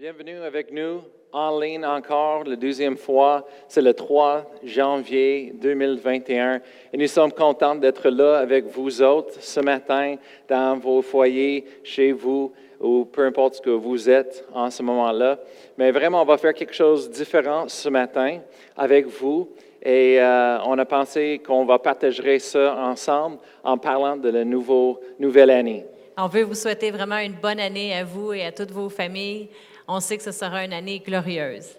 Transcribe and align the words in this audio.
Bienvenue 0.00 0.38
avec 0.42 0.70
nous 0.70 1.02
en 1.32 1.58
ligne 1.58 1.84
encore, 1.84 2.44
la 2.44 2.54
deuxième 2.54 2.96
fois. 2.96 3.44
C'est 3.66 3.82
le 3.82 3.92
3 3.92 4.48
janvier 4.62 5.52
2021. 5.60 6.60
Et 6.92 6.96
nous 6.96 7.08
sommes 7.08 7.32
contents 7.32 7.74
d'être 7.74 8.08
là 8.08 8.38
avec 8.38 8.66
vous 8.66 9.02
autres 9.02 9.34
ce 9.40 9.58
matin 9.58 10.14
dans 10.48 10.78
vos 10.78 11.02
foyers, 11.02 11.64
chez 11.82 12.12
vous 12.12 12.52
ou 12.78 13.06
peu 13.06 13.26
importe 13.26 13.54
ce 13.54 13.60
que 13.60 13.70
vous 13.70 14.08
êtes 14.08 14.46
en 14.54 14.70
ce 14.70 14.84
moment-là. 14.84 15.40
Mais 15.76 15.90
vraiment, 15.90 16.22
on 16.22 16.26
va 16.26 16.38
faire 16.38 16.54
quelque 16.54 16.74
chose 16.74 17.08
de 17.08 17.14
différent 17.14 17.64
ce 17.66 17.88
matin 17.88 18.38
avec 18.76 19.04
vous. 19.06 19.50
Et 19.82 20.20
euh, 20.20 20.60
on 20.64 20.78
a 20.78 20.84
pensé 20.84 21.42
qu'on 21.44 21.64
va 21.64 21.80
partager 21.80 22.38
ça 22.38 22.76
ensemble 22.76 23.38
en 23.64 23.76
parlant 23.76 24.16
de 24.16 24.28
la 24.28 24.44
nouvelle 24.44 25.50
année. 25.50 25.84
On 26.16 26.28
veut 26.28 26.42
vous 26.42 26.54
souhaiter 26.54 26.92
vraiment 26.92 27.18
une 27.18 27.34
bonne 27.34 27.58
année 27.58 27.94
à 27.94 28.04
vous 28.04 28.32
et 28.32 28.44
à 28.44 28.52
toutes 28.52 28.70
vos 28.70 28.88
familles. 28.88 29.48
On 29.88 30.00
sait 30.00 30.18
que 30.18 30.22
ce 30.22 30.32
sera 30.32 30.64
une 30.64 30.74
année 30.74 31.00
glorieuse. 31.00 31.76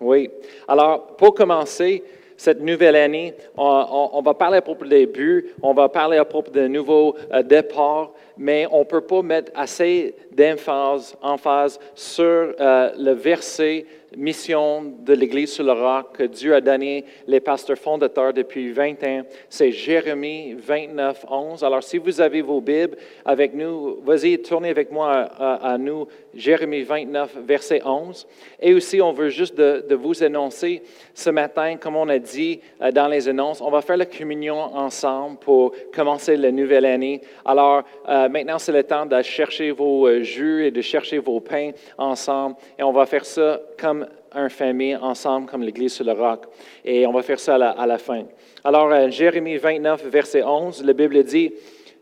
Oui. 0.00 0.30
Alors, 0.68 1.16
pour 1.16 1.34
commencer 1.34 2.04
cette 2.36 2.60
nouvelle 2.60 2.94
année, 2.94 3.34
on, 3.56 4.22
va 4.24 4.32
parler 4.32 4.58
à 4.58 4.62
propos 4.62 4.84
des 4.84 5.06
buts, 5.06 5.48
on 5.60 5.74
va 5.74 5.88
parler 5.88 6.18
à 6.18 6.24
propos 6.24 6.52
de 6.52 6.68
nouveaux 6.68 7.16
euh, 7.32 7.42
départs, 7.42 8.12
mais 8.36 8.68
on 8.70 8.80
ne 8.80 8.84
peut 8.84 9.00
pas 9.00 9.22
mettre 9.22 9.50
assez 9.56 10.14
d'emphase 10.30 11.16
emphase 11.20 11.80
sur 11.96 12.24
euh, 12.24 12.92
le 12.96 13.10
verset 13.10 13.86
mission 14.16 14.84
de 15.04 15.12
l'Église 15.14 15.52
sur 15.52 15.64
le 15.64 15.72
roc 15.72 16.12
que 16.14 16.22
Dieu 16.22 16.54
a 16.54 16.60
donné 16.60 17.04
les 17.26 17.40
pasteurs 17.40 17.76
fondateurs 17.76 18.32
depuis 18.32 18.72
20 18.72 19.02
ans. 19.04 19.22
C'est 19.48 19.72
Jérémie 19.72 20.54
29, 20.54 21.26
11. 21.28 21.64
Alors, 21.64 21.82
si 21.82 21.98
vous 21.98 22.20
avez 22.20 22.40
vos 22.40 22.60
Bibles 22.60 22.96
avec 23.24 23.52
nous, 23.52 24.00
vas-y, 24.04 24.38
tournez 24.38 24.70
avec 24.70 24.92
moi 24.92 25.28
à- 25.38 25.72
à 25.72 25.76
nous, 25.76 26.06
Jérémie 26.34 26.82
29, 26.82 27.38
verset 27.44 27.80
11. 27.84 28.26
Et 28.60 28.74
aussi, 28.74 29.00
on 29.00 29.12
veut 29.12 29.28
juste 29.28 29.56
de, 29.56 29.94
vous 29.94 30.22
annoncer 30.22 30.82
ce 31.14 31.30
matin, 31.30 31.76
comme 31.76 31.96
on 31.96 32.08
a 32.08 32.18
dit 32.18 32.60
euh, 32.80 32.90
dans 32.92 33.08
les 33.08 33.28
annonces, 33.28 33.60
on 33.60 33.70
va 33.70 33.80
faire 33.80 33.96
la 33.96 34.06
communion 34.06 34.56
ensemble 34.56 35.38
pour 35.38 35.72
commencer 35.92 36.36
la 36.36 36.52
nouvelle 36.52 36.84
année. 36.84 37.20
Alors, 37.44 37.82
euh, 38.08 38.28
maintenant, 38.28 38.58
c'est 38.58 38.72
le 38.72 38.84
temps 38.84 39.06
de 39.06 39.20
chercher 39.22 39.70
vos 39.70 40.06
euh, 40.06 40.22
jus 40.22 40.66
et 40.66 40.70
de 40.70 40.80
chercher 40.80 41.18
vos 41.18 41.40
pains 41.40 41.70
ensemble. 41.96 42.56
Et 42.78 42.82
on 42.82 42.92
va 42.92 43.06
faire 43.06 43.24
ça 43.24 43.60
comme 43.78 44.06
un 44.32 44.48
famille 44.48 44.96
ensemble, 44.96 45.46
comme 45.46 45.62
l'Église 45.62 45.94
sur 45.94 46.04
le 46.04 46.12
roc. 46.12 46.44
Et 46.84 47.06
on 47.06 47.12
va 47.12 47.22
faire 47.22 47.40
ça 47.40 47.54
à 47.54 47.58
la, 47.58 47.70
à 47.70 47.86
la 47.86 47.98
fin. 47.98 48.24
Alors, 48.62 49.10
Jérémie 49.10 49.56
29, 49.56 50.04
verset 50.06 50.42
11, 50.42 50.84
la 50.84 50.92
Bible 50.92 51.22
dit, 51.24 51.52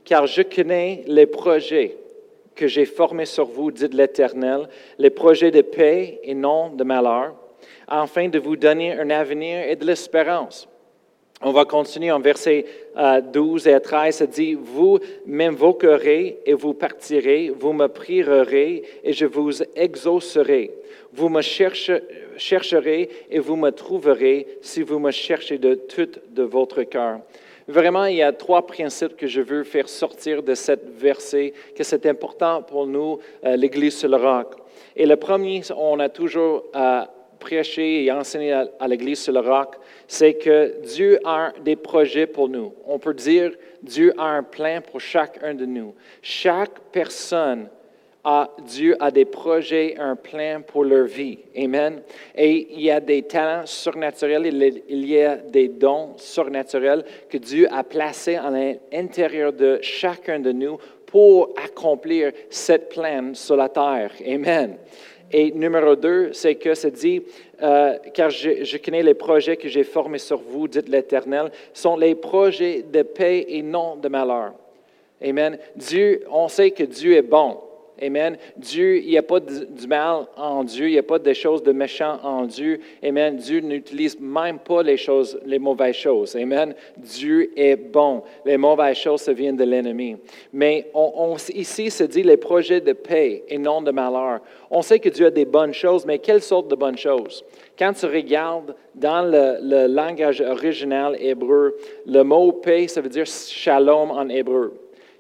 Car 0.05 0.27
je 0.27 0.43
connais 0.43 1.05
les 1.07 1.27
projets 1.27 1.97
que 2.57 2.67
j'ai 2.67 2.87
formés 2.87 3.27
sur 3.27 3.45
vous, 3.47 3.71
dit 3.71 3.87
l'Éternel, 3.93 4.69
les 4.99 5.11
projets 5.11 5.51
de 5.51 5.61
paix 5.63 6.19
et 6.25 6.35
non 6.35 6.71
de 6.71 6.83
malheur, 6.83 7.35
afin 7.87 8.29
de 8.29 8.39
vous 8.39 8.57
donner 8.57 8.93
un 8.99 9.11
avenir 9.11 9.69
et 9.69 9.77
de 9.77 9.85
l'espérance. 9.87 10.69
On 11.43 11.53
va 11.53 11.67
continuer 11.67 12.11
en 12.11 12.19
versets 12.19 12.65
euh, 12.97 13.21
12 13.21 13.69
et 13.69 13.79
13. 13.79 14.15
Ça 14.17 14.27
dit, 14.27 14.55
Vous 14.55 14.99
m'invoquerez 15.27 16.39
et 16.47 16.55
vous 16.55 16.73
partirez, 16.73 17.51
vous 17.55 17.75
me 17.75 17.89
prierez 17.89 18.83
et 19.05 19.13
je 19.13 19.27
vous 19.27 19.63
exaucerai. 19.75 20.73
Vous 21.13 21.29
me 21.29 21.43
cherche- 21.43 21.91
chercherez 22.39 23.11
et 23.31 23.39
vous 23.39 23.57
me 23.57 23.71
trouverez 23.71 24.47
si 24.63 24.81
vous 24.83 24.99
me 24.99 25.11
cherchez 25.11 25.59
de 25.59 25.75
tout 25.75 26.09
de 26.31 26.43
votre 26.43 26.83
cœur. 26.85 27.21
Vraiment, 27.69 28.05
il 28.05 28.17
y 28.17 28.23
a 28.23 28.33
trois 28.33 28.67
principes 28.67 29.17
que 29.17 29.27
je 29.27 29.41
veux 29.41 29.65
faire 29.65 29.89
sortir 29.89 30.43
de 30.43 30.55
cette 30.55 30.89
verset, 30.89 31.53
que 31.75 31.83
c'est 31.83 32.07
important 32.07 32.63
pour 32.63 32.87
nous, 32.87 33.19
euh, 33.45 33.57
l'Église 33.57 33.99
sur 33.99 34.09
le 34.09 34.17
roc. 34.17 34.55
Et 34.95 35.05
le 35.05 35.17
premier, 35.17 35.63
on 35.77 35.99
a 35.99 36.09
toujours 36.09 36.65
prêché 37.39 38.05
et 38.05 38.13
enseigné 38.13 38.53
à 38.53 38.89
l'Église 38.89 39.21
sur 39.21 39.33
le 39.33 39.41
roc, 39.41 39.77
c'est 40.09 40.35
que 40.35 40.81
Dieu 40.83 41.21
a 41.25 41.53
des 41.65 41.77
projets 41.77 42.27
pour 42.27 42.49
nous. 42.49 42.73
On 42.87 42.99
peut 42.99 43.15
dire 43.15 43.53
Dieu 43.83 44.13
a 44.19 44.25
un 44.25 44.43
plan 44.43 44.81
pour 44.81 45.01
chacun 45.01 45.55
de 45.55 45.65
nous. 45.65 45.95
Chaque 46.23 46.81
personne 46.93 47.69
a, 48.27 48.51
Dieu 48.67 48.97
a 48.99 49.13
des 49.13 49.25
projets, 49.25 49.95
un 49.99 50.17
plan 50.17 50.61
pour 50.67 50.85
leur 50.85 51.07
vie. 51.07 51.39
Amen. 51.57 52.03
Et 52.37 52.67
il 52.73 52.81
y 52.81 52.91
a 52.91 52.99
des 52.99 53.23
talents 53.23 53.65
surnaturels, 53.65 54.47
il 54.47 54.83
il 54.89 55.07
y 55.09 55.23
a 55.23 55.37
des 55.37 55.69
dons 55.69 56.15
surnaturels 56.17 57.05
que 57.31 57.39
Dieu 57.39 57.69
a 57.71 57.85
placés 57.85 58.35
à 58.35 58.51
l'intérieur 58.51 59.53
de 59.53 59.79
chacun 59.81 60.41
de 60.41 60.51
nous 60.51 60.77
pour 61.07 61.55
accomplir 61.65 62.33
cette 62.51 62.89
plan 62.89 63.33
sur 63.33 63.57
la 63.57 63.69
terre. 63.69 64.11
Amen. 64.27 64.77
Et 65.31 65.53
numéro 65.53 65.95
deux, 65.95 66.33
c'est 66.33 66.57
que 66.57 66.75
ça 66.75 66.91
dit, 66.91 67.23
euh, 67.63 67.97
car 68.13 68.31
je, 68.31 68.65
je 68.65 68.77
connais 68.79 69.05
les 69.05 69.15
projets 69.15 69.57
que 69.57 69.69
j'ai 69.69 69.85
formés 69.85 70.19
sur 70.19 70.39
vous, 70.39 70.67
dit 70.67 70.81
l'Éternel, 70.89 71.53
sont 71.73 71.97
les 71.97 72.17
projets 72.17 72.83
de 72.83 73.03
paix 73.03 73.47
et 73.49 73.63
non 73.63 73.95
de 73.95 74.09
malheur. 74.09 74.55
Amen. 75.23 75.59
Dieu, 75.77 76.25
on 76.31 76.49
sait 76.49 76.73
que 76.73 76.83
Dieu 76.83 77.15
est 77.15 77.23
bon. 77.23 77.59
Amen. 78.03 78.37
Dieu, 78.57 78.99
il 78.99 79.09
n'y 79.09 79.19
a 79.19 79.23
pas 79.23 79.41
du 79.41 79.87
mal 79.87 80.27
en 80.37 80.65
Dieu, 80.65 80.89
il 80.89 80.93
n'y 80.93 80.99
a 80.99 81.03
pas 81.03 81.19
de 81.19 81.33
choses 81.33 81.63
de 81.63 81.73
méchant 81.73 82.19
en 82.23 82.45
Dieu. 82.45 82.81
Amen. 83.03 83.37
Dieu 83.37 83.61
n'utilise 83.61 84.19
même 84.21 84.59
pas 84.59 84.83
les 84.83 84.97
choses, 84.97 85.39
les 85.47 85.59
mauvaises 85.59 85.97
choses. 85.97 86.37
Amen. 86.37 86.75
Dieu 86.97 87.51
est 87.57 87.77
bon. 87.77 88.23
Les 88.45 88.57
mauvaises 88.57 88.99
choses, 88.99 89.23
ça 89.23 89.33
vient 89.33 89.53
de 89.53 89.65
l'ennemi. 89.65 90.17
Mais 90.53 90.91
on, 90.95 91.37
ici, 91.55 91.91
se 91.91 92.05
dit 92.05 92.23
les 92.23 92.37
projets 92.37 92.81
de 92.81 92.93
paix 92.93 93.45
et 93.49 93.59
non 93.59 93.81
de 93.81 93.91
malheur. 93.91 94.41
On 94.71 94.83
sait 94.83 94.99
que 94.99 95.09
Dieu 95.09 95.27
a 95.27 95.31
des 95.31 95.45
bonnes 95.47 95.75
choses, 95.75 96.05
mais 96.05 96.19
quelle 96.19 96.43
sorte 96.43 96.69
de 96.69 96.75
bonnes 96.75 96.99
choses? 96.99 97.45
Quand 97.79 97.93
tu 97.93 98.07
regardes 98.07 98.75
dans 98.95 99.23
le, 99.23 99.59
le 99.63 99.87
langage 99.87 100.41
original 100.41 101.17
hébreu, 101.21 101.77
le 102.07 102.23
mot 102.23 102.53
paix, 102.53 102.89
ça 102.89 103.01
veut 103.01 103.09
dire 103.09 103.27
shalom 103.27 104.11
en 104.11 104.29
hébreu. 104.29 104.75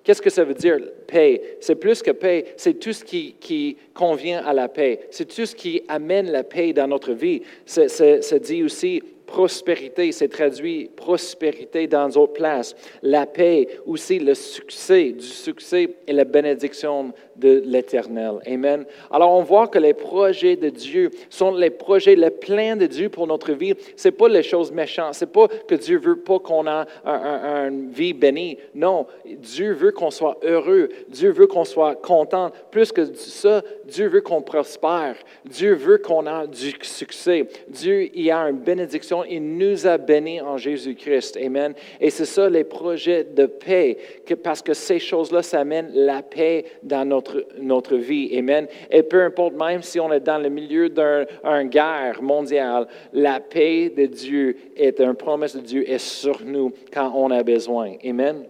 Qu'est-ce 0.06 0.22
que 0.22 0.30
ça 0.30 0.44
veut 0.44 0.54
dire, 0.54 0.78
paix? 1.08 1.56
C'est 1.58 1.74
plus 1.74 2.00
que 2.00 2.12
paix, 2.12 2.54
c'est 2.56 2.74
tout 2.74 2.92
ce 2.92 3.02
qui, 3.04 3.76
convient 3.92 4.40
à 4.46 4.52
la 4.52 4.68
paix. 4.68 5.00
C'est 5.10 5.24
tout 5.24 5.44
ce 5.44 5.56
qui 5.56 5.82
amène 5.88 6.30
la 6.30 6.44
paix 6.44 6.72
dans 6.72 6.86
notre 6.86 7.12
vie. 7.12 7.42
C'est- 7.64 8.38
dit 8.38 8.62
aussi 8.62 9.02
prospérité, 9.26 10.12
c'est 10.12 10.28
traduit 10.28 10.90
prospérité 10.94 11.86
dans 11.86 12.08
d'autres 12.08 12.32
places. 12.34 12.74
La 13.02 13.26
paix, 13.26 13.68
aussi 13.86 14.18
le 14.18 14.34
succès, 14.34 15.10
du 15.12 15.26
succès 15.26 15.90
et 16.06 16.12
la 16.12 16.24
bénédiction 16.24 17.12
de 17.34 17.62
l'Éternel. 17.66 18.38
Amen. 18.46 18.86
Alors 19.10 19.32
on 19.32 19.42
voit 19.42 19.68
que 19.68 19.78
les 19.78 19.92
projets 19.94 20.56
de 20.56 20.70
Dieu 20.70 21.10
sont 21.28 21.54
les 21.54 21.70
projets, 21.70 22.16
le 22.16 22.30
plein 22.30 22.76
de 22.76 22.86
Dieu 22.86 23.08
pour 23.08 23.26
notre 23.26 23.52
vie. 23.52 23.74
C'est 23.96 24.12
pas 24.12 24.28
les 24.28 24.42
choses 24.42 24.72
méchantes. 24.72 25.14
C'est 25.14 25.30
pas 25.32 25.48
que 25.48 25.74
Dieu 25.74 25.98
veut 25.98 26.20
pas 26.20 26.38
qu'on 26.38 26.66
a 26.66 26.86
un- 27.04 27.12
un- 27.12 27.68
une 27.68 27.90
vie 27.90 28.14
bénie. 28.14 28.56
Non, 28.74 29.06
Dieu 29.24 29.72
veut 29.72 29.92
qu'on 29.92 30.10
soit 30.10 30.38
heureux. 30.42 30.88
Dieu 31.08 31.30
veut 31.30 31.46
qu'on 31.46 31.64
soit 31.64 31.94
content. 31.96 32.50
Plus 32.70 32.90
que 32.92 33.04
ça, 33.14 33.62
Dieu 33.84 34.08
veut 34.08 34.20
qu'on 34.22 34.40
prospère. 34.40 35.16
Dieu 35.44 35.74
veut 35.74 35.98
qu'on 35.98 36.26
ait 36.26 36.46
du 36.48 36.72
succès. 36.82 37.46
Dieu, 37.68 38.08
il 38.14 38.30
a 38.30 38.48
une 38.48 38.58
bénédiction. 38.58 39.15
Il 39.24 39.56
nous 39.56 39.86
a 39.86 39.98
bénis 39.98 40.40
en 40.40 40.56
Jésus-Christ. 40.56 41.36
Amen. 41.36 41.74
Et 42.00 42.10
c'est 42.10 42.24
ça 42.24 42.48
les 42.48 42.64
projets 42.64 43.24
de 43.24 43.46
paix, 43.46 43.98
parce 44.42 44.62
que 44.62 44.74
ces 44.74 44.98
choses-là, 44.98 45.42
ça 45.42 45.60
amène 45.60 45.90
la 45.94 46.22
paix 46.22 46.64
dans 46.82 47.04
notre, 47.04 47.46
notre 47.58 47.96
vie. 47.96 48.36
Amen. 48.36 48.66
Et 48.90 49.02
peu 49.02 49.22
importe, 49.22 49.54
même 49.54 49.82
si 49.82 50.00
on 50.00 50.12
est 50.12 50.20
dans 50.20 50.38
le 50.38 50.48
milieu 50.48 50.88
d'une 50.88 51.68
guerre 51.68 52.22
mondiale, 52.22 52.86
la 53.12 53.40
paix 53.40 53.90
de 53.96 54.06
Dieu 54.06 54.56
est 54.76 55.00
une 55.00 55.14
promesse 55.14 55.56
de 55.56 55.60
Dieu 55.60 55.88
est 55.88 55.98
sur 55.98 56.42
nous 56.44 56.72
quand 56.92 57.12
on 57.14 57.30
a 57.30 57.42
besoin. 57.42 57.94
Amen. 58.04 58.44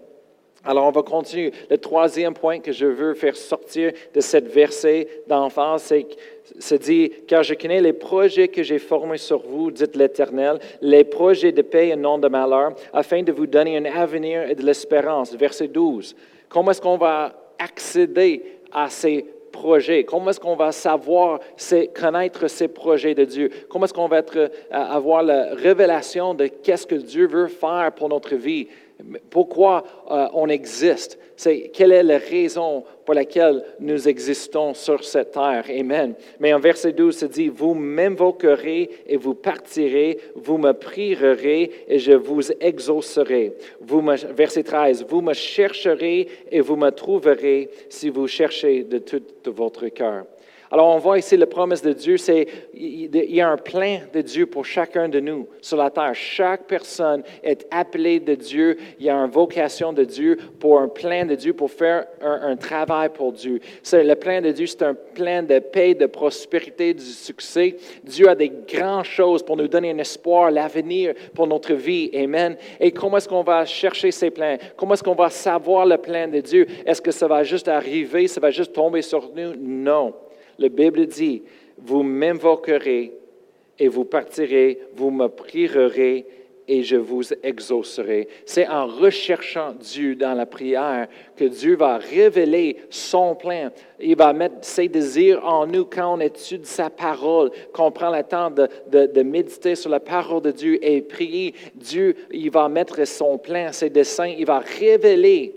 Alors, 0.66 0.86
on 0.86 0.90
va 0.90 1.02
continuer. 1.02 1.52
Le 1.70 1.78
troisième 1.78 2.34
point 2.34 2.58
que 2.58 2.72
je 2.72 2.86
veux 2.86 3.14
faire 3.14 3.36
sortir 3.36 3.92
de 4.12 4.20
cette 4.20 4.48
verset 4.48 5.08
d'enfance, 5.28 5.84
c'est 5.84 6.06
se 6.58 6.74
dit, 6.74 7.10
car 7.26 7.42
je 7.42 7.54
connais 7.54 7.80
les 7.80 7.92
projets 7.92 8.48
que 8.48 8.62
j'ai 8.62 8.78
formés 8.78 9.18
sur 9.18 9.40
vous, 9.40 9.70
dit 9.70 9.84
l'Éternel, 9.94 10.58
les 10.80 11.04
projets 11.04 11.52
de 11.52 11.62
paix 11.62 11.88
et 11.88 11.96
non 11.96 12.18
de 12.18 12.28
malheur, 12.28 12.74
afin 12.92 13.22
de 13.22 13.32
vous 13.32 13.46
donner 13.46 13.76
un 13.76 13.84
avenir 13.84 14.48
et 14.48 14.54
de 14.54 14.62
l'espérance. 14.62 15.34
Verset 15.34 15.68
12. 15.68 16.14
Comment 16.48 16.70
est-ce 16.70 16.80
qu'on 16.80 16.96
va 16.96 17.32
accéder 17.58 18.42
à 18.72 18.88
ces 18.88 19.24
projets? 19.52 20.04
Comment 20.04 20.30
est-ce 20.30 20.40
qu'on 20.40 20.56
va 20.56 20.72
savoir, 20.72 21.40
c'est 21.56 21.88
connaître 21.88 22.48
ces 22.48 22.68
projets 22.68 23.14
de 23.14 23.24
Dieu? 23.24 23.50
Comment 23.68 23.84
est-ce 23.84 23.94
qu'on 23.94 24.08
va 24.08 24.18
être, 24.18 24.36
euh, 24.36 24.48
avoir 24.70 25.22
la 25.22 25.54
révélation 25.54 26.34
de 26.34 26.46
qu'est-ce 26.46 26.86
que 26.86 26.94
Dieu 26.94 27.26
veut 27.26 27.48
faire 27.48 27.92
pour 27.94 28.08
notre 28.08 28.34
vie? 28.34 28.68
Pourquoi 29.30 29.84
euh, 30.10 30.26
on 30.32 30.48
existe? 30.48 31.18
C'est 31.36 31.68
quelle 31.68 31.92
est 31.92 32.02
la 32.02 32.16
raison 32.16 32.84
pour 33.04 33.14
laquelle 33.14 33.62
nous 33.78 34.08
existons 34.08 34.72
sur 34.72 35.04
cette 35.04 35.32
terre? 35.32 35.64
Amen. 35.68 36.14
Mais 36.40 36.54
en 36.54 36.58
verset 36.58 36.92
12, 36.92 37.14
c'est 37.14 37.32
dit, 37.32 37.48
vous 37.48 37.74
m'invoquerez 37.74 38.88
et 39.06 39.16
vous 39.18 39.34
partirez, 39.34 40.18
vous 40.34 40.56
me 40.56 40.72
prierez 40.72 41.70
et 41.88 41.98
je 41.98 42.12
vous 42.12 42.50
exaucerai. 42.60 43.52
Vous 43.82 44.00
me, 44.00 44.16
verset 44.16 44.62
13, 44.62 45.04
vous 45.08 45.20
me 45.20 45.34
chercherez 45.34 46.28
et 46.50 46.60
vous 46.60 46.76
me 46.76 46.90
trouverez 46.90 47.68
si 47.90 48.08
vous 48.08 48.26
cherchez 48.26 48.84
de 48.84 48.98
tout 48.98 49.22
votre 49.44 49.88
cœur. 49.88 50.24
Alors, 50.70 50.94
on 50.94 50.98
voit 50.98 51.18
ici 51.18 51.36
la 51.36 51.46
promesse 51.46 51.82
de 51.82 51.92
Dieu, 51.92 52.16
c'est 52.16 52.46
il 52.74 53.14
y 53.14 53.40
a 53.40 53.48
un 53.48 53.56
plan 53.56 53.98
de 54.12 54.20
Dieu 54.20 54.46
pour 54.46 54.64
chacun 54.64 55.08
de 55.08 55.20
nous 55.20 55.48
sur 55.60 55.76
la 55.76 55.90
terre. 55.90 56.14
Chaque 56.14 56.64
personne 56.64 57.22
est 57.42 57.66
appelée 57.70 58.18
de 58.18 58.34
Dieu. 58.34 58.76
Il 58.98 59.06
y 59.06 59.10
a 59.10 59.14
une 59.14 59.30
vocation 59.30 59.92
de 59.92 60.04
Dieu 60.04 60.36
pour 60.58 60.80
un 60.80 60.88
plan 60.88 61.24
de 61.24 61.34
Dieu, 61.34 61.52
pour 61.52 61.70
faire 61.70 62.06
un, 62.20 62.56
travail 62.56 63.10
pour 63.10 63.32
Dieu. 63.32 63.60
Le 63.92 64.14
plan 64.14 64.40
de 64.40 64.50
Dieu, 64.50 64.66
c'est 64.66 64.82
un 64.82 64.94
plan 64.94 65.42
de 65.42 65.58
paix, 65.60 65.94
de 65.94 66.06
prospérité, 66.06 66.94
du 66.94 67.04
succès. 67.04 67.76
Dieu 68.02 68.28
a 68.28 68.34
des 68.34 68.50
grandes 68.50 69.04
choses 69.04 69.42
pour 69.42 69.56
nous 69.56 69.68
donner 69.68 69.90
un 69.92 69.98
espoir, 69.98 70.50
l'avenir 70.50 71.14
pour 71.34 71.46
notre 71.46 71.74
vie. 71.74 72.10
Amen. 72.14 72.56
Et 72.80 72.90
comment 72.90 73.18
est-ce 73.18 73.28
qu'on 73.28 73.42
va 73.42 73.64
chercher 73.64 74.10
ces 74.10 74.30
plans? 74.30 74.56
Comment 74.76 74.94
est-ce 74.94 75.04
qu'on 75.04 75.14
va 75.14 75.30
savoir 75.30 75.86
le 75.86 75.96
plan 75.96 76.26
de 76.26 76.40
Dieu? 76.40 76.66
Est-ce 76.84 77.00
que 77.00 77.12
ça 77.12 77.28
va 77.28 77.44
juste 77.44 77.68
arriver, 77.68 78.26
ça 78.26 78.40
va 78.40 78.50
juste 78.50 78.72
tomber 78.72 79.02
sur 79.02 79.30
nous? 79.34 79.54
Non. 79.56 80.14
La 80.58 80.68
Bible 80.68 81.06
dit, 81.06 81.42
vous 81.78 82.02
m'invoquerez 82.02 83.12
et 83.78 83.88
vous 83.88 84.04
partirez, 84.04 84.80
vous 84.94 85.10
me 85.10 85.28
prierez 85.28 86.26
et 86.68 86.82
je 86.82 86.96
vous 86.96 87.22
exaucerai. 87.42 88.28
C'est 88.44 88.66
en 88.66 88.86
recherchant 88.86 89.74
Dieu 89.78 90.16
dans 90.16 90.34
la 90.34 90.46
prière 90.46 91.08
que 91.36 91.44
Dieu 91.44 91.76
va 91.76 91.98
révéler 91.98 92.76
son 92.90 93.34
plan. 93.34 93.70
Il 94.00 94.16
va 94.16 94.32
mettre 94.32 94.56
ses 94.62 94.88
désirs 94.88 95.44
en 95.44 95.66
nous 95.66 95.84
quand 95.84 96.14
on 96.14 96.20
étudie 96.20 96.68
sa 96.68 96.90
parole, 96.90 97.50
qu'on 97.72 97.92
prend 97.92 98.10
le 98.10 98.22
temps 98.22 98.50
de, 98.50 99.22
méditer 99.22 99.74
sur 99.74 99.90
la 99.90 100.00
parole 100.00 100.42
de 100.42 100.50
Dieu 100.50 100.84
et 100.84 101.02
prier. 101.02 101.54
Dieu, 101.74 102.16
il 102.32 102.50
va 102.50 102.68
mettre 102.68 103.06
son 103.06 103.38
plan, 103.38 103.68
ses 103.72 103.90
desseins, 103.90 104.34
il 104.36 104.46
va 104.46 104.58
révéler 104.58 105.54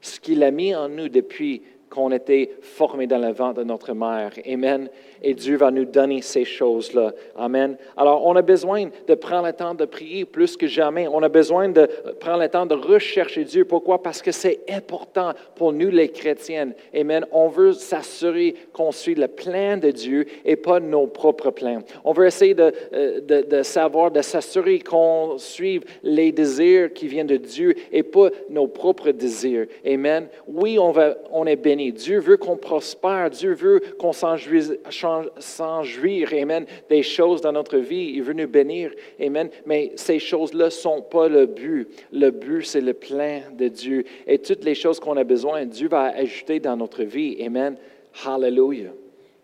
ce 0.00 0.18
qu'il 0.18 0.42
a 0.42 0.50
mis 0.50 0.74
en 0.74 0.88
nous 0.88 1.08
depuis 1.08 1.62
qu'on 1.90 2.12
était 2.12 2.56
formés 2.62 3.06
dans 3.06 3.18
le 3.18 3.32
ventre 3.32 3.60
de 3.60 3.64
notre 3.64 3.92
mère. 3.92 4.32
Amen. 4.46 4.88
Et 5.22 5.34
Dieu 5.34 5.56
va 5.56 5.70
nous 5.70 5.84
donner 5.84 6.22
ces 6.22 6.44
choses-là. 6.44 7.12
Amen. 7.36 7.76
Alors, 7.96 8.26
on 8.26 8.34
a 8.36 8.42
besoin 8.42 8.88
de 9.06 9.14
prendre 9.14 9.46
le 9.46 9.52
temps 9.52 9.74
de 9.74 9.84
prier 9.84 10.24
plus 10.24 10.56
que 10.56 10.66
jamais. 10.66 11.06
On 11.08 11.22
a 11.22 11.28
besoin 11.28 11.68
de 11.68 11.88
prendre 12.20 12.40
le 12.42 12.48
temps 12.48 12.64
de 12.66 12.74
rechercher 12.74 13.44
Dieu. 13.44 13.64
Pourquoi? 13.64 14.02
Parce 14.02 14.22
que 14.22 14.32
c'est 14.32 14.60
important 14.70 15.32
pour 15.56 15.72
nous, 15.72 15.90
les 15.90 16.08
chrétiennes. 16.08 16.72
Amen. 16.94 17.26
On 17.32 17.48
veut 17.48 17.72
s'assurer 17.72 18.54
qu'on 18.72 18.92
suit 18.92 19.14
le 19.14 19.28
plan 19.28 19.76
de 19.76 19.90
Dieu 19.90 20.26
et 20.44 20.56
pas 20.56 20.80
nos 20.80 21.06
propres 21.06 21.50
plans. 21.50 21.80
On 22.04 22.12
veut 22.12 22.26
essayer 22.26 22.54
de, 22.54 22.72
euh, 22.92 23.20
de- 23.20 23.62
savoir, 23.62 24.10
de 24.10 24.22
s'assurer 24.22 24.78
qu'on 24.80 25.36
suive 25.36 25.84
les 26.02 26.32
désirs 26.32 26.92
qui 26.94 27.06
viennent 27.08 27.26
de 27.26 27.36
Dieu 27.36 27.74
et 27.92 28.02
pas 28.02 28.30
nos 28.48 28.66
propres 28.66 29.10
désirs. 29.10 29.66
Amen. 29.86 30.28
Oui, 30.48 30.78
on, 30.78 30.92
va, 30.92 31.16
on 31.30 31.46
est 31.46 31.56
béni. 31.56 31.92
Dieu 31.92 32.20
veut 32.20 32.36
qu'on 32.38 32.56
prospère. 32.56 33.28
Dieu 33.30 33.52
veut 33.52 33.80
qu'on 33.98 34.12
s'en 34.12 34.36
jouisse- 34.36 34.72
s'en- 35.10 35.24
s'en 35.38 35.82
jouir. 35.82 36.32
Amen. 36.32 36.66
Des 36.88 37.02
choses 37.02 37.40
dans 37.40 37.52
notre 37.52 37.78
vie. 37.78 38.12
Il 38.14 38.22
veut 38.22 38.32
nous 38.32 38.48
bénir. 38.48 38.92
Amen. 39.20 39.48
Mais 39.66 39.92
ces 39.96 40.18
choses-là 40.18 40.66
ne 40.66 40.70
sont 40.70 41.02
pas 41.02 41.28
le 41.28 41.46
but. 41.46 41.88
Le 42.12 42.30
but, 42.30 42.64
c'est 42.64 42.80
le 42.80 42.94
plan 42.94 43.40
de 43.52 43.68
Dieu. 43.68 44.04
Et 44.26 44.38
toutes 44.38 44.64
les 44.64 44.74
choses 44.74 45.00
qu'on 45.00 45.16
a 45.16 45.24
besoin, 45.24 45.64
Dieu 45.66 45.88
va 45.88 46.04
ajouter 46.16 46.60
dans 46.60 46.76
notre 46.76 47.02
vie. 47.02 47.36
Amen. 47.44 47.76
Hallelujah. 48.24 48.90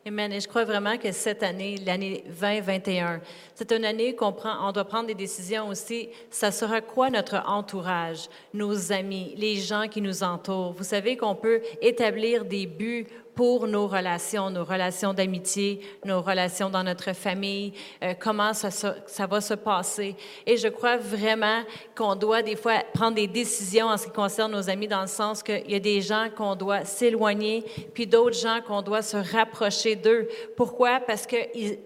Amen. 0.06 0.32
Et 0.32 0.38
je 0.40 0.46
crois 0.46 0.64
vraiment 0.64 0.96
que 0.98 1.10
cette 1.10 1.42
année, 1.42 1.76
l'année 1.84 2.22
2021, 2.40 3.20
c'est 3.56 3.72
une 3.72 3.86
année 3.86 4.14
qu'on 4.14 4.32
doit 4.72 4.84
prendre 4.84 5.06
des 5.06 5.14
décisions 5.14 5.68
aussi. 5.68 6.10
Ça 6.28 6.50
sera 6.50 6.82
quoi 6.82 7.08
notre 7.08 7.42
entourage, 7.48 8.28
nos 8.52 8.92
amis, 8.92 9.32
les 9.38 9.56
gens 9.56 9.88
qui 9.88 10.02
nous 10.02 10.22
entourent? 10.22 10.74
Vous 10.74 10.84
savez 10.84 11.16
qu'on 11.16 11.34
peut 11.34 11.62
établir 11.80 12.44
des 12.44 12.66
buts 12.66 13.06
pour 13.36 13.68
nos 13.68 13.86
relations, 13.86 14.48
nos 14.48 14.64
relations 14.64 15.12
d'amitié, 15.12 15.80
nos 16.06 16.22
relations 16.22 16.70
dans 16.70 16.82
notre 16.82 17.12
famille, 17.12 17.74
euh, 18.02 18.14
comment 18.18 18.54
ça, 18.54 19.26
va 19.26 19.40
se 19.42 19.52
passer. 19.52 20.16
Et 20.46 20.56
je 20.56 20.68
crois 20.68 20.96
vraiment 20.96 21.60
qu'on 21.94 22.16
doit 22.16 22.40
des 22.40 22.56
fois 22.56 22.82
prendre 22.94 23.14
des 23.14 23.26
décisions 23.26 23.88
en 23.88 23.98
ce 23.98 24.06
qui 24.06 24.12
concerne 24.12 24.52
nos 24.52 24.70
amis, 24.70 24.88
dans 24.88 25.02
le 25.02 25.06
sens 25.06 25.42
qu'il 25.42 25.70
y 25.70 25.74
a 25.74 25.80
des 25.80 26.00
gens 26.00 26.28
qu'on 26.34 26.56
doit 26.56 26.86
s'éloigner, 26.86 27.62
puis 27.92 28.06
d'autres 28.06 28.38
gens 28.38 28.60
qu'on 28.66 28.80
doit 28.80 29.02
se 29.02 29.18
rapprocher 29.18 29.96
d'eux. 29.96 30.28
Pourquoi? 30.56 31.00
Parce 31.06 31.26
que 31.26 31.36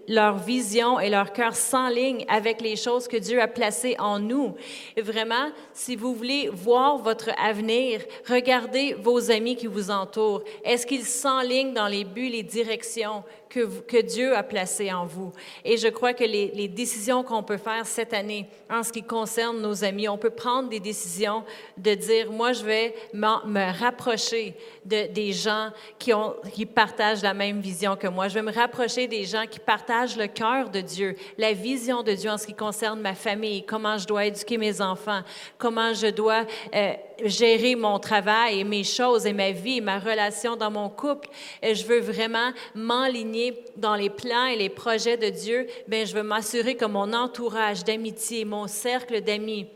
leur 0.07 0.37
vision 0.37 1.01
et 1.01 1.09
leur 1.09 1.33
cœur 1.33 1.53
s'enlignent 1.61 2.25
avec 2.27 2.61
les 2.61 2.75
choses 2.75 3.07
que 3.07 3.17
Dieu 3.17 3.41
a 3.41 3.47
placées 3.47 3.95
en 3.99 4.19
nous. 4.19 4.55
Et 4.97 5.01
vraiment, 5.01 5.51
si 5.73 5.95
vous 5.95 6.13
voulez 6.13 6.49
voir 6.49 6.97
votre 6.97 7.29
avenir, 7.41 8.01
regardez 8.27 8.93
vos 8.93 9.31
amis 9.31 9.55
qui 9.55 9.67
vous 9.67 9.91
entourent. 9.91 10.43
Est-ce 10.63 10.85
qu'ils 10.85 11.05
s'enlignent 11.05 11.73
dans 11.73 11.87
les 11.87 12.03
buts, 12.03 12.29
les 12.29 12.43
directions 12.43 13.23
que, 13.51 14.01
Dieu 14.01 14.35
a 14.35 14.43
placées 14.43 14.91
en 14.91 15.05
vous? 15.05 15.31
Et 15.65 15.77
je 15.77 15.87
crois 15.89 16.13
que 16.13 16.23
les, 16.23 16.67
décisions 16.67 17.23
qu'on 17.23 17.43
peut 17.43 17.57
faire 17.57 17.85
cette 17.85 18.13
année 18.13 18.47
en 18.69 18.83
ce 18.83 18.91
qui 18.91 19.03
concerne 19.03 19.61
nos 19.61 19.83
amis, 19.83 20.07
on 20.07 20.17
peut 20.17 20.29
prendre 20.29 20.69
des 20.69 20.79
décisions 20.79 21.43
de 21.77 21.93
dire, 21.93 22.31
moi, 22.31 22.53
je 22.53 22.63
vais 22.63 22.95
me 23.13 23.79
rapprocher 23.79 24.55
de, 24.85 25.11
des 25.11 25.33
gens 25.33 25.69
qui 25.99 26.65
partagent 26.65 27.21
la 27.21 27.33
même 27.33 27.59
vision 27.59 27.95
que 27.95 28.07
moi. 28.07 28.27
Je 28.27 28.35
vais 28.35 28.41
me 28.41 28.53
rapprocher 28.53 29.07
des 29.07 29.25
gens 29.25 29.45
qui 29.49 29.59
partagent 29.59 30.17
le 30.17 30.27
cœur 30.27 30.69
de 30.69 30.81
Dieu, 30.81 31.15
la 31.37 31.53
vision 31.53 32.03
de 32.03 32.13
Dieu 32.13 32.29
en 32.29 32.37
ce 32.37 32.47
qui 32.47 32.53
concerne 32.53 33.01
ma 33.01 33.15
famille, 33.15 33.65
comment 33.65 33.97
je 33.97 34.07
dois 34.07 34.25
éduquer 34.25 34.57
mes 34.57 34.81
enfants, 34.81 35.21
comment 35.57 35.93
je 35.93 36.07
dois 36.07 36.45
euh, 36.73 36.93
gérer 37.25 37.75
mon 37.75 37.99
travail 37.99 38.59
et 38.59 38.63
mes 38.63 38.83
choses 38.83 39.25
et 39.25 39.33
ma 39.33 39.51
vie, 39.51 39.81
ma 39.81 39.99
relation 39.99 40.55
dans 40.55 40.71
mon 40.71 40.89
couple. 40.89 41.29
Et 41.61 41.75
je 41.75 41.85
veux 41.85 41.99
vraiment 41.99 42.51
m'enligner 42.75 43.63
dans 43.77 43.95
les 43.95 44.09
plans 44.09 44.45
et 44.45 44.55
les 44.55 44.69
projets 44.69 45.17
de 45.17 45.29
Dieu. 45.29 45.67
Bien, 45.87 46.05
je 46.05 46.13
veux 46.13 46.23
m'assurer 46.23 46.75
que 46.75 46.85
mon 46.85 47.13
entourage 47.13 47.83
d'amitié, 47.83 48.45
mon 48.45 48.67
cercle 48.67 49.21
d'amis, 49.21 49.67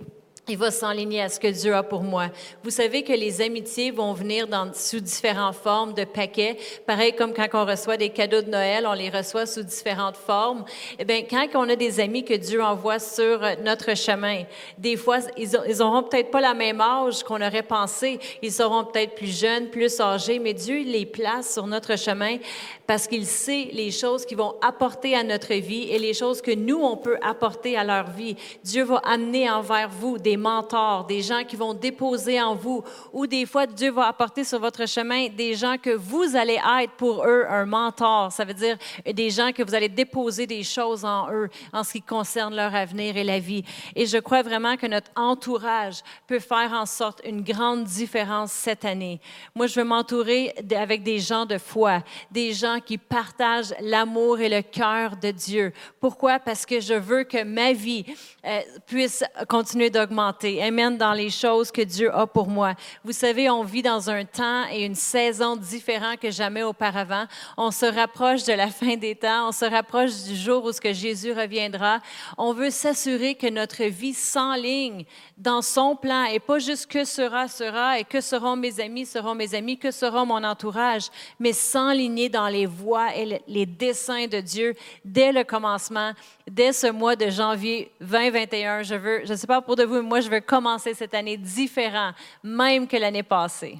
il 0.48 0.58
va 0.58 0.70
s'enligner 0.70 1.22
à 1.22 1.30
ce 1.30 1.40
que 1.40 1.48
Dieu 1.48 1.74
a 1.74 1.82
pour 1.82 2.04
moi. 2.04 2.28
Vous 2.64 2.70
savez 2.70 3.04
que 3.04 3.14
les 3.14 3.42
amitiés 3.42 3.90
vont 3.90 4.14
venir 4.14 4.48
dans, 4.48 4.72
sous 4.74 5.00
différentes 5.00 5.56
formes 5.56 5.94
de 5.94 6.04
paquets. 6.06 6.58
Pareil 6.86 7.16
comme 7.16 7.34
quand 7.34 7.48
on 7.54 7.66
reçoit 7.66 7.98
des 7.98 8.10
cadeaux 8.10 8.42
de 8.42 8.50
Noël, 8.50 8.86
on 8.88 8.94
les 8.94 9.10
reçoit 9.10 9.46
sous 9.48 9.64
différentes 9.64 10.18
formes. 10.18 10.64
Eh 11.00 11.06
bien, 11.06 11.24
quand 11.30 11.48
on 11.56 11.68
a 11.70 11.76
des 11.76 12.00
amis 12.00 12.24
que 12.24 12.36
Dieu 12.36 12.62
envoie 12.64 13.00
sur 13.00 13.44
euh, 13.44 13.56
notre 13.64 13.96
chemin, 13.98 14.44
des 14.78 14.98
fois, 14.98 15.18
ils, 15.38 15.58
ont- 15.58 15.64
ils 15.68 15.82
auront 15.82 16.04
peut-être 16.04 16.30
pas 16.30 16.42
la 16.42 16.54
même 16.54 16.80
âge 16.80 17.24
qu'on 17.24 17.42
aurait 17.42 17.64
pensé. 17.64 18.20
Ils 18.44 18.52
seront 18.52 18.84
peut-être 18.86 19.16
plus 19.16 19.36
jeunes, 19.40 19.70
plus 19.70 20.00
âgés, 20.00 20.38
mais 20.38 20.54
Dieu 20.54 20.84
les 20.84 21.06
place 21.08 21.54
sur 21.54 21.66
notre 21.66 21.98
chemin 21.98 22.38
parce 22.86 23.08
qu'il 23.08 23.26
sait 23.26 23.70
les 23.72 23.90
choses 23.90 24.26
qui 24.28 24.36
vont 24.36 24.56
apporter 24.62 25.16
à 25.16 25.24
notre 25.24 25.54
vie 25.56 25.90
et 25.90 25.98
les 25.98 26.14
choses 26.14 26.42
que 26.42 26.52
nous, 26.54 26.78
on 26.80 26.98
peut 26.98 27.18
apporter 27.24 27.76
à 27.76 27.84
leur 27.84 28.12
vie. 28.12 28.36
Dieu 28.64 28.84
va 28.84 28.98
amener 28.98 29.50
envers 29.50 29.90
vous 29.90 30.20
des 30.20 30.35
mentors, 30.38 31.06
des 31.06 31.22
gens 31.22 31.44
qui 31.44 31.56
vont 31.56 31.74
déposer 31.74 32.42
en 32.42 32.56
vous, 32.56 32.84
ou 33.14 33.28
des 33.28 33.46
fois, 33.46 33.66
Dieu 33.66 33.92
va 33.92 34.08
apporter 34.08 34.44
sur 34.44 34.60
votre 34.60 34.88
chemin 34.88 35.30
des 35.30 35.56
gens 35.56 35.76
que 35.82 35.92
vous 35.92 36.36
allez 36.36 36.60
être 36.82 36.94
pour 36.94 37.26
eux 37.26 37.46
un 37.50 37.66
mentor. 37.66 38.32
Ça 38.32 38.46
veut 38.46 38.54
dire 38.54 38.78
des 39.06 39.30
gens 39.30 39.52
que 39.52 39.64
vous 39.64 39.76
allez 39.76 39.90
déposer 39.90 40.48
des 40.48 40.64
choses 40.64 41.06
en 41.06 41.32
eux 41.32 41.50
en 41.74 41.84
ce 41.84 41.94
qui 41.94 42.02
concerne 42.02 42.56
leur 42.56 42.74
avenir 42.74 43.18
et 43.18 43.24
la 43.24 43.40
vie. 43.40 43.64
Et 43.96 44.06
je 44.06 44.18
crois 44.18 44.42
vraiment 44.42 44.78
que 44.78 44.88
notre 44.88 45.12
entourage 45.16 46.02
peut 46.28 46.40
faire 46.40 46.72
en 46.74 46.86
sorte 46.86 47.22
une 47.26 47.42
grande 47.42 47.84
différence 47.84 48.52
cette 48.52 48.86
année. 48.86 49.20
Moi, 49.54 49.68
je 49.68 49.80
veux 49.80 49.86
m'entourer 49.86 50.54
avec 50.76 51.04
des 51.04 51.20
gens 51.20 51.46
de 51.46 51.58
foi, 51.58 52.02
des 52.32 52.54
gens 52.54 52.80
qui 52.84 52.98
partagent 52.98 53.74
l'amour 53.80 54.40
et 54.40 54.50
le 54.50 54.62
cœur 54.62 55.16
de 55.18 55.32
Dieu. 55.32 55.74
Pourquoi? 56.00 56.40
Parce 56.40 56.66
que 56.66 56.80
je 56.80 56.94
veux 56.94 57.24
que 57.24 57.44
ma 57.44 57.74
vie 57.74 58.06
euh, 58.46 58.62
puisse 58.86 59.24
continuer 59.48 59.90
d'augmenter. 59.90 60.25
Amen, 60.62 60.98
dans 60.98 61.14
les 61.14 61.30
choses 61.30 61.72
que 61.72 61.82
Dieu 61.82 62.14
a 62.14 62.26
pour 62.26 62.48
moi. 62.48 62.74
Vous 63.04 63.12
savez, 63.12 63.50
on 63.50 63.64
vit 63.64 63.82
dans 63.82 64.10
un 64.10 64.26
temps 64.26 64.64
et 64.72 64.84
une 64.86 64.96
saison 64.96 65.56
différents 65.56 66.16
que 66.20 66.32
jamais 66.32 66.64
auparavant. 66.64 67.26
On 67.58 67.72
se 67.72 67.86
rapproche 67.86 68.44
de 68.44 68.54
la 68.54 68.68
fin 68.70 68.96
des 68.98 69.16
temps. 69.16 69.50
On 69.50 69.52
se 69.52 69.66
rapproche 69.66 70.24
du 70.24 70.36
jour 70.36 70.64
où 70.66 70.72
ce 70.72 70.82
que 70.82 70.94
Jésus 70.94 71.32
reviendra. 71.34 72.00
On 72.38 72.54
veut 72.54 72.70
s'assurer 72.70 73.36
que 73.36 73.48
notre 73.50 73.84
vie 73.86 74.14
s'enligne 74.14 75.06
dans 75.38 75.62
son 75.62 75.96
plan 75.96 76.26
et 76.26 76.40
pas 76.40 76.60
juste 76.60 76.88
que 76.88 77.04
sera, 77.04 77.48
sera 77.48 78.00
et 78.00 78.04
que 78.04 78.22
seront 78.22 78.56
mes 78.56 78.80
amis, 78.80 79.06
seront 79.06 79.36
mes 79.36 79.54
amis, 79.54 79.78
que 79.78 79.92
sera 79.92 80.24
mon 80.26 80.44
entourage, 80.44 81.08
mais 81.40 81.54
s'enligner 81.54 82.30
dans 82.30 82.48
les 82.48 82.66
voies 82.66 83.16
et 83.16 83.26
le- 83.26 83.40
les 83.48 83.66
desseins 83.66 84.28
de 84.28 84.40
Dieu 84.40 84.74
dès 85.04 85.32
le 85.32 85.44
commencement, 85.44 86.14
dès 86.50 86.72
ce 86.74 86.88
mois 86.88 87.16
de 87.16 87.30
janvier 87.30 87.92
2021. 88.02 88.84
Je 88.84 88.96
veux, 88.96 89.22
je 89.26 89.32
ne 89.34 89.38
sais 89.38 89.48
pas 89.48 89.62
pour 89.62 89.76
de 89.76 89.84
vous, 89.84 89.96
mais 89.96 90.02
moi, 90.02 90.15
je 90.22 90.30
veux 90.30 90.42
commencer 90.42 90.94
cette 90.94 91.14
année 91.14 91.38
différent, 91.38 92.12
même 92.44 92.88
que 92.88 92.98
l'année 92.98 93.24
passée. 93.24 93.78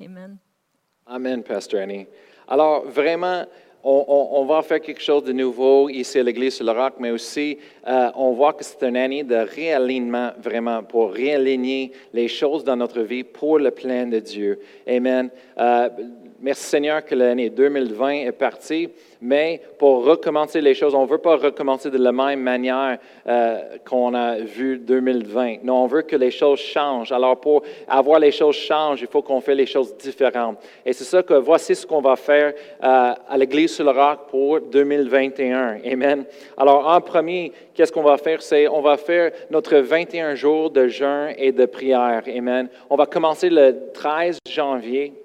Amen. 0.00 0.36
Amen, 1.06 1.42
Pastor 1.42 1.80
Annie. 1.80 2.06
Alors, 2.48 2.84
vraiment, 2.84 3.44
on, 3.86 4.46
va 4.46 4.62
faire 4.62 4.80
quelque 4.80 5.02
chose 5.02 5.24
de 5.24 5.32
nouveau 5.32 5.90
ici 5.90 6.18
à 6.18 6.22
l'Église 6.22 6.54
sur 6.54 6.64
le 6.64 6.72
roc, 6.72 6.94
mais 6.98 7.10
aussi 7.10 7.58
euh, 7.86 8.10
on 8.14 8.32
voit 8.32 8.54
que 8.54 8.64
c'est 8.64 8.82
une 8.82 8.96
année 8.96 9.22
de 9.22 9.34
réalignement 9.34 10.32
vraiment 10.38 10.82
pour 10.82 11.12
réaligner 11.12 11.92
les 12.14 12.28
choses 12.28 12.64
dans 12.64 12.76
notre 12.76 13.02
vie 13.02 13.24
pour 13.24 13.58
le 13.58 13.70
plan 13.70 14.06
de 14.06 14.20
Dieu. 14.20 14.58
Amen. 14.86 15.28
Euh, 15.58 15.90
Merci 16.44 16.64
Seigneur 16.64 17.02
que 17.02 17.14
l'année 17.14 17.48
2020 17.48 18.26
est 18.26 18.32
partie, 18.32 18.90
mais 19.24 19.58
pour 19.78 20.04
recommencer 20.04 20.60
les 20.60 20.74
choses, 20.74 20.94
on 20.94 21.04
ne 21.04 21.08
veut 21.08 21.16
pas 21.16 21.36
recommencer 21.36 21.90
de 21.90 21.96
la 21.96 22.12
même 22.12 22.40
manière 22.40 22.98
euh, 23.26 23.58
qu'on 23.88 24.12
a 24.12 24.36
vu 24.36 24.76
2020. 24.76 25.64
Non, 25.64 25.84
on 25.84 25.86
veut 25.86 26.02
que 26.02 26.14
les 26.14 26.30
choses 26.30 26.58
changent. 26.58 27.10
Alors 27.10 27.40
pour 27.40 27.62
avoir 27.88 28.20
les 28.20 28.30
choses 28.30 28.54
changent, 28.54 29.00
il 29.00 29.06
faut 29.06 29.22
qu'on 29.22 29.40
fait 29.40 29.54
les 29.54 29.64
choses 29.64 29.96
différentes. 29.96 30.58
Et 30.84 30.92
c'est 30.92 31.04
ça 31.04 31.22
que 31.22 31.32
voici 31.32 31.74
ce 31.74 31.86
qu'on 31.86 32.02
va 32.02 32.16
faire 32.16 32.52
euh, 32.52 33.12
à 33.26 33.38
l'Église 33.38 33.74
sur 33.74 33.84
le 33.86 33.92
roc 33.92 34.28
pour 34.28 34.60
2021. 34.60 35.78
Amen. 35.90 36.26
Alors 36.58 36.86
en 36.86 37.00
premier, 37.00 37.50
qu'est-ce 37.72 37.92
qu'on 37.92 38.02
va 38.02 38.18
faire? 38.18 38.42
C'est 38.42 38.68
on 38.68 38.82
va 38.82 38.98
faire 38.98 39.30
notre 39.50 39.78
21 39.78 40.34
jours 40.34 40.70
de 40.70 40.86
jeûne 40.86 41.32
et 41.38 41.50
de 41.50 41.64
prière. 41.64 42.22
Amen. 42.26 42.68
On 42.90 42.96
va 42.96 43.06
commencer 43.06 43.48
le 43.48 43.90
13 43.94 44.36
janvier. 44.50 45.23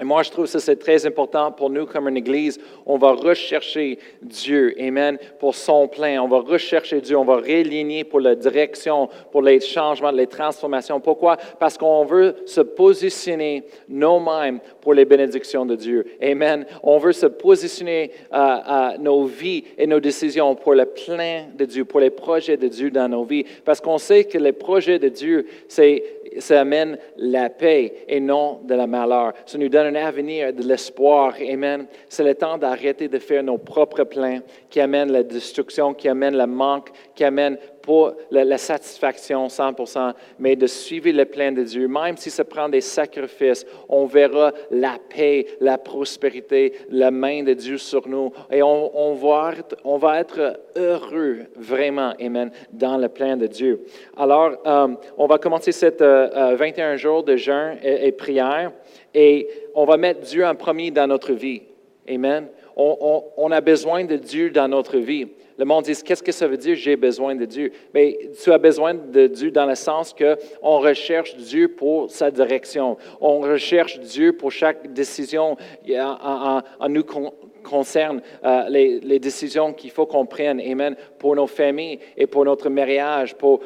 Et 0.00 0.04
moi, 0.04 0.22
je 0.22 0.30
trouve 0.30 0.50
que 0.50 0.58
c'est 0.58 0.76
très 0.76 1.04
important 1.04 1.52
pour 1.52 1.68
nous 1.68 1.84
comme 1.84 2.08
une 2.08 2.16
Église. 2.16 2.58
On 2.86 2.96
va 2.96 3.12
rechercher 3.12 3.98
Dieu, 4.22 4.74
Amen, 4.80 5.18
pour 5.38 5.54
son 5.54 5.88
plein. 5.88 6.22
On 6.22 6.28
va 6.28 6.38
rechercher 6.38 7.02
Dieu, 7.02 7.18
on 7.18 7.24
va 7.24 7.36
réaligner 7.36 8.04
pour 8.04 8.20
la 8.20 8.34
direction, 8.34 9.10
pour 9.30 9.42
les 9.42 9.60
changements, 9.60 10.10
les 10.10 10.26
transformations. 10.26 11.00
Pourquoi? 11.00 11.36
Parce 11.58 11.76
qu'on 11.76 12.06
veut 12.06 12.34
se 12.46 12.62
positionner 12.62 13.64
nous-mêmes 13.88 14.60
pour 14.80 14.94
les 14.94 15.04
bénédictions 15.04 15.66
de 15.66 15.76
Dieu. 15.76 16.06
Amen. 16.22 16.64
On 16.82 16.96
veut 16.96 17.12
se 17.12 17.26
positionner 17.26 18.10
à, 18.30 18.92
à 18.92 18.98
nos 18.98 19.24
vies 19.24 19.64
et 19.76 19.86
nos 19.86 20.00
décisions 20.00 20.54
pour 20.54 20.72
le 20.72 20.86
plein 20.86 21.44
de 21.54 21.66
Dieu, 21.66 21.84
pour 21.84 22.00
les 22.00 22.10
projets 22.10 22.56
de 22.56 22.68
Dieu 22.68 22.90
dans 22.90 23.08
nos 23.08 23.24
vies. 23.24 23.44
Parce 23.66 23.82
qu'on 23.82 23.98
sait 23.98 24.24
que 24.24 24.38
les 24.38 24.52
projets 24.52 24.98
de 24.98 25.08
Dieu, 25.08 25.46
ça 25.68 26.60
amène 26.60 26.96
la 27.18 27.50
paix 27.50 28.04
et 28.08 28.20
non 28.20 28.60
de 28.64 28.74
la 28.74 28.86
malheur. 28.86 29.34
Ça 29.44 29.58
nous 29.58 29.68
donne 29.68 29.89
un 29.90 29.94
avenir, 29.96 30.52
de 30.52 30.62
l'espoir. 30.62 31.34
Amen. 31.40 31.86
C'est 32.08 32.24
le 32.24 32.34
temps 32.34 32.56
d'arrêter 32.56 33.08
de 33.08 33.18
faire 33.18 33.42
nos 33.42 33.58
propres 33.58 34.04
plans 34.04 34.40
qui 34.68 34.80
amènent 34.80 35.12
la 35.12 35.22
destruction, 35.22 35.94
qui 35.94 36.08
amènent 36.08 36.36
le 36.36 36.46
manque, 36.46 36.90
qui 37.14 37.24
amènent 37.24 37.58
pas 37.82 38.12
la, 38.30 38.58
satisfaction 38.58 39.46
100%, 39.46 40.12
mais 40.38 40.54
de 40.54 40.66
suivre 40.66 41.10
le 41.10 41.24
plan 41.24 41.50
de 41.50 41.62
Dieu. 41.62 41.88
Même 41.88 42.16
si 42.16 42.30
ça 42.30 42.44
prend 42.44 42.68
des 42.68 42.80
sacrifices, 42.80 43.66
on 43.88 44.04
verra 44.04 44.52
la 44.70 44.98
paix, 45.08 45.46
la 45.60 45.78
prospérité, 45.78 46.74
la 46.90 47.10
main 47.10 47.42
de 47.42 47.54
Dieu 47.54 47.78
sur 47.78 48.06
nous. 48.06 48.32
Et 48.50 48.62
on, 48.62 49.14
va, 49.14 50.20
être, 50.20 50.60
heureux, 50.76 51.38
vraiment, 51.56 52.12
Amen, 52.20 52.50
dans 52.72 52.98
le 52.98 53.08
plan 53.08 53.36
de 53.36 53.46
Dieu. 53.46 53.84
Alors, 54.16 54.52
euh, 54.66 54.88
on 55.16 55.26
va 55.26 55.38
commencer 55.38 55.72
cette 55.72 56.02
euh, 56.02 56.28
euh, 56.34 56.56
21 56.56 56.96
jours 56.96 57.24
de 57.24 57.36
jeûne 57.36 57.78
et, 57.82 58.08
et 58.08 58.12
prière 58.12 58.72
et 59.14 59.48
on 59.74 59.84
va 59.84 59.96
mettre 59.96 60.20
Dieu 60.20 60.46
en 60.46 60.54
premier 60.54 60.90
dans 60.90 61.06
notre 61.06 61.32
vie. 61.32 61.62
Amen. 62.08 62.48
On, 62.76 63.24
on- 63.36 63.50
a 63.52 63.60
besoin 63.60 64.04
de 64.04 64.16
Dieu 64.16 64.50
dans 64.50 64.68
notre 64.68 64.98
vie. 64.98 65.28
Le 65.60 65.66
monde 65.66 65.84
dit, 65.84 65.92
qu'est-ce 66.02 66.22
que 66.22 66.32
ça 66.32 66.48
veut 66.48 66.56
dire, 66.56 66.74
j'ai 66.74 66.96
besoin 66.96 67.34
de 67.34 67.44
Dieu? 67.44 67.70
Mais 67.92 68.18
tu 68.42 68.50
as 68.50 68.56
besoin 68.56 68.94
de 68.94 69.26
Dieu 69.26 69.50
dans 69.50 69.66
le 69.66 69.74
sens 69.74 70.14
que 70.14 70.38
on 70.62 70.78
recherche 70.78 71.36
Dieu 71.36 71.68
pour 71.68 72.10
sa 72.10 72.30
direction. 72.30 72.96
On 73.20 73.40
recherche 73.40 74.00
Dieu 74.00 74.32
pour 74.32 74.52
chaque 74.52 74.90
décision 74.94 75.58
en, 75.86 76.62
nous 76.88 77.04
con- 77.04 77.34
concerne, 77.60 78.20
euh, 78.44 78.68
les, 78.68 79.18
décisions 79.18 79.72
qu'il 79.72 79.90
faut 79.90 80.06
qu'on 80.06 80.26
prenne, 80.26 80.60
Amen, 80.60 80.96
pour 81.18 81.36
nos 81.36 81.46
familles 81.46 81.98
et 82.16 82.26
pour 82.26 82.44
notre 82.44 82.68
mariage, 82.68 83.34
pour, 83.34 83.60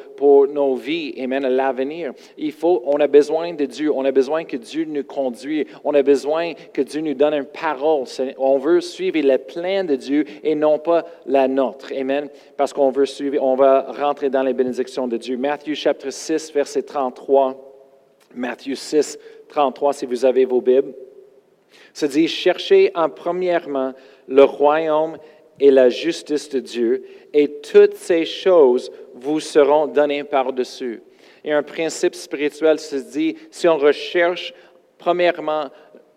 nos 0.47 0.75
vies, 0.75 1.13
Amen, 1.21 1.45
à 1.45 1.49
l'avenir. 1.49 2.13
Il 2.37 2.51
faut, 2.51 2.83
on 2.85 2.99
a 2.99 3.07
besoin 3.07 3.53
de 3.53 3.65
Dieu, 3.65 3.91
on 3.91 4.05
a 4.05 4.11
besoin 4.11 4.43
que 4.43 4.57
Dieu 4.57 4.85
nous 4.85 5.03
conduise, 5.03 5.65
on 5.83 5.93
a 5.93 6.03
besoin 6.03 6.53
que 6.73 6.81
Dieu 6.81 7.01
nous 7.01 7.13
donne 7.13 7.33
une 7.33 7.45
parole. 7.45 8.05
On 8.37 8.57
veut 8.57 8.81
suivre 8.81 9.19
le 9.21 9.37
plan 9.37 9.83
de 9.83 9.95
Dieu 9.95 10.25
et 10.43 10.55
non 10.55 10.77
pas 10.77 11.05
la 11.25 11.47
nôtre, 11.47 11.84
Amen, 11.91 12.29
parce 12.57 12.73
qu'on 12.73 12.89
veut 12.89 13.05
suivre, 13.05 13.41
on 13.41 13.55
va 13.55 13.91
rentrer 13.91 14.29
dans 14.29 14.43
les 14.43 14.53
bénédictions 14.53 15.07
de 15.07 15.17
Dieu. 15.17 15.37
Matthieu 15.37 15.73
chapitre 15.73 16.11
6, 16.11 16.53
verset 16.53 16.83
33. 16.83 17.61
Matthieu 18.33 18.75
6, 18.75 19.17
33, 19.49 19.93
si 19.93 20.05
vous 20.05 20.25
avez 20.25 20.45
vos 20.45 20.61
Bibles 20.61 20.93
se 21.93 22.05
dit, 22.05 22.27
cherchez 22.27 22.91
en 22.95 23.09
premièrement 23.09 23.93
le 24.27 24.43
royaume 24.43 25.17
et 25.59 25.71
la 25.71 25.89
justice 25.89 26.49
de 26.49 26.59
Dieu, 26.59 27.05
et 27.33 27.61
toutes 27.61 27.95
ces 27.95 28.25
choses 28.25 28.91
vous 29.13 29.39
seront 29.39 29.87
données 29.87 30.25
par-dessus. 30.25 31.01
Et 31.43 31.53
un 31.53 31.63
principe 31.63 32.15
spirituel 32.15 32.79
se 32.79 32.97
dit, 32.97 33.37
si 33.51 33.67
on 33.67 33.77
recherche 33.77 34.53
premièrement 34.97 35.69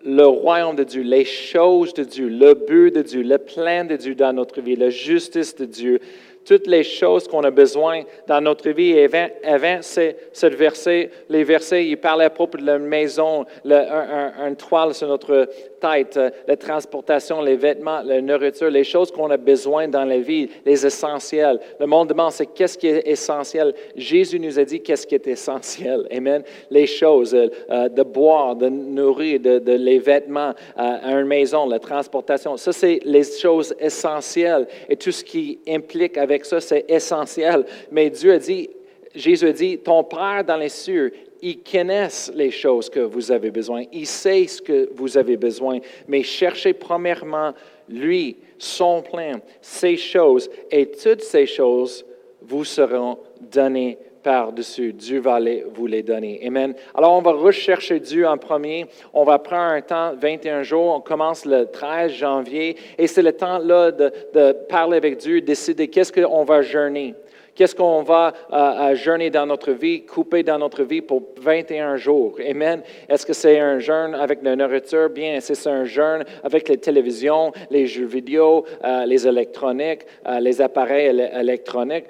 le 0.05 0.25
royaume 0.27 0.77
de 0.77 0.85
Dieu, 0.85 1.03
les 1.03 1.25
choses 1.25 1.93
de 1.95 2.05
Dieu, 2.05 2.29
le 2.29 2.55
but 2.55 2.95
de 2.95 3.03
Dieu, 3.03 3.23
le 3.23 3.39
plan 3.39 3.85
de 3.85 3.97
Dieu 3.97 4.15
dans 4.15 4.33
notre 4.33 4.61
vie, 4.61 4.77
la 4.77 4.91
justice 4.91 5.57
de 5.57 5.65
Dieu, 5.65 6.01
toutes 6.49 6.67
les 6.67 6.83
choses 6.83 7.29
qu'on 7.29 7.45
a 7.45 7.51
besoin 7.51 8.05
dans 8.27 8.41
notre 8.41 8.71
vie. 8.71 8.93
Et 8.93 9.05
avant, 9.05 9.27
avant 9.45 9.83
ce, 9.83 10.47
verset, 10.47 11.11
les 11.29 11.45
versets, 11.45 11.87
il 11.87 11.99
parlait 11.99 12.25
à 12.25 12.31
propos 12.31 12.57
de 12.57 12.65
la 12.65 12.79
maison, 12.79 13.45
le- 13.67 13.75
un, 13.75 14.33
un- 14.47 14.55
toile 14.55 14.95
sur 14.95 15.09
notre 15.09 15.47
tête, 15.79 16.17
euh, 16.17 16.31
la 16.47 16.57
transportation, 16.57 17.43
les 17.43 17.57
vêtements, 17.57 18.01
la 18.03 18.21
nourriture, 18.23 18.71
les 18.71 18.83
choses 18.83 19.13
qu'on 19.13 19.31
a 19.31 19.37
besoin 19.37 19.89
dans 19.89 20.05
la 20.05 20.19
vie, 20.19 20.49
les 20.65 20.87
essentiels. 20.87 21.61
Le 21.79 21.87
monde 21.87 22.09
demande, 22.09 22.33
c'est 22.33 22.47
qu'est-ce 22.47 22.79
qui 22.79 22.89
est 22.89 23.07
essentiel? 23.07 23.75
Jésus 23.95 24.41
nous 24.41 24.59
a 24.59 24.65
dit 24.65 24.81
qu'est-ce 24.81 25.07
qui 25.07 25.15
est 25.17 25.27
essentiel. 25.27 26.07
Amen. 26.11 26.43
Les 26.71 26.87
choses, 26.87 27.35
euh, 27.35 27.49
euh, 27.71 27.89
de 27.91 28.03
boire, 28.03 28.57
de 28.57 28.69
nourrir, 28.71 29.39
de, 29.39 29.61
les 29.75 29.99
vêtements, 29.99 30.55
euh, 30.79 31.21
une 31.21 31.27
maison, 31.27 31.67
la 31.69 31.79
transportation. 31.79 32.57
Ça, 32.57 32.73
c'est 32.73 33.01
les 33.05 33.23
choses 33.25 33.75
essentielles. 33.79 34.67
Et 34.89 34.97
tout 34.97 35.13
ce 35.13 35.23
qui 35.23 35.61
implique 35.69 36.17
avec 36.17 36.38
ça, 36.47 36.61
c'est 36.61 36.85
essentiel. 36.89 37.65
Mais 37.91 38.11
Dieu 38.11 38.33
a 38.33 38.39
dit, 38.39 38.71
Jésus 39.15 39.47
a 39.47 39.53
dit, 39.53 39.79
ton 39.79 40.05
Père 40.05 40.45
dans 40.45 40.57
les 40.57 40.69
cieux, 40.69 41.13
il 41.41 41.63
connaît 41.63 42.09
les 42.35 42.51
choses 42.51 42.91
que 42.91 43.01
vous 43.01 43.31
avez 43.31 43.51
besoin. 43.51 43.85
Il 43.93 44.07
sait 44.07 44.47
ce 44.47 44.61
que 44.61 44.89
vous 44.95 45.17
avez 45.17 45.37
besoin. 45.37 45.79
Mais 46.09 46.23
cherchez 46.23 46.73
premièrement 46.73 47.53
lui, 47.89 48.37
son 48.59 49.03
plan, 49.03 49.41
ces 49.61 49.97
choses, 49.97 50.51
et 50.71 50.91
toutes 50.91 51.23
ces 51.23 51.47
choses 51.47 52.05
vous 52.43 52.65
seront 52.65 53.19
données 53.41 53.99
par-dessus. 54.23 54.93
Dieu 54.93 55.21
va 55.21 55.39
les- 55.41 55.65
vous 55.75 55.87
les 55.87 56.03
donner. 56.03 56.41
Amen. 56.47 56.75
Alors, 56.95 57.13
on 57.17 57.23
va 57.23 57.33
rechercher 57.33 58.01
Dieu 58.01 58.27
en 58.27 58.37
premier. 58.37 58.87
On 59.13 59.25
va 59.25 59.39
prendre 59.39 59.73
un 59.73 59.81
temps, 59.81 60.15
21 60.17 60.63
jours. 60.63 60.95
On 60.95 61.01
commence 61.01 61.45
le 61.45 61.67
13 61.67 62.13
janvier. 62.13 62.77
Et 62.99 63.07
c'est 63.07 63.23
le 63.23 63.33
temps 63.33 63.59
là 63.59 63.91
de, 63.91 64.13
de 64.35 64.53
parler 64.69 64.97
avec 64.97 65.17
Dieu, 65.19 65.41
décider 65.41 65.89
qu'est-ce 65.89 66.13
qu'on 66.13 66.45
va 66.45 66.63
jeûner. 66.63 67.15
Qu'est-ce 67.59 67.75
qu'on 67.75 68.03
va 68.05 68.33
euh, 68.53 68.95
jeûner 68.95 69.31
dans 69.31 69.45
notre 69.45 69.73
vie, 69.73 70.03
couper 70.05 70.45
dans 70.45 70.59
notre 70.59 70.85
vie 70.85 71.01
pour 71.01 71.25
21 71.41 71.97
jours? 71.97 72.39
Amen. 72.49 72.83
Est-ce 73.09 73.27
que 73.27 73.33
c'est 73.33 73.59
un 73.59 73.81
jeûne 73.81 74.15
avec 74.15 74.45
la 74.45 74.55
nourriture? 74.55 75.11
Bien, 75.11 75.41
c'est 75.41 75.69
un 75.69 75.85
jeûne 75.85 76.23
avec 76.45 76.69
les 76.69 76.77
télévisions, 76.77 77.51
les 77.69 77.89
jeux 77.89 78.05
vidéo, 78.05 78.65
euh, 78.85 79.05
les 79.07 79.27
électroniques, 79.27 80.03
euh, 80.29 80.39
les 80.39 80.61
appareils 80.61 81.09
éle- 81.09 81.41
électroniques? 81.41 82.05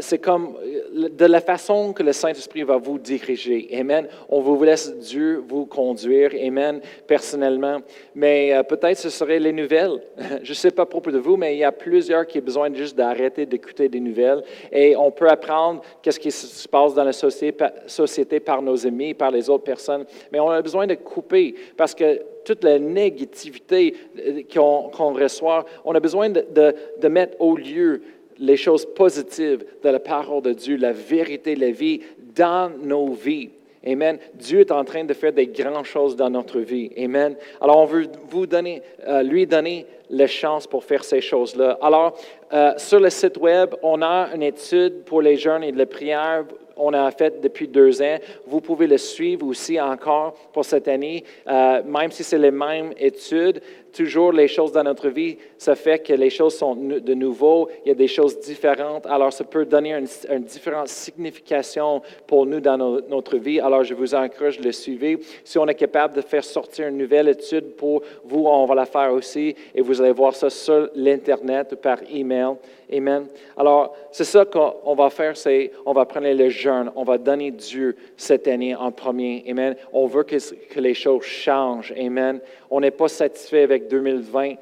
C'est 0.00 0.18
comme 0.18 0.56
de 0.92 1.26
la 1.26 1.40
façon 1.40 1.92
que 1.92 2.02
le 2.02 2.12
Saint-Esprit 2.12 2.64
va 2.64 2.76
vous 2.76 2.98
diriger. 2.98 3.68
Amen. 3.78 4.08
On 4.28 4.40
vous 4.40 4.60
laisse 4.64 4.92
Dieu 4.98 5.44
vous 5.46 5.64
conduire. 5.64 6.30
Amen. 6.44 6.80
Personnellement. 7.06 7.78
Mais 8.16 8.60
peut-être 8.68 8.98
ce 8.98 9.10
serait 9.10 9.38
les 9.38 9.52
nouvelles. 9.52 10.00
Je 10.42 10.50
ne 10.50 10.54
sais 10.54 10.72
pas 10.72 10.82
à 10.82 10.86
propos 10.86 11.12
de 11.12 11.18
vous, 11.18 11.36
mais 11.36 11.54
il 11.54 11.58
y 11.60 11.64
a 11.64 11.70
plusieurs 11.70 12.26
qui 12.26 12.40
ont 12.40 12.42
besoin 12.42 12.74
juste 12.74 12.96
d'arrêter 12.96 13.46
d'écouter 13.46 13.88
des 13.88 14.00
nouvelles. 14.00 14.42
Et 14.72 14.96
on 14.96 15.10
peut 15.10 15.28
apprendre 15.28 15.82
qu'est-ce 16.00 16.18
qui 16.18 16.30
se 16.30 16.66
passe 16.66 16.94
dans 16.94 17.04
la 17.04 17.12
société, 17.12 17.52
pa- 17.52 17.72
société 17.86 18.40
par 18.40 18.62
nos 18.62 18.86
amis, 18.86 19.12
par 19.12 19.30
les 19.30 19.50
autres 19.50 19.64
personnes. 19.64 20.04
Mais 20.32 20.40
on 20.40 20.48
a 20.48 20.62
besoin 20.62 20.86
de 20.86 20.94
couper 20.94 21.54
parce 21.76 21.94
que 21.94 22.20
toute 22.44 22.64
la 22.64 22.78
négativité 22.78 23.94
euh, 24.18 24.40
qu'on 24.52 25.12
reçoit, 25.12 25.64
on 25.84 25.94
a 25.94 26.00
besoin 26.00 26.30
de 26.30 27.08
mettre 27.08 27.36
au 27.40 27.56
lieu 27.56 28.02
les 28.38 28.56
choses 28.56 28.86
positives 28.86 29.64
de 29.82 29.88
la 29.88 30.00
parole 30.00 30.42
de 30.42 30.52
Dieu, 30.52 30.76
la 30.76 30.92
vérité, 30.92 31.54
la 31.54 31.70
vie 31.70 32.00
dans 32.34 32.70
nos 32.82 33.12
vies. 33.12 33.50
Amen. 33.86 34.18
Dieu 34.34 34.60
est 34.60 34.70
en 34.70 34.84
train 34.84 35.04
de 35.04 35.12
faire 35.12 35.32
des 35.32 35.48
grandes 35.48 35.84
choses 35.84 36.14
dans 36.14 36.30
notre 36.30 36.60
vie. 36.60 36.90
Amen. 36.96 37.34
Alors, 37.60 37.78
on 37.78 37.84
veut 37.84 38.06
vous 38.30 38.46
donner, 38.46 38.80
euh, 39.06 39.22
lui 39.22 39.44
donner 39.46 39.86
la 40.12 40.26
chance 40.26 40.66
pour 40.66 40.84
faire 40.84 41.02
ces 41.02 41.20
choses-là. 41.20 41.78
Alors, 41.80 42.14
euh, 42.52 42.72
sur 42.76 43.00
le 43.00 43.10
site 43.10 43.38
web, 43.38 43.74
on 43.82 44.02
a 44.02 44.28
une 44.34 44.42
étude 44.42 45.04
pour 45.04 45.22
les 45.22 45.36
jeunes 45.36 45.64
et 45.64 45.72
de 45.72 45.78
la 45.78 45.86
prière. 45.86 46.44
On 46.76 46.92
a 46.92 47.10
fait 47.10 47.40
depuis 47.40 47.66
deux 47.66 48.00
ans. 48.02 48.16
Vous 48.46 48.60
pouvez 48.60 48.86
le 48.86 48.98
suivre 48.98 49.46
aussi 49.46 49.80
encore 49.80 50.34
pour 50.52 50.64
cette 50.64 50.88
année, 50.88 51.24
euh, 51.48 51.82
même 51.84 52.10
si 52.10 52.22
c'est 52.22 52.38
les 52.38 52.50
mêmes 52.50 52.92
études. 52.98 53.60
toujours 53.92 54.32
les 54.32 54.48
choses 54.48 54.72
dans 54.72 54.82
notre 54.82 55.08
vie, 55.08 55.36
ça 55.58 55.74
fait 55.74 55.98
que 55.98 56.12
les 56.14 56.30
choses 56.30 56.56
sont 56.56 56.74
de 56.74 57.14
nouveau, 57.14 57.68
il 57.84 57.88
y 57.88 57.90
a 57.92 57.94
des 57.94 58.08
choses 58.08 58.40
différentes. 58.40 59.06
Alors, 59.06 59.32
ça 59.32 59.44
peut 59.44 59.64
donner 59.64 59.92
une, 59.94 60.06
une 60.30 60.44
différente 60.44 60.88
signification 60.88 62.02
pour 62.26 62.46
nous 62.46 62.60
dans 62.60 62.76
notre 63.08 63.36
vie. 63.36 63.60
Alors, 63.60 63.84
je 63.84 63.94
vous 63.94 64.14
encourage 64.14 64.58
de 64.58 64.64
le 64.64 64.72
suivre. 64.72 65.20
Si 65.44 65.58
on 65.58 65.66
est 65.66 65.74
capable 65.74 66.14
de 66.14 66.22
faire 66.22 66.44
sortir 66.44 66.88
une 66.88 66.98
nouvelle 66.98 67.28
étude 67.28 67.76
pour 67.76 68.02
vous, 68.24 68.46
on 68.46 68.64
va 68.66 68.74
la 68.74 68.86
faire 68.86 69.12
aussi. 69.12 69.54
Et 69.74 69.82
vous 69.82 70.00
allez 70.02 70.12
voir 70.12 70.34
ça 70.34 70.50
sur 70.50 70.88
l'Internet 70.94 71.74
par 71.76 71.98
email. 72.10 72.56
Amen. 72.92 73.26
Alors, 73.56 73.94
c'est 74.10 74.24
ça 74.24 74.44
qu'on 74.44 74.94
va 74.94 75.08
faire, 75.10 75.36
c'est 75.36 75.72
on 75.86 75.92
va 75.92 76.04
prendre 76.04 76.28
le 76.28 76.48
jeûne, 76.48 76.90
on 76.94 77.04
va 77.04 77.18
donner 77.18 77.50
Dieu 77.50 77.96
cette 78.16 78.48
année 78.48 78.74
en 78.74 78.92
premier. 78.92 79.44
Amen. 79.48 79.76
On 79.92 80.06
veut 80.06 80.24
que, 80.24 80.36
que 80.68 80.80
les 80.80 80.94
choses 80.94 81.22
changent. 81.22 81.94
Amen. 81.96 82.40
On 82.70 82.80
n'est 82.80 82.90
pas 82.90 83.08
satisfait 83.08 83.62
avec 83.62 83.88
2020. 83.88 84.54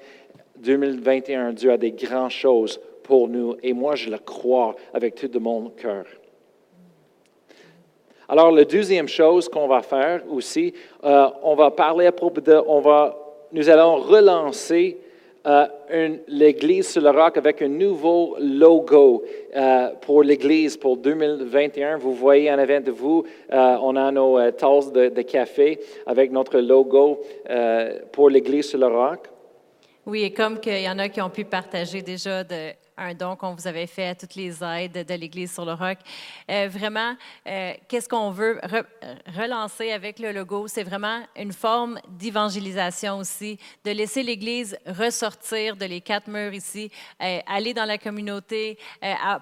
2021, 0.60 1.52
Dieu 1.52 1.72
a 1.72 1.76
des 1.76 1.92
grandes 1.92 2.30
choses 2.30 2.80
pour 3.02 3.28
nous 3.28 3.56
et 3.62 3.72
moi, 3.72 3.96
je 3.96 4.10
le 4.10 4.18
crois 4.18 4.76
avec 4.92 5.14
tout 5.14 5.28
de 5.28 5.38
mon 5.38 5.70
cœur. 5.70 6.04
Alors, 8.28 8.52
la 8.52 8.64
deuxième 8.64 9.08
chose 9.08 9.48
qu'on 9.48 9.66
va 9.66 9.82
faire 9.82 10.22
aussi, 10.30 10.72
euh, 11.02 11.28
on 11.42 11.56
va 11.56 11.72
parler 11.72 12.06
à 12.06 12.12
propos 12.12 12.40
de, 12.40 12.62
on 12.68 12.80
va, 12.80 13.18
nous 13.50 13.68
allons 13.68 13.96
relancer 13.96 14.98
euh, 15.46 16.16
l'Église 16.28 16.88
sur 16.88 17.02
le 17.02 17.10
roc 17.10 17.36
avec 17.36 17.62
un 17.62 17.68
nouveau 17.68 18.36
logo 18.40 19.24
euh, 19.56 19.88
pour 20.00 20.22
l'Église 20.22 20.76
pour 20.76 20.96
2021. 20.96 21.98
Vous 21.98 22.14
voyez 22.14 22.50
en 22.50 22.58
avant 22.58 22.80
de 22.80 22.90
vous, 22.90 23.24
on 23.50 23.96
a 23.96 24.10
nos 24.12 24.50
tasses 24.52 24.92
de, 24.92 25.08
de, 25.08 25.22
café 25.22 25.80
avec 26.06 26.30
notre 26.30 26.58
logo 26.58 27.20
pour 28.12 28.30
l'Église 28.30 28.68
sur 28.68 28.78
le 28.78 28.86
roc. 28.86 29.28
Oui, 30.06 30.24
et 30.24 30.32
comme 30.32 30.60
qu'il 30.60 30.80
y 30.80 30.88
en 30.88 30.98
a 30.98 31.08
qui 31.08 31.20
ont 31.20 31.30
pu 31.30 31.44
partager 31.44 32.02
déjà 32.02 32.42
de 32.42 32.72
un 33.00 33.14
don 33.14 33.34
qu'on 33.34 33.54
vous 33.54 33.66
avait 33.66 33.86
fait 33.86 34.08
à 34.08 34.14
toutes 34.14 34.34
les 34.34 34.62
aides 34.62 35.06
de 35.06 35.14
l'Église 35.14 35.52
sur 35.52 35.64
le 35.64 35.72
roc. 35.72 35.98
Euh, 36.50 36.68
vraiment, 36.70 37.16
euh, 37.46 37.72
qu'est-ce 37.88 38.08
qu'on 38.08 38.30
veut 38.30 38.60
relancer 39.36 39.90
avec 39.90 40.18
le 40.18 40.32
logo? 40.32 40.68
C'est 40.68 40.84
vraiment 40.84 41.22
une 41.36 41.52
forme 41.52 41.98
d'évangélisation 42.08 43.18
aussi, 43.18 43.58
de 43.84 43.90
laisser 43.90 44.22
l'Église 44.22 44.76
ressortir 44.86 45.76
de 45.76 45.86
les 45.86 46.02
quatre 46.02 46.28
murs 46.28 46.52
ici, 46.52 46.90
euh, 47.22 47.40
aller 47.46 47.72
dans 47.72 47.86
la 47.86 47.96
communauté, 47.96 48.78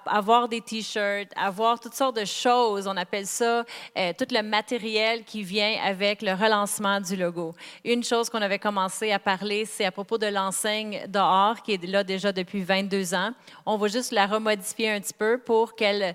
avoir 0.07 0.49
des 0.49 0.61
t-shirts, 0.61 1.33
avoir 1.37 1.81
toutes 1.81 1.95
sortes 1.95 2.17
de 2.17 2.25
choses. 2.25 2.87
On 2.87 2.97
appelle 2.97 3.27
ça 3.27 3.65
tout 3.95 4.27
le 4.31 4.43
matériel 4.43 5.25
qui 5.25 5.43
vient 5.43 5.77
avec 5.83 6.23
le 6.23 6.33
relancement 6.33 7.01
du 7.01 7.17
logo. 7.17 7.55
Une 7.85 8.05
chose 8.05 8.31
qu'on 8.31 8.41
avait 8.41 8.59
commencé 8.59 9.11
à 9.11 9.19
parler, 9.19 9.65
c'est 9.65 9.85
à 9.85 9.91
propos 9.91 10.19
de 10.19 10.27
l'enseigne 10.27 11.05
dehors, 11.09 11.61
qui 11.63 11.73
est 11.73 11.85
là 11.85 12.05
déjà 12.05 12.33
depuis 12.33 12.63
22 12.63 13.15
ans. 13.15 13.33
On 13.67 13.77
va 13.77 13.89
juste 13.89 14.13
la 14.13 14.27
remodifier 14.27 14.91
un 14.91 15.01
petit 15.01 15.15
peu 15.15 15.39
pour 15.39 15.75
qu'elle 15.77 16.15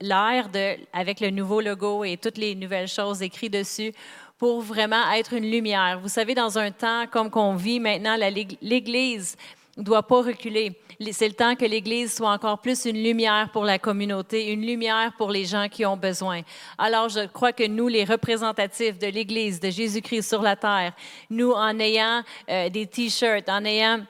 l'air 0.00 0.48
avec 0.92 1.20
le 1.20 1.30
nouveau 1.30 1.60
logo 1.60 2.04
et 2.04 2.16
toutes 2.16 2.38
les 2.38 2.54
nouvelles 2.54 2.88
choses 2.88 3.22
écrites 3.22 3.52
dessus 3.52 3.92
pour 4.38 4.60
vraiment 4.60 5.10
être 5.12 5.32
une 5.32 5.50
lumière. 5.50 5.98
Vous 6.00 6.08
savez, 6.08 6.34
dans 6.34 6.58
un 6.58 6.70
temps 6.70 7.06
comme 7.10 7.30
qu'on 7.30 7.54
vit 7.54 7.80
maintenant, 7.80 8.16
l'Église 8.60 9.36
ne 9.76 9.82
doit 9.82 10.02
pas 10.02 10.22
reculer. 10.22 10.72
C'est 11.12 11.28
le 11.28 11.34
temps 11.34 11.56
que 11.56 11.64
l'Église 11.64 12.14
soit 12.14 12.30
encore 12.30 12.60
plus 12.60 12.84
une 12.84 13.02
lumière 13.02 13.50
pour 13.52 13.64
la 13.64 13.78
communauté, 13.78 14.52
une 14.52 14.64
lumière 14.64 15.12
pour 15.16 15.30
les 15.30 15.44
gens 15.44 15.68
qui 15.68 15.84
ont 15.84 15.96
besoin. 15.96 16.42
Alors, 16.78 17.08
je 17.08 17.26
crois 17.26 17.52
que 17.52 17.66
nous, 17.66 17.88
les 17.88 18.04
représentatifs 18.04 18.98
de 18.98 19.08
l'Église, 19.08 19.60
de 19.60 19.70
Jésus-Christ 19.70 20.28
sur 20.28 20.42
la 20.42 20.56
terre, 20.56 20.92
nous, 21.30 21.50
en 21.50 21.78
ayant 21.80 22.22
euh, 22.48 22.68
des 22.68 22.86
t-shirts, 22.86 23.48
en 23.48 23.64
ayant 23.64 24.00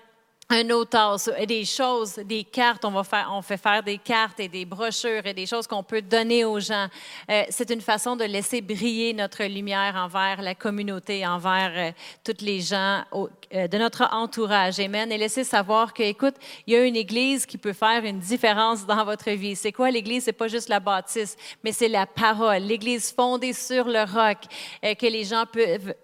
un 0.50 0.70
auteur, 0.70 1.16
des 1.48 1.64
choses, 1.64 2.16
des 2.16 2.44
cartes, 2.44 2.84
on, 2.84 2.90
va 2.90 3.02
faire, 3.02 3.30
on 3.32 3.40
fait 3.40 3.56
faire 3.56 3.82
des 3.82 3.96
cartes 3.96 4.40
et 4.40 4.48
des 4.48 4.66
brochures 4.66 5.24
et 5.24 5.32
des 5.32 5.46
choses 5.46 5.66
qu'on 5.66 5.82
peut 5.82 6.02
donner 6.02 6.44
aux 6.44 6.60
gens. 6.60 6.86
Euh, 7.30 7.44
c'est 7.48 7.70
une 7.70 7.80
façon 7.80 8.14
de 8.14 8.24
laisser 8.24 8.60
briller 8.60 9.14
notre 9.14 9.42
lumière 9.44 9.94
envers 9.96 10.42
la 10.42 10.54
communauté, 10.54 11.26
envers 11.26 11.72
euh, 11.74 11.92
toutes 12.22 12.42
les 12.42 12.60
gens 12.60 13.04
euh, 13.54 13.68
de 13.68 13.78
notre 13.78 14.06
entourage. 14.12 14.78
Amen. 14.80 15.10
Et 15.10 15.16
laisser 15.16 15.44
savoir 15.44 15.94
que, 15.94 16.02
écoute, 16.02 16.34
il 16.66 16.74
y 16.74 16.76
a 16.76 16.84
une 16.84 16.96
Église 16.96 17.46
qui 17.46 17.56
peut 17.56 17.72
faire 17.72 18.04
une 18.04 18.18
différence 18.18 18.84
dans 18.84 19.04
votre 19.04 19.30
vie. 19.30 19.56
C'est 19.56 19.72
quoi 19.72 19.90
l'Église? 19.90 20.24
C'est 20.24 20.32
pas 20.32 20.48
juste 20.48 20.68
la 20.68 20.80
bâtisse, 20.80 21.36
mais 21.62 21.72
c'est 21.72 21.88
la 21.88 22.06
parole. 22.06 22.62
L'Église 22.62 23.12
fondée 23.12 23.54
sur 23.54 23.86
le 23.86 24.02
roc, 24.02 24.38
que 24.82 25.06
les 25.06 25.24
gens 25.24 25.44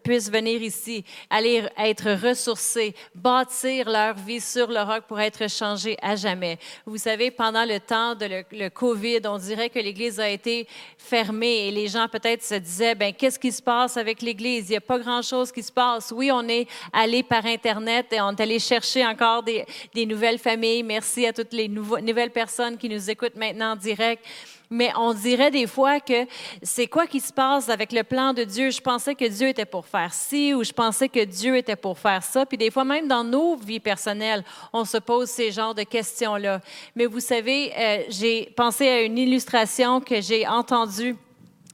puissent 0.02 0.30
venir 0.30 0.62
ici, 0.62 1.04
aller 1.28 1.64
être 1.76 2.12
ressourcés, 2.26 2.94
bâtir 3.14 3.88
leur 3.90 4.14
vie 4.14 4.29
sur 4.38 4.68
le 4.68 4.80
roc 4.82 5.04
pour 5.08 5.18
être 5.18 5.48
changé 5.50 5.96
à 6.02 6.14
jamais. 6.14 6.58
Vous 6.86 6.98
savez, 6.98 7.30
pendant 7.30 7.64
le 7.64 7.80
temps 7.80 8.14
de 8.14 8.44
le, 8.52 8.68
COVID, 8.68 9.20
on 9.24 9.38
dirait 9.38 9.70
que 9.70 9.78
l'Église 9.78 10.20
a 10.20 10.28
été 10.28 10.68
fermée 10.96 11.68
et 11.68 11.70
les 11.70 11.88
gens 11.88 12.06
peut-être 12.06 12.44
se 12.44 12.54
disaient, 12.54 12.94
ben 12.94 13.12
qu'est-ce 13.12 13.38
qui 13.38 13.50
se 13.50 13.62
passe 13.62 13.96
avec 13.96 14.22
l'Église? 14.22 14.68
Il 14.68 14.72
n'y 14.72 14.76
a 14.76 14.80
pas 14.82 14.98
grand-chose 14.98 15.50
qui 15.50 15.62
se 15.62 15.72
passe. 15.72 16.12
Oui, 16.14 16.30
on 16.30 16.46
est 16.48 16.68
allé 16.92 17.22
par 17.22 17.44
Internet 17.46 18.12
et 18.12 18.20
on 18.20 18.30
est 18.30 18.40
allé 18.40 18.58
chercher 18.58 19.04
encore 19.06 19.42
des, 19.42 19.64
des 19.94 20.06
nouvelles 20.06 20.38
familles. 20.38 20.82
Merci 20.82 21.26
à 21.26 21.32
toutes 21.32 21.52
les 21.52 21.68
nouvelles 21.68 22.30
personnes 22.30 22.76
qui 22.76 22.88
nous 22.88 23.10
écoutent 23.10 23.36
maintenant 23.36 23.72
en 23.72 23.76
direct 23.76 24.24
mais 24.70 24.92
on 24.96 25.12
dirait 25.12 25.50
des 25.50 25.66
fois 25.66 25.98
que 25.98 26.26
c'est 26.62 26.86
quoi 26.86 27.08
qui 27.08 27.18
se 27.18 27.32
passe 27.32 27.68
avec 27.68 27.90
le 27.90 28.04
plan 28.04 28.32
de 28.32 28.44
Dieu? 28.44 28.70
Je 28.70 28.80
pensais 28.80 29.16
que 29.16 29.24
Dieu 29.24 29.48
était 29.48 29.64
pour 29.64 29.84
faire 29.84 30.14
ci 30.14 30.54
ou 30.54 30.62
je 30.62 30.72
pensais 30.72 31.08
que 31.08 31.24
Dieu 31.24 31.56
était 31.56 31.74
pour 31.74 31.98
faire 31.98 32.22
ça. 32.22 32.46
Puis 32.46 32.56
des 32.56 32.70
fois, 32.70 32.84
même 32.84 33.08
dans 33.08 33.24
nos 33.24 33.56
vies 33.56 33.80
personnelles, 33.80 34.44
on 34.72 34.84
se 34.84 34.98
pose 34.98 35.28
ces 35.28 35.50
genres 35.50 35.74
de 35.74 35.82
questions-là. 35.82 36.60
Mais 36.94 37.06
vous 37.06 37.18
savez, 37.18 37.72
euh, 37.76 38.04
j'ai 38.10 38.52
pensé 38.56 38.88
à 38.88 39.02
une 39.02 39.18
illustration 39.18 40.00
que 40.00 40.20
j'ai 40.20 40.46
entendue. 40.46 41.16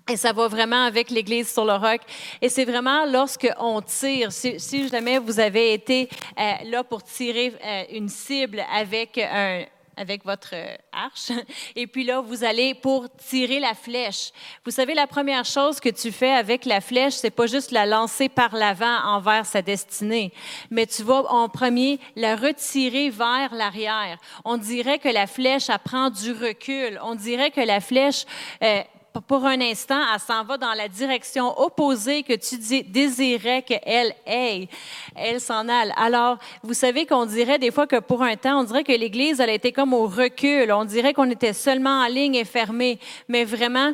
Et 0.09 0.17
ça 0.17 0.33
va 0.33 0.47
vraiment 0.47 0.85
avec 0.85 1.11
l'Église 1.11 1.53
sur 1.53 1.65
le 1.65 1.75
roc. 1.75 2.01
Et 2.41 2.49
c'est 2.49 2.65
vraiment 2.65 3.05
lorsque 3.07 3.49
on 3.59 3.83
tire, 3.83 4.31
si, 4.31 4.89
jamais 4.89 5.19
vous 5.19 5.41
avez 5.41 5.75
été 5.75 6.09
euh, 6.39 6.53
là 6.71 6.85
pour 6.85 7.03
tirer 7.03 7.53
euh, 7.63 7.83
une 7.91 8.09
cible 8.09 8.65
avec 8.73 9.19
un, 9.19 9.65
avec 9.97 10.25
votre 10.25 10.55
arche. 10.93 11.33
Et 11.77 11.87
puis 11.87 12.05
là, 12.05 12.21
vous 12.21 12.45
allez 12.45 12.75
pour 12.75 13.07
tirer 13.17 13.61
la 13.61 13.75
flèche. 13.75 14.31
Vous 14.65 14.71
savez, 14.71 14.95
la 14.95 15.07
première 15.07 15.45
chose 15.45 15.81
que 15.81 15.89
tu 15.89 16.13
fais 16.13 16.33
avec 16.33 16.65
la 16.65 16.81
flèche, 16.81 17.15
c'est 17.15 17.31
pas 17.31 17.47
juste 17.47 17.71
la 17.71 17.87
lancer 17.87 18.29
par 18.29 18.55
l'avant 18.55 18.99
envers 19.05 19.47
sa 19.47 19.63
destinée, 19.63 20.33
mais 20.71 20.87
tu 20.87 21.03
vas 21.03 21.23
en 21.33 21.49
premier 21.49 21.99
la 22.15 22.37
retirer 22.37 23.11
vers 23.11 23.55
l'arrière. 23.55 24.19
On 24.45 24.57
dirait 24.57 24.99
que 24.99 25.09
la 25.09 25.27
flèche 25.27 25.71
apprend 25.71 26.11
du 26.11 26.33
recul. 26.33 26.99
On 27.03 27.15
dirait 27.15 27.51
que 27.51 27.61
la 27.61 27.81
flèche 27.81 28.25
euh, 28.63 28.83
pour 29.21 29.45
un 29.45 29.61
instant, 29.61 30.01
elle 30.13 30.21
s'en 30.21 30.45
va 30.45 30.59
dans 30.59 30.75
la 30.75 30.89
direction 30.89 31.59
opposée 31.61 32.23
que 32.23 32.35
tu 32.35 32.83
désirais 32.83 33.63
qu'elle 33.63 34.15
aille. 34.27 34.69
Elle 35.15 35.41
s'en 35.41 35.69
aille. 35.69 35.93
Alors, 35.97 36.39
vous 36.63 36.75
savez 36.75 37.07
qu'on 37.07 37.25
dirait 37.25 37.59
des 37.59 37.71
fois 37.71 37.87
que 37.87 38.01
pour 38.01 38.23
un 38.23 38.37
temps, 38.37 38.61
on 38.61 38.65
dirait 38.65 38.85
que 38.85 38.93
l'Église, 38.93 39.41
elle 39.41 39.51
a 39.51 39.55
été 39.55 39.73
comme 39.73 39.95
au 39.95 40.07
recul. 40.07 40.73
On 40.73 40.85
dirait 40.85 41.15
qu'on 41.15 41.31
était 41.31 41.53
seulement 41.53 42.03
en 42.03 42.07
ligne 42.07 42.35
et 42.35 42.45
fermé. 42.45 42.99
Mais 43.29 43.45
vraiment, 43.45 43.93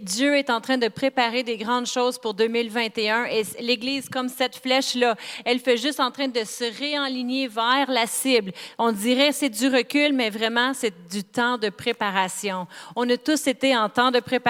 Dieu 0.00 0.36
est 0.36 0.50
en 0.50 0.60
train 0.60 0.78
de 0.78 0.88
préparer 0.88 1.42
des 1.42 1.56
grandes 1.56 1.86
choses 1.86 2.18
pour 2.18 2.34
2021. 2.34 3.24
Et 3.26 3.42
l'Église, 3.60 4.08
comme 4.08 4.28
cette 4.28 4.56
flèche-là, 4.56 5.16
elle 5.44 5.58
fait 5.58 5.76
juste 5.76 6.00
en 6.00 6.10
train 6.10 6.28
de 6.28 6.44
se 6.44 6.64
réaligner 6.78 7.48
vers 7.48 7.90
la 7.90 8.06
cible. 8.06 8.52
On 8.78 8.92
dirait 8.92 9.32
c'est 9.32 9.50
du 9.50 9.68
recul, 9.68 10.12
mais 10.12 10.30
vraiment, 10.30 10.72
c'est 10.72 10.94
du 11.10 11.24
temps 11.24 11.58
de 11.58 11.68
préparation. 11.68 12.66
On 12.94 13.08
a 13.10 13.16
tous 13.16 13.46
été 13.46 13.76
en 13.76 13.88
temps 13.88 14.10
de 14.10 14.20
préparation 14.20 14.45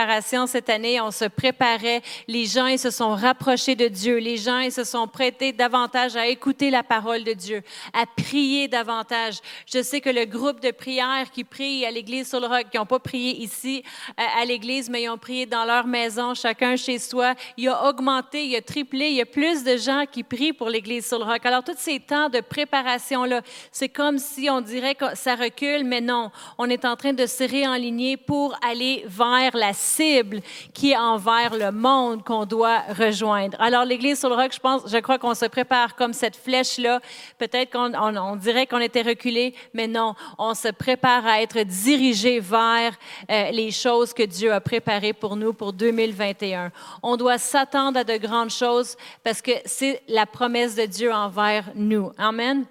cette 0.46 0.68
année, 0.68 1.00
on 1.00 1.10
se 1.10 1.24
préparait. 1.24 2.02
Les 2.28 2.44
gens, 2.44 2.66
ils 2.66 2.78
se 2.78 2.90
sont 2.90 3.14
rapprochés 3.14 3.74
de 3.74 3.88
Dieu. 3.88 4.18
Les 4.18 4.36
gens, 4.36 4.58
ils 4.58 4.72
se 4.72 4.84
sont 4.84 5.08
prêtés 5.08 5.52
davantage 5.52 6.16
à 6.16 6.26
écouter 6.26 6.68
la 6.68 6.82
parole 6.82 7.24
de 7.24 7.32
Dieu, 7.32 7.62
à 7.94 8.04
prier 8.04 8.68
davantage. 8.68 9.38
Je 9.66 9.82
sais 9.82 10.02
que 10.02 10.10
le 10.10 10.26
groupe 10.26 10.60
de 10.60 10.70
prière 10.70 11.30
qui 11.32 11.44
prie 11.44 11.86
à 11.86 11.90
l'Église 11.90 12.28
sur 12.28 12.40
le 12.40 12.46
roc, 12.46 12.66
qui 12.70 12.76
n'ont 12.76 12.84
pas 12.84 12.98
prié 12.98 13.42
ici 13.42 13.82
à 14.16 14.44
l'Église, 14.44 14.90
mais 14.90 15.04
ils 15.04 15.08
ont 15.08 15.16
prié 15.16 15.46
dans 15.46 15.64
leur 15.64 15.86
maison, 15.86 16.34
chacun 16.34 16.76
chez 16.76 16.98
soi, 16.98 17.34
il 17.56 17.68
a 17.68 17.88
augmenté, 17.88 18.46
il 18.46 18.56
a 18.56 18.60
triplé. 18.60 19.08
Il 19.08 19.16
y 19.16 19.22
a 19.22 19.26
plus 19.26 19.64
de 19.64 19.78
gens 19.78 20.04
qui 20.10 20.22
prient 20.22 20.52
pour 20.52 20.68
l'Église 20.68 21.06
sur 21.06 21.18
le 21.18 21.24
roc. 21.24 21.46
Alors, 21.46 21.64
tous 21.64 21.78
ces 21.78 22.00
temps 22.00 22.28
de 22.28 22.40
préparation-là, 22.40 23.40
c'est 23.72 23.88
comme 23.88 24.18
si 24.18 24.50
on 24.50 24.60
dirait 24.60 24.94
que 24.94 25.14
ça 25.14 25.36
recule, 25.36 25.84
mais 25.84 26.02
non. 26.02 26.30
On 26.58 26.68
est 26.68 26.84
en 26.84 26.96
train 26.96 27.14
de 27.14 27.24
se 27.24 27.44
réaligner 27.44 28.18
pour 28.18 28.54
aller 28.62 29.04
vers 29.06 29.56
la 29.56 29.72
cible 29.86 30.40
qui 30.74 30.92
est 30.92 30.96
envers 30.96 31.54
le 31.54 31.70
monde 31.70 32.24
qu'on 32.24 32.44
doit 32.44 32.80
rejoindre. 32.98 33.56
Alors, 33.60 33.84
l'Église 33.84 34.18
sur 34.18 34.28
le 34.28 34.34
roc, 34.34 34.52
je 34.52 34.60
pense, 34.60 34.82
je 34.90 34.98
crois 34.98 35.18
qu'on 35.18 35.34
se 35.34 35.46
prépare 35.46 35.96
comme 35.96 36.12
cette 36.12 36.36
flèche-là. 36.36 37.00
Peut-être 37.38 37.72
qu'on 37.72 37.94
on, 37.94 38.36
dirait 38.36 38.66
qu'on 38.66 38.80
était 38.80 39.02
reculé, 39.02 39.54
mais 39.72 39.86
non, 39.86 40.14
on 40.38 40.54
se 40.54 40.68
prépare 40.68 41.26
à 41.26 41.40
être 41.40 41.62
dirigé 41.62 42.40
vers 42.40 42.92
euh, 43.30 43.50
les 43.50 43.70
choses 43.70 44.12
que 44.12 44.24
Dieu 44.24 44.52
a 44.52 44.60
préparées 44.60 45.12
pour 45.12 45.36
nous 45.36 45.52
pour 45.52 45.72
2021. 45.72 46.72
On 47.02 47.16
doit 47.16 47.38
s'attendre 47.38 48.00
à 48.00 48.04
de 48.04 48.16
grandes 48.16 48.50
choses 48.50 48.96
parce 49.22 49.40
que 49.40 49.52
c'est 49.64 50.02
la 50.08 50.26
promesse 50.26 50.74
de 50.74 50.86
Dieu 50.86 51.12
envers 51.12 51.64
nous. 51.74 52.12
Amen. 52.18 52.66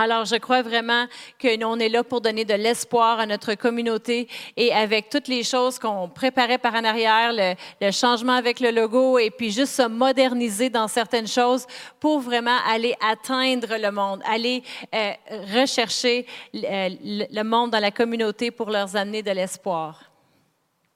Alors, 0.00 0.24
je 0.26 0.36
crois 0.36 0.62
vraiment 0.62 1.06
que 1.40 1.56
nous, 1.56 1.66
on 1.66 1.76
est 1.80 1.88
là 1.88 2.04
pour 2.04 2.20
donner 2.20 2.44
de 2.44 2.54
l'espoir 2.54 3.18
à 3.18 3.26
notre 3.26 3.54
communauté 3.54 4.28
et 4.56 4.72
avec 4.72 5.08
toutes 5.08 5.26
les 5.26 5.42
choses 5.42 5.80
qu'on 5.80 6.08
préparait 6.08 6.58
par 6.58 6.76
en 6.76 6.84
arrière, 6.84 7.32
le, 7.32 7.90
changement 7.90 8.34
avec 8.34 8.60
le 8.60 8.70
logo 8.70 9.18
et 9.18 9.30
puis 9.30 9.50
juste 9.50 9.72
se 9.72 9.88
moderniser 9.88 10.70
dans 10.70 10.86
certaines 10.86 11.26
choses 11.26 11.66
pour 11.98 12.20
vraiment 12.20 12.58
aller 12.70 12.94
atteindre 13.04 13.76
le 13.76 13.90
monde, 13.90 14.20
aller 14.24 14.62
euh, 14.94 15.10
rechercher 15.52 16.26
euh, 16.54 16.90
le, 17.02 17.42
monde 17.42 17.72
dans 17.72 17.80
la 17.80 17.90
communauté 17.90 18.52
pour 18.52 18.70
leur 18.70 18.94
amener 18.94 19.24
de 19.24 19.32
l'espoir. 19.32 20.12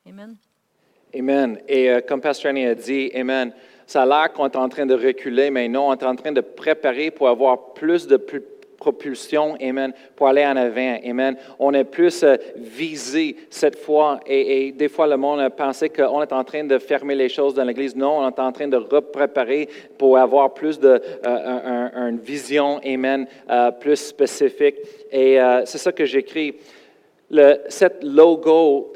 Amen. 0.09 0.37
Amen. 1.13 1.59
Et 1.67 1.91
euh, 1.91 2.01
comme 2.07 2.21
Pastor 2.21 2.51
Annie 2.51 2.67
a 2.67 2.77
dit, 2.77 3.11
Amen, 3.17 3.53
ça 3.85 4.03
a 4.03 4.07
l'air 4.07 4.33
qu'on 4.33 4.47
est 4.47 4.57
en 4.57 4.69
train 4.69 4.87
de 4.87 4.95
reculer, 4.95 5.51
mais 5.51 5.67
non, 5.67 5.89
on 5.89 5.93
est 5.93 6.05
en 6.05 6.15
train 6.15 6.31
de 6.31 6.41
préparer 6.41 7.11
pour 7.11 7.29
avoir 7.29 7.75
plus 7.75 8.07
de 8.07 8.17
plus 8.17 8.43
propulsion, 8.83 9.55
Amen, 9.63 9.93
pour 10.17 10.27
aller 10.27 10.45
en 10.45 10.57
avant, 10.57 10.97
Amen. 11.09 11.37
On 11.61 11.73
est 11.73 11.85
plus 11.85 12.25
euh, 12.25 12.37
visé 12.57 13.37
cette 13.49 13.79
fois 13.79 14.19
et, 14.27 14.73
des 14.73 14.89
fois 14.89 15.07
le 15.07 15.17
monde 15.17 15.49
pensé 15.57 15.89
qu'on 15.89 16.21
est 16.21 16.33
en 16.33 16.43
train 16.43 16.65
de 16.65 16.79
fermer 16.79 17.15
les 17.15 17.29
choses 17.29 17.55
dans 17.55 17.63
l'Église. 17.63 17.95
Non, 17.95 18.19
on 18.19 18.29
est 18.29 18.41
en 18.41 18.51
train 18.51 18.67
de 18.67 18.77
repréparer 18.77 19.69
pour 19.97 20.19
avoir 20.19 20.53
plus 20.53 20.81
de 20.81 21.01
euh, 21.25 22.09
une 22.09 22.19
vision, 22.19 22.81
Amen, 22.85 23.29
euh, 23.49 23.71
plus 23.71 24.01
spécifique. 24.01 24.77
Et 25.13 25.39
c'est 25.67 25.79
ça 25.79 25.93
que 25.93 26.05
j'écris. 26.05 26.55
Le, 27.35 27.63
cette 27.69 28.05
logo, 28.05 28.93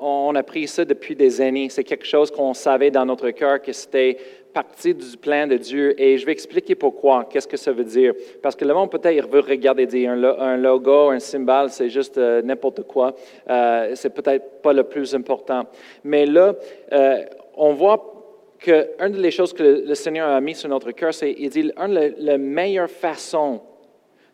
on 0.00 0.34
a 0.34 0.42
pris 0.42 0.66
ça 0.66 0.84
depuis 0.84 1.14
des 1.14 1.40
années. 1.40 1.68
C'est 1.70 1.84
quelque 1.84 2.04
chose 2.04 2.32
qu'on 2.32 2.52
savait 2.52 2.90
dans 2.90 3.06
notre 3.06 3.30
cœur 3.30 3.62
que 3.62 3.72
c'était 3.72 4.16
partie 4.52 4.92
du 4.92 5.16
plan 5.16 5.46
de 5.46 5.56
Dieu 5.56 5.94
et 6.00 6.18
je 6.18 6.26
vais 6.26 6.32
expliquer 6.32 6.74
pourquoi, 6.74 7.28
qu'est-ce 7.30 7.46
que 7.46 7.56
ça 7.56 7.70
veut 7.70 7.84
dire. 7.84 8.12
Parce 8.42 8.56
que 8.56 8.64
le 8.64 8.74
monde 8.74 8.90
peut-être 8.90 9.28
veut 9.28 9.38
regarder 9.38 9.86
dire 9.86 10.10
un, 10.10 10.56
logo, 10.56 11.10
un 11.10 11.20
symbole, 11.20 11.70
c'est 11.70 11.88
juste 11.88 12.18
euh, 12.18 12.42
n'importe 12.42 12.82
quoi. 12.82 13.14
Euh, 13.48 13.92
c'est 13.94 14.10
peut-être 14.10 14.62
pas 14.62 14.72
le 14.72 14.82
plus 14.82 15.14
important. 15.14 15.64
Mais 16.02 16.26
là, 16.26 16.56
euh, 16.92 17.22
on 17.56 17.72
voit 17.74 18.14
que 18.58 18.88
une 18.98 19.22
des 19.22 19.30
choses 19.30 19.52
que 19.52 19.62
le, 19.86 19.94
Seigneur 19.94 20.28
a 20.28 20.40
mis 20.40 20.56
sur 20.56 20.68
notre 20.68 20.90
cœur, 20.90 21.14
c'est 21.14 21.36
il 21.38 21.50
dit 21.50 21.70
une 21.76 22.14
la 22.18 22.36
meilleure 22.36 22.90
façon 22.90 23.60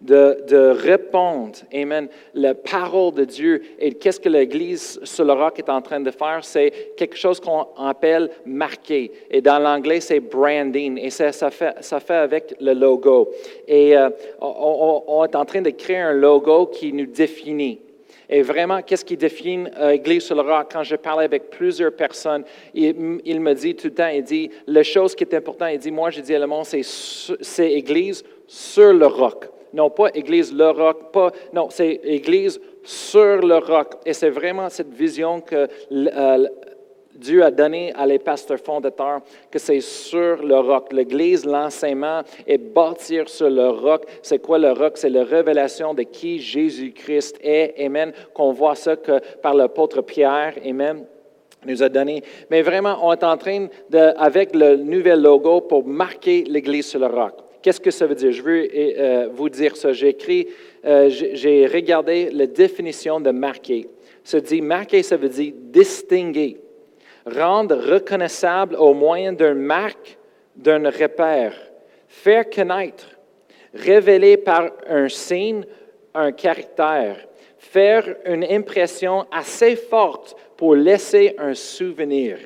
de, 0.02 0.70
répondre, 0.70 1.58
Amen, 1.72 2.08
la 2.34 2.54
parole 2.54 3.14
de 3.14 3.24
Dieu. 3.24 3.62
Et 3.78 3.92
qu'est-ce 3.92 4.20
que 4.20 4.28
l'Église 4.28 5.00
sur 5.04 5.24
le 5.24 5.32
roc 5.32 5.58
est 5.58 5.68
en 5.68 5.80
train 5.80 6.00
de 6.00 6.10
faire? 6.10 6.40
C'est 6.42 6.94
quelque 6.96 7.16
chose 7.16 7.40
qu'on 7.40 7.66
appelle 7.78 8.30
marquer. 8.44 9.12
Et 9.30 9.40
dans 9.40 9.58
l'anglais, 9.58 10.00
c'est 10.00 10.20
branding. 10.20 10.98
Et 10.98 11.10
ça, 11.10 11.32
ça, 11.32 11.50
fait, 11.50 11.74
ça 11.80 12.00
fait 12.00 12.14
avec 12.14 12.54
le 12.60 12.72
logo. 12.72 13.30
Et 13.68 13.96
euh, 13.96 14.10
on, 14.40 15.24
est 15.24 15.36
en 15.36 15.44
train 15.44 15.62
de 15.62 15.70
créer 15.70 15.98
un 15.98 16.12
logo 16.12 16.66
qui 16.66 16.92
nous 16.92 17.06
définit. 17.06 17.80
Et 18.28 18.40
vraiment, 18.40 18.80
qu'est-ce 18.80 19.04
qui 19.04 19.16
définit 19.16 19.68
l'Église 19.78 20.24
sur 20.24 20.34
le 20.34 20.40
roc? 20.40 20.68
Quand 20.72 20.82
je 20.82 20.96
parle 20.96 21.22
avec 21.22 21.50
plusieurs 21.50 21.92
personnes, 21.92 22.44
il, 22.72 23.20
il, 23.24 23.40
me 23.40 23.52
dit 23.52 23.74
tout 23.74 23.88
le 23.88 23.94
temps, 23.94 24.08
il 24.08 24.22
dit, 24.22 24.50
la 24.66 24.82
chose 24.82 25.14
qui 25.14 25.24
est 25.24 25.34
importante, 25.34 25.68
il 25.72 25.78
dit, 25.78 25.90
moi, 25.90 26.08
je 26.08 26.20
dis 26.22 26.34
à 26.34 26.38
le 26.38 26.46
monde, 26.46 26.64
c'est 26.64 27.72
Église 27.72 28.24
sur 28.46 28.92
le 28.94 29.06
roc. 29.06 29.48
Non 29.72 29.90
pas 29.90 30.08
Église 30.14 30.52
le 30.52 30.70
roc, 30.70 31.12
pas, 31.12 31.30
non, 31.52 31.68
c'est 31.70 32.00
Église 32.04 32.60
sur 32.82 33.38
le 33.38 33.58
roc. 33.58 33.94
Et 34.04 34.12
c'est 34.12 34.30
vraiment 34.30 34.68
cette 34.68 34.92
vision 34.92 35.40
que 35.40 35.68
euh, 35.92 36.48
Dieu 37.14 37.44
a 37.44 37.50
donnée 37.50 37.92
à 37.94 38.06
les 38.06 38.18
pasteurs 38.18 38.58
fondateurs, 38.58 39.20
que 39.50 39.58
c'est 39.58 39.80
sur 39.80 40.42
le 40.42 40.58
roc. 40.58 40.92
L'Église, 40.92 41.44
l'enseignement 41.44 42.22
est 42.46 42.58
bâtir 42.58 43.28
sur 43.28 43.50
le 43.50 43.68
roc. 43.68 44.04
C'est 44.22 44.40
quoi 44.40 44.58
le 44.58 44.72
roc? 44.72 44.96
C'est 44.96 45.10
la 45.10 45.24
révélation 45.24 45.94
de 45.94 46.02
qui 46.02 46.40
Jésus-Christ 46.40 47.38
est. 47.42 47.74
Amen. 47.84 48.12
Qu'on 48.34 48.52
voit 48.52 48.74
ça 48.74 48.96
que 48.96 49.20
par 49.40 49.54
l'apôtre 49.54 50.02
Pierre. 50.02 50.54
Amen 50.64 51.04
nous 51.64 51.82
a 51.82 51.88
donné. 51.88 52.24
Mais 52.50 52.62
vraiment, 52.62 52.98
on 53.02 53.12
est 53.12 53.22
en 53.22 53.36
train 53.36 53.68
de, 53.90 54.12
avec 54.16 54.54
le 54.54 54.76
nouvel 54.76 55.22
logo 55.22 55.60
pour 55.60 55.86
marquer 55.86 56.44
l'Église 56.48 56.86
sur 56.86 56.98
le 57.00 57.06
roc. 57.06 57.34
Qu'est-ce 57.62 57.80
que 57.80 57.92
ça 57.92 58.06
veut 58.06 58.16
dire? 58.16 58.32
Je 58.32 58.42
veux 58.42 58.68
euh, 58.74 59.28
vous 59.32 59.48
dire 59.48 59.76
ça. 59.76 59.92
J'ai 59.92 60.08
écrit, 60.08 60.48
euh, 60.84 61.08
j'ai 61.08 61.66
regardé 61.66 62.30
la 62.30 62.46
définition 62.46 63.20
de 63.20 63.30
marquer. 63.30 63.88
Ça 64.24 64.40
dit 64.40 64.60
marquer, 64.60 65.02
ça 65.02 65.16
veut 65.16 65.28
dire 65.28 65.52
distinguer, 65.56 66.58
rendre 67.24 67.76
reconnaissable 67.76 68.76
au 68.76 68.94
moyen 68.94 69.32
d'une 69.32 69.54
marque, 69.54 70.18
d'un 70.56 70.90
repère, 70.90 71.54
faire 72.08 72.50
connaître, 72.50 73.08
révéler 73.74 74.36
par 74.36 74.70
un 74.88 75.08
signe, 75.08 75.64
un 76.14 76.32
caractère, 76.32 77.16
faire 77.58 78.16
une 78.26 78.44
impression 78.44 79.24
assez 79.30 79.76
forte 79.76 80.36
pour 80.56 80.74
laisser 80.74 81.34
un 81.38 81.54
souvenir, 81.54 82.38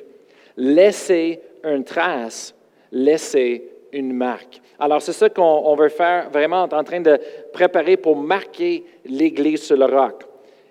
laisser 0.55 1.41
une 1.63 1.83
trace, 1.83 2.55
laisser 2.91 3.69
une 3.91 4.13
marque. 4.13 4.61
Alors, 4.79 5.01
c'est 5.01 5.13
ça 5.13 5.29
qu'on 5.29 5.75
veut 5.75 5.89
faire, 5.89 6.29
vraiment, 6.29 6.63
en 6.63 6.83
train 6.83 7.01
de 7.01 7.19
préparer 7.51 7.97
pour 7.97 8.15
marquer 8.15 8.83
l'Église 9.05 9.63
sur 9.63 9.77
le 9.77 9.85
roc. 9.85 10.23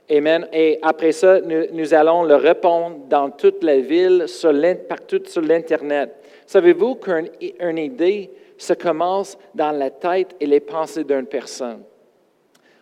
Amen. 0.08 0.46
Et 0.52 0.78
après 0.82 1.10
ça, 1.10 1.40
nous, 1.40 1.94
allons 1.94 2.22
le 2.22 2.36
répondre 2.36 2.98
dans 3.08 3.30
toute 3.30 3.64
la 3.64 3.80
ville, 3.80 4.26
partout 4.88 5.20
sur 5.26 5.42
l'Internet. 5.42 6.10
Savez-vous 6.46 6.94
qu'une 6.94 7.78
idée 7.78 8.30
se 8.56 8.72
commence 8.74 9.36
dans 9.52 9.72
la 9.72 9.90
tête 9.90 10.36
et 10.38 10.46
les 10.46 10.60
pensées 10.60 11.02
d'une 11.02 11.26
personne? 11.26 11.82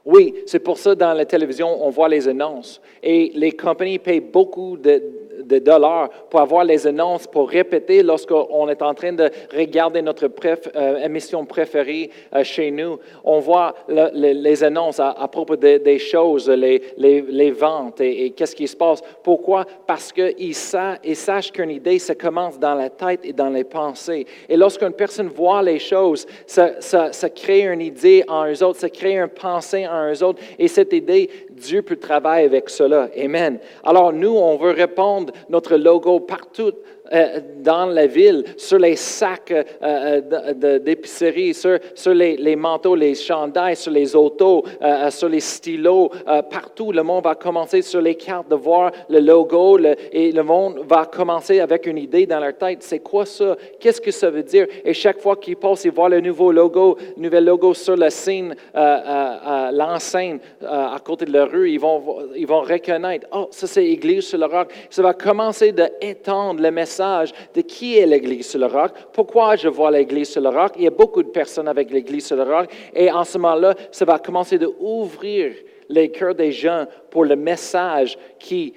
Oui, 0.05 0.35
c'est 0.45 0.59
pour 0.59 0.77
ça 0.77 0.95
dans 0.95 1.15
la 1.15 1.25
télévision, 1.25 1.83
on 1.83 1.89
voit 1.89 2.11
les 2.11 2.29
annonces. 2.29 2.79
Et 3.03 3.33
les 3.35 3.53
compagnies 3.53 3.99
payent 3.99 4.21
beaucoup 4.21 4.77
de, 4.77 5.03
de 5.45 5.59
dollars 5.59 6.09
pour 6.31 6.41
avoir 6.41 6.65
les 6.65 6.87
annonces, 6.87 7.27
pour 7.27 7.49
répéter 7.49 8.03
lorsqu'on 8.03 8.69
est 8.69 8.83
en 8.83 8.95
train 8.95 9.13
de 9.13 9.31
regarder 9.55 10.03
notre 10.03 10.29
euh, 10.77 10.99
émission 10.99 11.45
préférée 11.45 12.11
euh, 12.35 12.45
chez 12.45 12.71
nous. 12.71 12.99
On 13.25 13.41
voit 13.41 13.75
les 13.89 14.65
annonces 14.65 15.01
à, 15.01 15.29
propos 15.29 15.57
des 15.57 15.99
choses, 15.99 16.49
les, 16.49 16.83
les, 16.97 17.51
ventes 17.51 18.01
et, 18.01 18.31
qu'est-ce 18.31 18.57
qui 18.57 18.69
se 18.69 18.77
passe. 18.77 19.03
Pourquoi? 19.23 19.65
Parce 19.87 20.13
qu'ils 20.13 20.55
sachent 20.55 21.53
qu'une 21.53 21.71
idée, 21.71 21.99
ça 21.99 22.15
commence 22.15 22.59
dans 22.59 22.75
la 22.75 22.91
tête 22.91 23.21
et 23.25 23.33
dans 23.33 23.51
les 23.51 23.65
pensées. 23.65 24.27
Et 24.49 24.57
lorsqu'une 24.57 24.93
personne 24.93 25.29
voit 25.29 25.63
les 25.63 25.79
choses, 25.79 26.27
ça, 26.47 26.81
ça, 26.81 27.13
ça 27.13 27.31
crée 27.31 27.63
une 27.63 27.81
idée 27.81 28.25
en 28.29 28.47
eux 28.47 28.63
autres, 28.63 28.81
ça 28.81 28.91
crée 28.91 29.17
une 29.17 29.29
pensée 29.29 29.87
en 29.87 30.13
eux 30.13 30.23
autres. 30.23 30.41
Et 30.59 30.69
cette 30.69 30.93
idée, 30.93 31.31
Dieu 31.55 31.83
peut 31.83 31.97
travailler 31.97 32.47
avec 32.47 32.69
cela. 32.69 33.09
Amen. 33.17 33.59
Alors 33.85 34.13
nous, 34.13 34.37
on 34.37 34.57
veut 34.57 34.73
répondre 34.73 35.33
notre 35.49 35.77
logo 35.77 36.21
partout 36.21 36.73
euh, 37.13 37.41
dans 37.59 37.85
la 37.85 38.07
ville, 38.07 38.45
sur 38.57 38.79
les 38.79 38.97
sacs 38.97 39.51
euh, 39.51 39.63
euh, 39.83 40.79
d'épicerie, 40.79 41.53
sur, 41.53 41.79
sur 41.95 42.15
les, 42.15 42.57
manteaux, 42.57 42.95
les 42.95 43.15
chandails, 43.15 43.77
sur 43.77 43.93
les 43.93 44.17
autos, 44.17 44.65
sur 45.11 45.29
les 45.29 45.41
stylos, 45.41 46.11
partout. 46.51 46.93
Le 46.93 47.03
monde 47.03 47.25
va 47.25 47.35
commencer 47.35 47.83
sur 47.83 48.01
les 48.01 48.15
cartes 48.15 48.49
de 48.49 48.55
voir 48.55 48.91
le 49.09 49.21
logo 49.21 49.79
et 50.13 50.33
le 50.33 50.43
monde 50.43 50.81
va 50.89 51.05
commencer 51.05 51.61
avec 51.61 51.87
une 51.87 51.99
idée 51.99 52.27
dans 52.27 52.41
leur 52.41 52.57
tête. 52.57 52.83
C'est 52.83 53.01
quoi 53.01 53.27
ça? 53.27 53.57
Qu'est-ce 53.81 54.01
que 54.01 54.11
ça 54.11 54.31
veut 54.31 54.43
dire? 54.43 54.67
Et 54.85 54.95
chaque 54.95 55.21
fois 55.21 55.37
qu'ils 55.37 55.57
passent, 55.57 55.85
ils 55.85 55.91
voient 55.91 56.09
le 56.09 56.21
nouveau 56.21 56.53
logo, 56.53 56.97
nouvel 57.17 57.45
logo 57.45 57.75
sur 57.75 57.97
le 57.97 58.09
signe, 58.09 58.55
l'enseigne 58.75 60.39
à 60.67 60.99
côté 61.05 61.27
de 61.27 61.33
la 61.33 61.45
rue, 61.45 61.71
ils 61.71 61.81
vont, 61.81 62.03
ils 62.35 62.47
vont 62.47 62.63
reconnaître, 62.63 63.27
oh, 63.33 63.49
ça 63.51 63.67
c'est 63.67 63.85
Église 63.85 64.25
sur 64.25 64.39
le 64.39 64.47
roc. 64.47 64.73
Ça 64.89 65.03
va 65.03 65.13
commencer 65.13 65.73
d'étendre 65.73 66.63
le 66.63 66.71
message 66.71 66.94
de 67.01 67.61
qui 67.61 67.99
est 67.99 68.07
l'Église 68.07 68.49
sur 68.49 68.61
le 68.61 68.67
roc, 68.67 68.93
pourquoi 69.13 69.57
je 69.57 69.69
vois 69.69 69.91
l'Église 69.91 70.31
sur 70.31 70.41
le 70.41 70.49
roc. 70.49 70.73
Il 70.77 70.83
y 70.83 70.87
a 70.87 70.91
beaucoup 70.91 71.23
de 71.23 71.29
personnes 71.29 71.69
avec 71.69 71.91
l'Église 71.91 72.27
sur 72.27 72.37
le 72.37 72.43
roc. 72.43 72.71
Et 72.95 73.11
en 73.11 73.25
ce 73.25 73.39
moment-là, 73.39 73.75
ça 73.91 74.05
va 74.05 74.19
commencer 74.19 74.59
d'ouvrir 74.59 75.53
les 75.89 76.11
cœurs 76.11 76.35
des 76.35 76.53
gens 76.53 76.87
pour 77.11 77.25
le 77.25 77.37
message 77.37 78.19
qui 78.39 78.75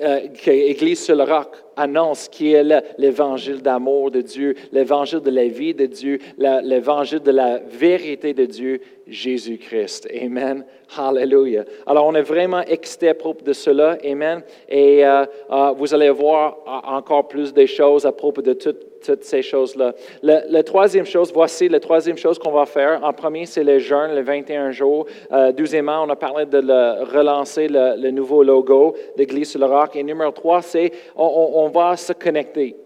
euh, 0.00 0.20
que 0.28 0.50
l'Église 0.50 1.02
sur 1.04 1.16
le 1.16 1.24
roc 1.24 1.48
annonce, 1.76 2.28
qui 2.28 2.52
est 2.52 2.64
le- 2.64 2.80
l'évangile 2.98 3.62
d'amour 3.62 4.10
de 4.10 4.20
Dieu, 4.20 4.54
l'évangile 4.72 5.20
de 5.20 5.30
la 5.30 5.46
vie 5.46 5.74
de 5.74 5.86
Dieu, 5.86 6.18
l'évangile 6.38 7.20
de 7.20 7.30
la 7.30 7.58
vérité 7.58 8.34
de 8.34 8.44
Dieu, 8.44 8.80
Jésus-Christ. 9.06 10.08
Amen. 10.22 10.64
Hallelujah. 10.96 11.64
Alors, 11.86 12.06
on 12.06 12.14
est 12.14 12.22
vraiment 12.22 12.62
excité 12.62 13.08
à 13.10 13.14
propos 13.14 13.44
de 13.44 13.52
cela. 13.52 13.98
Amen. 14.04 14.42
Et 14.68 15.04
euh, 15.04 15.24
euh, 15.50 15.72
vous 15.76 15.92
allez 15.94 16.10
voir 16.10 16.58
encore 16.86 17.28
plus 17.28 17.52
des 17.52 17.66
choses 17.66 18.06
à 18.06 18.12
propos 18.12 18.42
de 18.42 18.54
toutes 18.54 18.97
toutes 19.04 19.24
ces 19.24 19.42
choses-là. 19.42 19.94
La 20.22 20.62
troisième 20.62 21.06
chose, 21.06 21.32
voici 21.32 21.68
la 21.68 21.80
troisième 21.80 22.16
chose 22.16 22.38
qu'on 22.38 22.52
va 22.52 22.66
faire. 22.66 23.02
En 23.02 23.12
premier, 23.12 23.46
c'est 23.46 23.64
le 23.64 23.78
jeûne, 23.78 24.14
le 24.14 24.22
21 24.22 24.70
jours. 24.70 25.06
Euh, 25.32 25.52
deuxièmement, 25.52 26.02
on 26.02 26.10
a 26.10 26.16
parlé 26.16 26.46
de 26.46 26.58
relancer 26.58 27.68
le, 27.68 28.10
nouveau 28.10 28.42
logo 28.42 28.94
d'Église 29.16 29.50
sur 29.50 29.60
le 29.60 29.66
roc. 29.66 29.96
Et 29.96 30.02
numéro 30.02 30.30
trois, 30.30 30.62
c'est 30.62 30.92
on 31.16 31.68
va 31.68 31.96
se 31.96 32.12
connecter. 32.12 32.76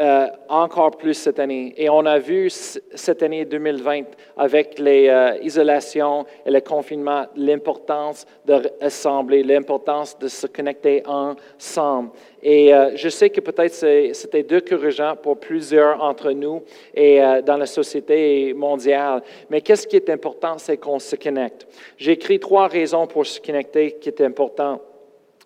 Euh, 0.00 0.26
encore 0.48 0.92
plus 0.92 1.12
cette 1.12 1.38
année. 1.38 1.74
Et 1.76 1.90
on 1.90 2.06
a 2.06 2.18
vu 2.18 2.48
cette 2.48 3.22
année 3.22 3.44
2020 3.44 4.04
avec 4.38 4.78
les 4.78 5.06
euh, 5.08 5.36
isolations 5.42 6.24
et 6.46 6.50
le 6.50 6.62
confinement 6.62 7.26
l'importance 7.36 8.24
de 8.46 8.62
rassembler, 8.80 9.42
l'importance 9.42 10.18
de 10.18 10.28
se 10.28 10.46
connecter 10.46 11.02
ensemble. 11.06 12.08
Et 12.42 12.72
euh, 12.72 12.92
je 12.96 13.10
sais 13.10 13.28
que 13.28 13.42
peut-être 13.42 13.74
c'était 14.14 14.42
décourageant 14.42 15.14
pour 15.14 15.38
plusieurs 15.38 15.98
d'entre 15.98 16.30
nous 16.30 16.62
et 16.94 17.20
dans 17.44 17.58
la 17.58 17.66
société 17.66 18.54
mondiale. 18.54 19.22
Mais 19.50 19.60
qu'est-ce 19.60 19.86
qui 19.86 19.96
est 19.96 20.08
important, 20.08 20.56
c'est 20.56 20.78
qu'on 20.78 21.00
se 21.00 21.16
connecte. 21.16 21.66
J'ai 21.98 22.12
écrit 22.12 22.40
trois 22.40 22.66
raisons 22.66 23.06
pour 23.06 23.26
se 23.26 23.38
connecter 23.38 23.98
qui 24.00 24.08
est 24.08 24.22
important. 24.22 24.80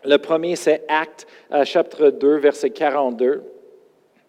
Le 0.04 0.18
premier, 0.18 0.54
c'est 0.54 0.84
Acte 0.86 1.26
chapitre 1.64 2.10
2, 2.10 2.36
verset 2.36 2.70
42. 2.70 3.55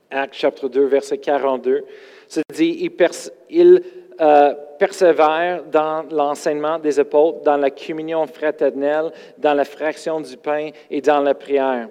Acte 0.10 0.36
chapitre 0.36 0.70
2, 0.70 0.86
verset 0.86 1.18
42. 1.18 1.84
Ça 2.28 2.42
dit, 2.54 2.78
il, 2.82 2.92
pers- 2.92 3.30
euh, 4.20 4.54
persévère 4.80 5.64
dans 5.66 6.04
l'enseignement 6.12 6.80
des 6.80 7.00
apôtres, 7.00 7.42
dans 7.42 7.58
la 7.58 7.70
communion 7.70 8.26
fraternelle, 8.28 9.12
dans 9.38 9.54
la 9.54 9.66
fraction 9.66 10.22
du 10.22 10.38
pain 10.38 10.70
et 10.90 11.02
dans 11.02 11.20
la 11.22 11.34
prière. 11.34 11.90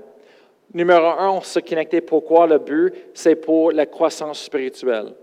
Numéro 0.74 1.06
un, 1.06 1.30
on 1.30 1.40
se 1.40 1.60
connecter. 1.60 2.00
Pourquoi 2.00 2.46
le 2.46 2.58
but? 2.58 2.92
C'est 3.14 3.36
pour 3.36 3.72
la 3.72 3.86
croissance 3.86 4.40
spirituelle. 4.42 5.14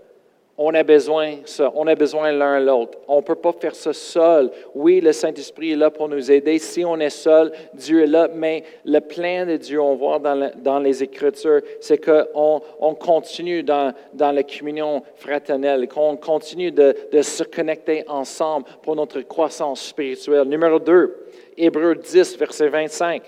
On 0.56 0.72
a 0.74 0.84
besoin 0.84 1.38
ça. 1.46 1.72
On 1.74 1.86
a 1.88 1.96
besoin 1.96 2.30
l'un 2.30 2.60
l'autre. 2.60 2.98
On 3.08 3.16
ne 3.16 3.22
peut 3.22 3.34
pas 3.34 3.52
faire 3.52 3.74
ça 3.74 3.92
seul. 3.92 4.50
Oui, 4.74 5.00
le 5.00 5.12
Saint-Esprit 5.12 5.72
est 5.72 5.76
là 5.76 5.90
pour 5.90 6.08
nous 6.08 6.30
aider. 6.30 6.60
Si 6.60 6.84
on 6.84 6.96
est 7.00 7.10
seul, 7.10 7.50
Dieu 7.74 8.04
est 8.04 8.06
là. 8.06 8.28
Mais 8.32 8.62
le 8.84 9.00
plan 9.00 9.46
de 9.46 9.56
Dieu, 9.56 9.80
on 9.80 9.96
voit 9.96 10.20
dans, 10.20 10.52
dans 10.56 10.78
les 10.78 11.02
Écritures, 11.02 11.60
c'est 11.80 11.98
qu'on 11.98 12.62
on 12.80 12.94
continue 12.94 13.64
dans, 13.64 13.92
dans 14.12 14.30
la 14.30 14.44
communion 14.44 15.02
fraternelle, 15.16 15.88
qu'on 15.88 16.16
continue 16.16 16.70
de, 16.70 16.94
de 17.10 17.22
se 17.22 17.42
connecter 17.42 18.04
ensemble 18.06 18.66
pour 18.82 18.94
notre 18.94 19.22
croissance 19.22 19.82
spirituelle. 19.82 20.46
Numéro 20.46 20.78
2, 20.78 21.16
Hébreux 21.56 21.96
10, 21.96 22.38
verset 22.38 22.68
25 22.68 23.22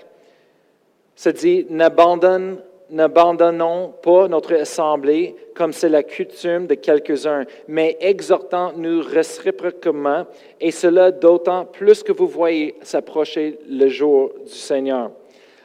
se 1.13 1.29
dit 1.29 1.65
N'abandonne- 1.69 2.59
N'abandonnons 2.89 3.93
pas 4.01 4.27
notre 4.27 4.53
assemblée 4.53 5.35
comme 5.53 5.73
c'est 5.73 5.89
la 5.89 6.03
coutume 6.03 6.67
de 6.67 6.75
quelques-uns, 6.75 7.43
mais 7.67 7.97
exhortons-nous 7.99 9.01
réciproquement, 9.01 10.25
et 10.61 10.71
cela 10.71 11.11
d'autant 11.11 11.65
plus 11.65 12.01
que 12.01 12.13
vous 12.13 12.27
voyez 12.27 12.75
s'approcher 12.81 13.59
le 13.69 13.89
jour 13.89 14.31
du 14.45 14.53
Seigneur. 14.53 15.11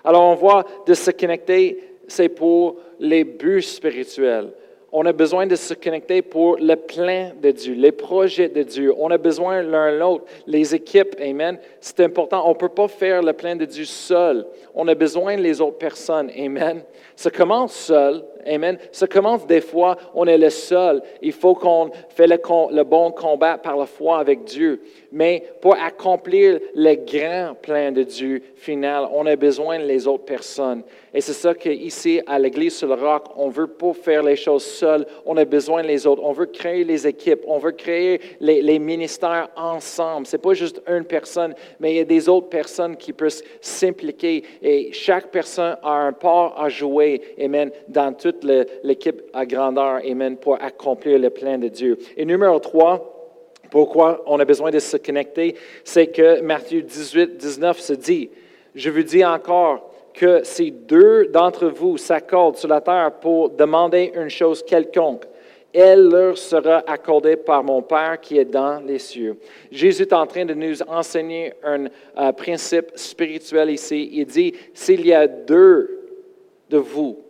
Alors 0.05 0.25
on 0.25 0.35
voit 0.35 0.65
de 0.87 0.95
se 0.95 1.13
connecter, 1.13 1.79
c'est 2.09 2.29
pour 2.29 2.77
les 2.99 3.23
buts 3.23 3.63
spirituels. 3.63 4.53
On 4.95 5.07
a 5.07 5.13
besoin 5.13 5.47
de 5.47 5.57
se 5.57 5.73
connecter 5.73 6.21
pour 6.21 6.57
le 6.59 6.77
plan 6.77 7.31
de 7.41 7.51
Dieu, 7.51 7.73
les 7.73 7.93
projets 7.93 8.51
de 8.51 8.63
Dieu. 8.63 8.93
On 8.99 9.11
a 9.11 9.17
besoin 9.17 9.63
l'un 9.63 9.91
l'autre, 9.91 10.27
les 10.47 10.75
équipes, 10.75 11.17
Amen. 11.19 11.59
C'est 11.81 12.01
important. 12.01 12.43
On 12.45 12.51
ne 12.51 12.59
peut 12.59 12.69
pas 12.69 12.89
faire 12.89 13.23
le 13.23 13.33
plan 13.33 13.57
de 13.57 13.65
Dieu 13.65 13.87
seul. 13.87 14.47
On 14.75 14.87
a 14.89 14.95
besoin 14.95 15.39
des 15.39 15.63
autres 15.63 15.79
personnes, 15.79 16.31
Amen. 16.39 16.83
Ça 17.17 17.31
commence 17.31 17.73
seul, 17.73 18.23
Amen. 18.47 18.79
Ça 18.91 19.07
commence 19.07 19.47
des 19.47 19.61
fois, 19.61 19.97
on 20.15 20.27
est 20.27 20.39
le 20.39 20.51
seul. 20.51 21.03
Il 21.21 21.33
faut 21.33 21.55
qu'on 21.55 21.91
fait 22.09 22.27
le, 22.27 22.83
bon 22.85 23.11
combat 23.11 23.59
par 23.59 23.77
la 23.77 23.87
foi 23.87 24.19
avec 24.19 24.45
Dieu. 24.45 24.83
Mais 25.11 25.45
pour 25.61 25.75
accomplir 25.75 26.59
le 26.75 26.95
grand 26.95 27.55
plan 27.55 27.93
de 27.93 28.03
Dieu 28.03 28.43
final, 28.55 29.09
on 29.13 29.27
a 29.27 29.37
besoin 29.37 29.79
des 29.79 30.07
autres 30.07 30.25
personnes. 30.25 30.83
Et 31.15 31.21
c'est 31.21 31.35
ça 31.35 31.55
qu'ici, 31.55 32.23
à 32.27 32.39
l'Église 32.39 32.77
sur 32.77 32.89
le 32.89 32.95
roc, 32.95 33.25
on 33.37 33.51
veut 33.51 33.67
pas 33.67 33.93
faire 33.93 34.23
les 34.23 34.37
choses 34.37 34.65
seuls. 34.65 35.07
On 35.27 35.37
a 35.37 35.45
besoin 35.45 35.83
des 35.83 36.07
autres. 36.07 36.23
On 36.25 36.33
veut 36.33 36.47
créer 36.47 36.85
les 36.85 37.07
équipes. 37.07 37.43
On 37.47 37.59
veut 37.59 37.73
créer 37.73 38.21
les, 38.41 38.79
ministères 38.79 39.51
ensemble. 39.57 40.27
Ce 40.27 40.37
n'est 40.37 40.41
pas 40.41 40.55
juste 40.55 40.81
une 40.89 41.05
personne, 41.05 41.55
mais 41.79 41.93
il 41.93 41.97
y 41.99 42.01
a 42.01 42.05
des 42.05 42.29
autres 42.29 42.49
personnes 42.49 42.97
qui 42.97 43.13
peuvent 43.13 43.43
s'impliquer. 43.61 44.43
Et 44.63 44.93
chaque 44.93 45.31
personne 45.31 45.77
a 45.83 45.93
un 45.93 46.13
part 46.13 46.59
à 46.59 46.71
jouer, 46.71 47.21
Amen, 47.39 47.71
dans 47.89 48.13
l'équipe 48.83 49.23
à 49.33 49.47
grandeur, 49.47 50.01
Amen, 50.09 50.37
pour 50.37 50.63
accomplir 50.63 51.19
le 51.19 51.31
plan 51.31 51.59
de 51.59 51.69
Dieu. 51.69 51.99
Et 52.17 52.25
numéro 52.25 52.59
trois, 52.59 53.13
pourquoi 53.71 54.23
on 54.27 54.39
a 54.39 54.45
besoin 54.45 54.71
de 54.71 54.79
se 54.79 54.99
connecter, 54.99 55.57
c'est 55.83 56.09
que 56.09 56.43
Matthieu 56.43 56.83
18, 56.83 57.39
19 57.39 57.81
se 57.81 57.93
dit, 57.95 58.31
je 58.75 58.91
vous 58.91 59.03
dis 59.03 59.25
encore 59.25 59.91
que 60.13 60.41
si 60.45 60.71
deux 60.71 61.29
d'entre 61.29 61.69
vous 61.69 61.97
s'accordent 61.97 62.59
sur 62.59 62.69
la 62.69 62.83
terre 62.83 63.13
pour 63.21 63.49
demander 63.49 64.13
une 64.15 64.29
chose 64.29 64.63
quelconque, 64.63 65.25
elle 65.73 66.09
leur 66.09 66.37
sera 66.37 66.83
accordée 66.87 67.37
par 67.37 67.65
mon 67.65 67.81
Père 67.81 68.21
qui 68.21 68.37
est 68.37 68.45
dans 68.45 68.79
les 68.81 68.99
cieux. 68.99 69.39
Jésus 69.71 70.03
est 70.03 70.13
en 70.13 70.27
train 70.27 70.45
de 70.45 70.53
nous 70.53 70.83
enseigner 70.83 71.55
un 71.63 71.87
euh, 72.19 72.33
principe 72.33 72.91
spirituel 72.95 73.71
ici. 73.71 74.11
Il 74.13 74.27
dit, 74.27 74.53
s'il 74.75 75.07
y 75.07 75.15
a 75.15 75.27
deux 75.27 75.99
de 76.69 76.77
vous 76.77 77.22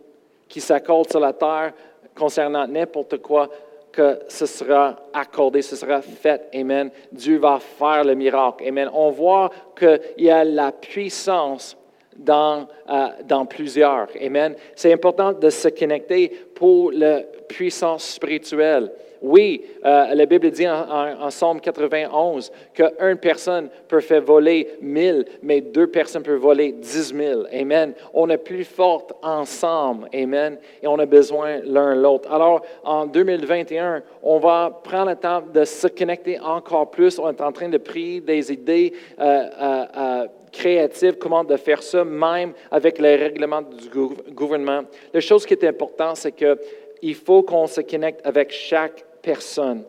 qui 0.52 0.60
s'accordent 0.60 1.08
sur 1.10 1.18
la 1.18 1.32
terre 1.32 1.72
concernant 2.14 2.66
n'importe 2.66 3.22
quoi, 3.22 3.48
que 3.90 4.20
ce 4.28 4.44
sera 4.44 4.96
accordé, 5.14 5.62
ce 5.62 5.76
sera 5.76 6.02
fait. 6.02 6.50
Amen. 6.54 6.90
Dieu 7.10 7.38
va 7.38 7.58
faire 7.58 8.04
le 8.04 8.14
miracle. 8.14 8.62
Amen. 8.68 8.90
On 8.92 9.10
voit 9.10 9.50
qu'il 9.74 9.98
y 10.18 10.28
a 10.28 10.44
la 10.44 10.70
puissance 10.70 11.74
dans, 12.16 12.66
euh, 12.90 13.08
dans 13.26 13.46
plusieurs. 13.46 14.08
Amen. 14.20 14.54
C'est 14.74 14.92
important 14.92 15.32
de 15.32 15.50
se 15.50 15.68
connecter 15.68 16.28
pour 16.54 16.92
la 16.92 17.20
puissance 17.48 18.04
spirituelle. 18.04 18.90
Oui, 19.24 19.64
euh, 19.84 20.14
la 20.14 20.26
Bible 20.26 20.50
dit 20.50 20.66
en, 20.68 20.74
en, 20.74 21.26
en 21.26 21.28
Psaume 21.28 21.60
91 21.60 22.50
qu'une 22.74 23.16
personne 23.18 23.68
peut 23.86 24.00
faire 24.00 24.20
voler 24.20 24.68
mille, 24.80 25.24
mais 25.44 25.60
deux 25.60 25.86
personnes 25.86 26.24
peuvent 26.24 26.40
voler 26.40 26.72
dix 26.72 27.14
mille. 27.14 27.46
Amen. 27.52 27.94
On 28.12 28.28
est 28.30 28.38
plus 28.38 28.64
fortes 28.64 29.12
ensemble. 29.22 30.08
Amen. 30.12 30.58
Et 30.82 30.88
on 30.88 30.98
a 30.98 31.06
besoin 31.06 31.60
l'un 31.64 31.94
l'autre. 31.94 32.32
Alors, 32.32 32.62
en 32.82 33.06
2021, 33.06 34.02
on 34.24 34.40
va 34.40 34.80
prendre 34.82 35.10
le 35.10 35.16
temps 35.16 35.42
de 35.54 35.64
se 35.64 35.86
connecter 35.86 36.40
encore 36.40 36.90
plus. 36.90 37.16
On 37.20 37.30
est 37.30 37.40
en 37.40 37.52
train 37.52 37.68
de 37.68 37.78
prier 37.78 38.20
des 38.20 38.52
idées. 38.52 38.92
euh, 39.20 40.26
créatives, 40.52 41.16
comment 41.18 41.42
de 41.42 41.56
faire 41.56 41.82
ça, 41.82 42.04
même 42.04 42.52
avec 42.70 42.98
les 42.98 43.16
règlements 43.16 43.62
du 43.62 43.88
gou- 43.88 44.14
gouvernement. 44.30 44.82
La 45.12 45.20
chose 45.20 45.46
qui 45.46 45.54
est 45.54 45.64
importante, 45.64 46.16
c'est 46.18 46.32
que 46.32 46.58
il 47.00 47.14
faut 47.16 47.42
qu'on 47.42 47.66
se 47.66 47.80
connecte 47.80 48.20
avec 48.24 48.52
chaque 48.52 49.04
personne. 49.22 49.84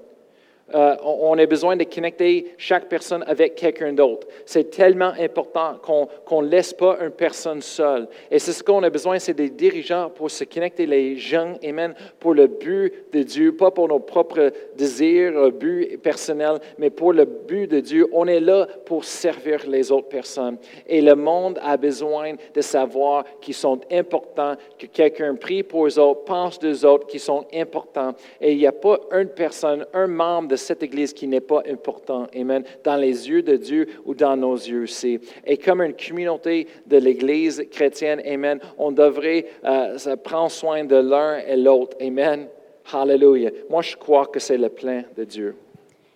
Euh, 0.74 0.96
on, 1.04 1.38
a 1.38 1.46
besoin 1.46 1.76
de 1.76 1.84
connecter 1.84 2.54
chaque 2.58 2.88
personne 2.88 3.24
avec 3.28 3.56
quelqu'un 3.56 3.92
d'autre. 3.92 4.28
C'est 4.46 4.72
tellement 4.72 5.12
important 5.20 5.78
qu'on 5.84 6.42
ne 6.42 6.48
laisse 6.48 6.74
pas 6.74 6.98
une 7.02 7.12
personne 7.12 7.62
seule. 7.62 8.08
Et 8.32 8.40
c'est 8.40 8.54
ce 8.54 8.64
qu'on 8.64 8.82
a 8.82 8.90
besoin, 8.90 9.20
c'est 9.20 9.34
des 9.34 9.50
dirigeants 9.50 10.10
pour 10.10 10.32
se 10.32 10.46
connecter 10.46 10.86
les 10.86 11.18
gens, 11.18 11.56
amen, 11.64 11.94
pour 12.20 12.34
le 12.34 12.48
but 12.48 12.94
de 13.12 13.24
Dieu, 13.24 13.56
pas 13.56 13.72
pour 13.72 13.90
nos 13.90 14.00
propres 14.00 14.52
désirs, 14.76 15.52
buts 15.52 16.00
personnels, 16.02 16.60
mais 16.78 16.90
pour 16.90 17.12
le 17.12 17.26
but 17.26 17.68
de 17.68 17.82
Dieu. 17.82 18.08
On 18.14 18.26
est 18.26 18.40
là 18.40 18.66
pour 18.86 19.04
servir 19.04 19.68
les 19.68 19.92
autres 19.92 20.08
personnes. 20.08 20.58
Et 20.88 21.02
le 21.02 21.16
monde 21.16 21.60
a 21.62 21.76
besoin 21.76 22.34
de 22.54 22.62
savoir 22.62 23.26
qu'ils 23.42 23.54
sont 23.54 23.82
importants, 23.92 24.56
que 24.80 24.88
quelqu'un 24.88 25.36
prie 25.36 25.62
pour 25.62 25.88
eux 25.88 26.00
autres, 26.00 26.24
pense 26.24 26.58
d'eux 26.58 26.86
autres, 26.86 27.06
qui 27.06 27.20
sont 27.20 27.46
importants. 27.54 28.14
Et 28.40 28.54
il 28.54 28.58
n'y 28.58 28.68
a 28.68 28.72
pas 28.72 28.98
une 29.12 29.30
personne, 29.30 29.86
un 29.94 30.08
membre 30.08 30.53
de 30.54 30.58
cette 30.58 30.84
Église 30.84 31.14
qui 31.14 31.28
n'est 31.28 31.42
pas 31.42 31.64
important, 31.68 32.28
Amen, 32.36 32.64
dans 32.84 32.96
les 32.96 33.28
yeux 33.28 33.42
de 33.42 33.56
Dieu 33.56 33.88
ou 34.06 34.14
dans 34.14 34.38
nos 34.38 34.56
yeux 34.56 34.84
aussi. 34.84 35.20
Et 35.46 35.58
comme 35.58 35.82
une 35.82 35.96
communauté 35.96 36.68
de 36.86 36.98
l'Église 36.98 37.66
chrétienne, 37.72 38.22
Amen, 38.26 38.60
on 38.78 38.92
devrait 38.92 39.48
euh, 39.66 40.16
prendre 40.24 40.52
soin 40.52 40.84
de 40.84 40.96
l'un 40.96 41.40
et 41.40 41.58
l'autre, 41.58 41.98
Amen. 42.00 42.48
Hallelujah. 42.92 43.50
Moi, 43.70 43.82
je 43.82 43.96
crois 43.96 44.28
que 44.28 44.40
c'est 44.40 44.58
le 44.58 44.70
plan 44.70 45.02
de 45.18 45.24
Dieu. 45.24 45.56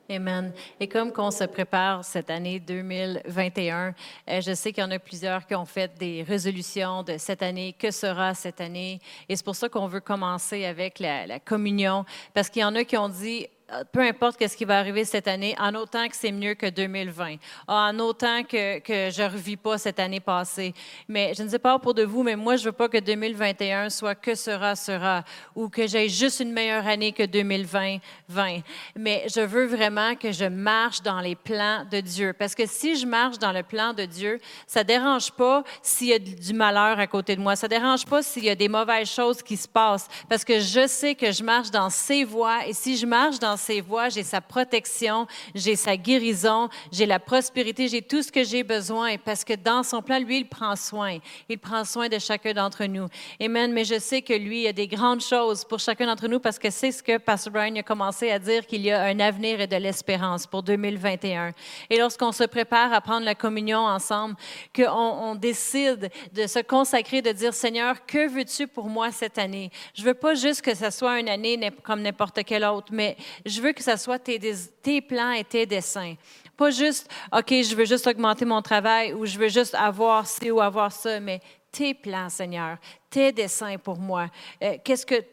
Amen. 0.09 0.53
Et 0.79 0.87
comme 0.87 1.11
qu'on 1.11 1.31
se 1.31 1.43
prépare 1.43 2.05
cette 2.05 2.29
année 2.29 2.59
2021, 2.59 3.93
euh, 4.29 4.41
je 4.41 4.53
sais 4.53 4.71
qu'il 4.71 4.81
y 4.81 4.87
en 4.87 4.91
a 4.91 4.99
plusieurs 4.99 5.45
qui 5.45 5.55
ont 5.55 5.65
fait 5.65 5.91
des 5.97 6.23
résolutions 6.23 7.03
de 7.03 7.17
cette 7.17 7.41
année, 7.41 7.75
que 7.77 7.91
sera 7.91 8.33
cette 8.33 8.61
année. 8.61 9.01
Et 9.27 9.35
c'est 9.35 9.43
pour 9.43 9.55
ça 9.55 9.67
qu'on 9.67 9.87
veut 9.87 9.99
commencer 9.99 10.63
avec 10.63 10.99
la, 10.99 11.39
communion, 11.39 12.05
parce 12.33 12.49
qu'il 12.49 12.61
y 12.61 12.65
en 12.65 12.75
a 12.75 12.85
qui 12.85 12.95
ont 12.95 13.09
dit, 13.09 13.47
peu 13.91 14.01
importe 14.01 14.47
ce 14.47 14.55
qui 14.55 14.65
va 14.65 14.79
arriver 14.79 15.03
cette 15.03 15.27
année, 15.27 15.55
en 15.59 15.75
autant 15.75 16.07
que 16.07 16.15
c'est 16.15 16.31
mieux 16.31 16.53
que 16.53 16.69
2020, 16.69 17.35
en 17.67 17.99
autant 17.99 18.43
que, 18.43 18.79
que 18.79 19.11
je 19.11 19.23
ne 19.23 19.29
revis 19.29 19.57
pas 19.57 19.77
cette 19.77 19.99
année 19.99 20.21
passée. 20.21 20.73
Mais 21.07 21.33
je 21.33 21.43
ne 21.43 21.49
sais 21.49 21.59
pas 21.59 21.77
pour 21.79 21.93
de 21.93 22.03
vous, 22.03 22.23
mais 22.23 22.35
moi, 22.35 22.55
je 22.55 22.61
ne 22.61 22.65
veux 22.67 22.71
pas 22.71 22.87
que 22.87 22.97
2021 22.97 23.89
soit 23.89 24.15
que 24.15 24.35
sera, 24.35 24.75
sera, 24.75 25.23
ou 25.55 25.67
que 25.67 25.85
j'ai 25.85 26.07
juste 26.07 26.39
une 26.39 26.53
meilleure 26.53 26.87
année 26.87 27.11
que 27.11 27.23
2020, 27.23 27.97
20. 28.29 28.59
Mais 28.95 29.25
je 29.33 29.41
veux 29.41 29.65
vraiment 29.65 30.15
que 30.15 30.31
je 30.31 30.45
marche 30.45 31.01
dans 31.01 31.19
les 31.19 31.35
plans 31.35 31.85
de 31.91 31.99
Dieu. 31.99 32.33
Parce 32.33 32.55
que 32.55 32.65
si 32.65 32.95
je 32.95 33.05
marche 33.05 33.37
dans 33.37 33.51
le 33.51 33.63
plan 33.63 33.93
de 33.93 34.05
Dieu, 34.05 34.39
ça 34.65 34.81
ne 34.81 34.87
dérange 34.87 35.31
pas 35.31 35.63
s'il 35.81 36.07
y 36.07 36.13
a 36.13 36.19
du 36.19 36.53
malheur 36.53 36.99
à 36.99 37.07
côté 37.07 37.35
de 37.35 37.41
moi. 37.41 37.55
Ça 37.55 37.67
ne 37.67 37.71
dérange 37.71 38.05
pas 38.05 38.21
s'il 38.21 38.45
y 38.45 38.49
a 38.49 38.55
des 38.55 38.69
mauvaises 38.69 39.09
choses 39.09 39.41
qui 39.43 39.57
se 39.57 39.67
passent. 39.67 40.07
Parce 40.29 40.45
que 40.45 40.59
je 40.59 40.87
sais 40.87 41.15
que 41.15 41.31
je 41.31 41.43
marche 41.43 41.71
dans 41.71 41.89
ses 41.89 42.23
voies. 42.23 42.65
Et 42.67 42.73
si 42.73 42.95
je 42.95 43.05
marche 43.05 43.39
dans 43.39 43.56
ses 43.57 43.81
voies, 43.81 44.09
j'ai 44.09 44.23
sa 44.23 44.41
protection, 44.41 45.27
j'ai 45.53 45.75
sa 45.75 45.97
guérison, 45.97 46.69
j'ai 46.91 47.05
la 47.05 47.19
prospérité, 47.19 47.87
j'ai 47.87 48.01
tout 48.01 48.21
ce 48.21 48.31
que 48.31 48.43
j'ai 48.43 48.63
besoin 48.63 49.17
parce 49.17 49.43
que 49.43 49.53
dans 49.53 49.83
son 49.83 50.01
plan, 50.01 50.19
lui, 50.19 50.39
il 50.39 50.47
prend 50.47 50.75
soin. 50.75 51.17
Il 51.49 51.59
prend 51.59 51.83
soin 51.83 52.07
de 52.07 52.19
chacun 52.19 52.53
d'entre 52.53 52.85
nous. 52.85 53.07
Amen. 53.41 53.71
Mais 53.73 53.83
je 53.83 53.99
sais 53.99 54.21
que 54.21 54.33
lui, 54.33 54.67
a 54.67 54.73
des 54.73 54.87
grandes 54.87 55.21
choses 55.21 55.63
pour 55.65 55.79
chacun 55.79 56.05
d'entre 56.05 56.27
nous 56.27 56.39
parce 56.39 56.59
que 56.59 56.69
c'est 56.69 56.91
ce 56.91 57.03
que 57.03 57.17
Pastor 57.17 57.53
Brian 57.53 57.75
a 57.75 57.83
commencé 57.83 58.31
à 58.31 58.39
dire 58.39 58.65
qu'il 58.65 58.81
y 58.81 58.91
a 58.91 59.03
un 59.03 59.19
avenir 59.19 59.61
et 59.61 59.67
de 59.67 59.75
l'espérance 59.75 60.47
pour 60.47 60.63
2021. 60.63 61.51
Et 61.89 61.97
lorsqu'on 61.97 62.31
se 62.31 62.43
prépare 62.43 62.93
à 62.93 63.01
prendre 63.01 63.25
la 63.25 63.35
communion 63.35 63.79
ensemble, 63.79 64.35
qu'on 64.75 64.91
on 64.91 65.35
décide 65.35 66.09
de 66.33 66.47
se 66.47 66.59
consacrer, 66.59 67.21
de 67.21 67.31
dire 67.31 67.53
Seigneur, 67.53 68.05
que 68.05 68.27
veux-tu 68.29 68.67
pour 68.67 68.87
moi 68.87 69.11
cette 69.11 69.37
année? 69.37 69.71
Je 69.93 70.03
veux 70.03 70.13
pas 70.13 70.35
juste 70.35 70.61
que 70.61 70.75
ce 70.75 70.89
soit 70.89 71.19
une 71.19 71.29
année 71.29 71.59
comme 71.83 72.01
n'importe 72.01 72.43
quelle 72.43 72.65
autre, 72.65 72.87
mais 72.91 73.17
je 73.47 73.61
veux 73.61 73.73
que 73.73 73.83
ce 73.83 73.95
soit 73.97 74.19
tes, 74.19 75.01
plans 75.01 75.31
et 75.31 75.43
tes 75.43 75.65
desseins. 75.65 76.15
Pas 76.55 76.71
juste, 76.71 77.09
OK, 77.31 77.49
je 77.49 77.75
veux 77.75 77.85
juste 77.85 78.07
augmenter 78.07 78.45
mon 78.45 78.61
travail 78.61 79.13
ou 79.13 79.25
je 79.25 79.37
veux 79.37 79.49
juste 79.49 79.75
avoir 79.75 80.25
ci 80.25 80.51
ou 80.51 80.59
avoir 80.59 80.91
ça, 80.91 81.19
mais 81.19 81.39
tes 81.71 81.93
plans, 81.93 82.29
Seigneur, 82.29 82.77
tes 83.09 83.31
desseins 83.31 83.77
pour 83.77 83.97
moi. 83.97 84.27
Euh, 84.63 84.77
qu'est-ce 84.83 85.05
que 85.05 85.23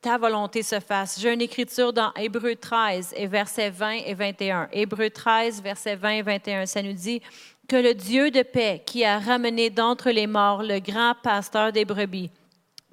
ta 0.00 0.16
volonté 0.16 0.62
se 0.62 0.78
fasse? 0.78 1.20
J'ai 1.20 1.32
une 1.32 1.40
écriture 1.40 1.92
dans 1.92 2.12
Hébreu 2.14 2.54
13 2.54 3.14
et 3.16 3.26
versets 3.26 3.70
20 3.70 3.90
et 4.06 4.14
21. 4.14 4.68
Hébreu 4.72 5.10
13, 5.10 5.62
versets 5.62 5.96
20 5.96 6.10
et 6.10 6.22
21, 6.22 6.66
ça 6.66 6.82
nous 6.82 6.92
dit 6.92 7.20
que 7.68 7.76
le 7.76 7.94
Dieu 7.94 8.30
de 8.30 8.42
paix 8.42 8.82
qui 8.86 9.04
a 9.04 9.18
ramené 9.18 9.68
d'entre 9.68 10.10
les 10.10 10.26
morts 10.26 10.62
le 10.62 10.78
grand 10.78 11.14
pasteur 11.22 11.70
des 11.70 11.84
brebis, 11.84 12.30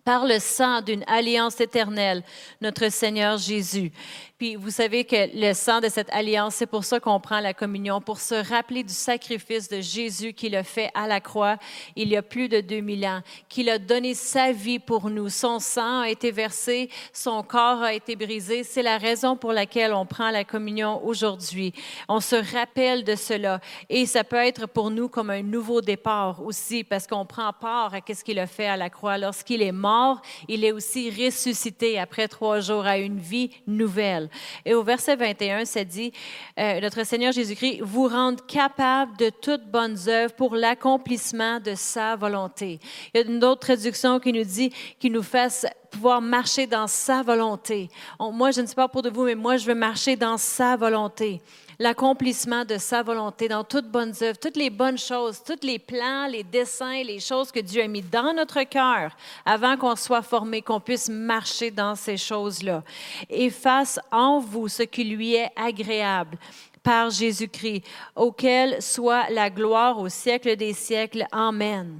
par 0.04 0.26
le 0.26 0.38
sang 0.40 0.82
d'une 0.82 1.04
alliance 1.08 1.60
éternelle, 1.62 2.24
notre 2.62 2.90
Seigneur 2.92 3.38
Jésus, 3.38 3.92
puis 4.38 4.56
vous 4.56 4.69
savez 4.69 5.06
que 5.06 5.15
le 5.34 5.54
sang 5.54 5.80
de 5.80 5.88
cette 5.88 6.10
alliance, 6.12 6.56
c'est 6.56 6.65
pour 6.65 6.84
ça 6.84 7.00
qu'on 7.00 7.21
prend 7.21 7.39
la 7.39 7.54
communion, 7.54 8.02
pour 8.02 8.19
se 8.19 8.36
rappeler 8.36 8.84
du 8.84 8.93
sacrifice 8.93 9.69
de 9.69 9.80
Jésus 9.80 10.34
qu'il 10.34 10.58
a 10.58 10.63
fait 10.63 10.91
à 10.93 11.08
la 11.08 11.21
croix 11.21 11.56
il 11.95 12.10
y 12.10 12.17
a 12.17 12.21
plus 12.21 12.50
de 12.50 12.60
2000 12.60 13.06
ans, 13.06 13.21
qu'il 13.48 13.69
a 13.69 13.80
donné 13.80 14.13
sa 14.13 14.52
vie 14.52 14.80
pour 14.80 15.10
nous. 15.10 15.30
Son 15.30 15.60
sang 15.60 16.02
a 16.02 16.10
été 16.10 16.32
versé, 16.32 16.89
son 17.13 17.43
corps 17.43 17.82
a 17.82 17.93
été 17.93 18.17
brisé. 18.17 18.63
C'est 18.63 18.84
la 18.84 18.98
raison 18.98 19.38
pour 19.38 19.54
laquelle 19.54 19.93
on 19.93 20.06
prend 20.06 20.32
la 20.32 20.43
communion 20.43 21.02
aujourd'hui. 21.06 21.74
On 22.10 22.19
se 22.19 22.36
rappelle 22.54 23.06
de 23.06 23.15
cela 23.15 23.62
et 23.89 24.06
ça 24.06 24.26
peut 24.26 24.36
être 24.36 24.67
pour 24.67 24.91
nous 24.91 25.08
comme 25.08 25.30
un 25.30 25.43
nouveau 25.43 25.80
départ 25.80 26.43
aussi 26.43 26.84
parce 26.84 27.08
qu'on 27.08 27.26
prend 27.26 27.54
part 27.54 27.93
à 27.93 28.00
ce 28.13 28.24
qu'il 28.24 28.39
a 28.39 28.48
fait 28.48 28.67
à 28.67 28.76
la 28.76 28.89
croix. 28.89 29.17
Lorsqu'il 29.17 29.62
est 29.62 29.71
mort, 29.71 30.21
il 30.50 30.65
est 30.65 30.74
aussi 30.74 31.10
ressuscité 31.10 31.98
après 31.98 32.28
trois 32.28 32.60
jours 32.60 32.86
à 32.86 32.98
une 32.98 33.19
vie 33.19 33.50
nouvelle. 33.65 34.25
Et 34.66 34.74
au 34.74 34.84
verset 34.84 35.16
21, 35.16 35.66
ça 35.66 35.84
dit, 35.84 36.12
euh, 36.60 36.80
notre 36.80 37.06
Seigneur 37.06 37.32
Jésus-Christ 37.32 37.82
vous 37.82 38.08
rendre 38.08 38.46
capable 38.46 39.18
de 39.18 39.30
toutes 39.30 39.66
bonnes 39.70 39.98
œuvres 40.08 40.34
pour 40.34 40.56
l'accomplissement 40.56 41.60
de 41.60 41.74
sa 41.76 42.16
volonté. 42.16 42.80
Il 43.14 43.22
y 43.22 43.24
a 43.24 43.28
une 43.28 43.44
autre 43.44 43.62
traduction 43.62 44.20
qui 44.20 44.34
nous 44.34 44.44
dit 44.44 44.72
qu'il 45.00 45.12
nous 45.12 45.24
fasse 45.24 45.66
pouvoir 45.95 46.21
marcher 46.21 46.67
dans 46.67 46.88
sa 46.88 47.23
volonté. 47.23 47.89
moi, 48.19 48.51
je 48.51 48.62
ne 48.62 48.65
sais 48.65 48.75
pas 48.75 48.89
pour 48.89 49.01
de 49.01 49.10
vous, 49.10 49.23
mais 49.23 49.36
moi, 49.36 49.55
je 49.55 49.65
veux 49.65 49.75
marcher 49.75 50.17
dans 50.17 50.38
sa 50.38 50.75
volonté 50.75 51.41
l'accomplissement 51.79 52.63
de 52.63 52.77
sa 52.77 53.03
volonté 53.03 53.47
dans 53.47 53.63
toutes 53.63 53.89
bonnes 53.89 54.13
œuvres, 54.21 54.38
toutes 54.39 54.58
les 54.58 54.69
bonnes 54.69 54.97
choses, 54.97 55.41
tous 55.43 55.65
les 55.65 55.79
plans, 55.79 56.27
les 56.27 56.43
dessins, 56.43 57.03
les 57.03 57.19
choses 57.19 57.51
que 57.51 57.60
Dieu 57.60 57.84
a 57.84 57.88
mis 57.88 58.01
dans 58.01 58.34
notre 58.34 58.63
cœur 58.63 59.12
avant 59.45 59.75
qu'on 59.77 59.95
soit 59.95 60.21
formé, 60.21 60.62
qu'on 60.62 60.79
puisse 60.79 61.10
marcher 61.10 61.71
dans 61.71 61.95
ces 61.95 62.17
choses-là. 62.17 62.84
Et 63.29 63.49
fasse 63.49 63.99
en 64.12 64.39
vous 64.39 64.67
ce 64.67 64.84
qui 64.84 65.03
lui 65.03 65.36
est 65.36 65.51
agréable 65.55 66.38
par 66.84 67.10
Jésus-Christ, 67.10 67.84
auquel 68.15 68.81
soit 68.81 69.29
la 69.29 69.49
gloire 69.49 69.99
au 69.99 70.08
siècle 70.08 70.55
des 70.55 70.73
siècles. 70.73 71.25
Amen. 71.31 71.99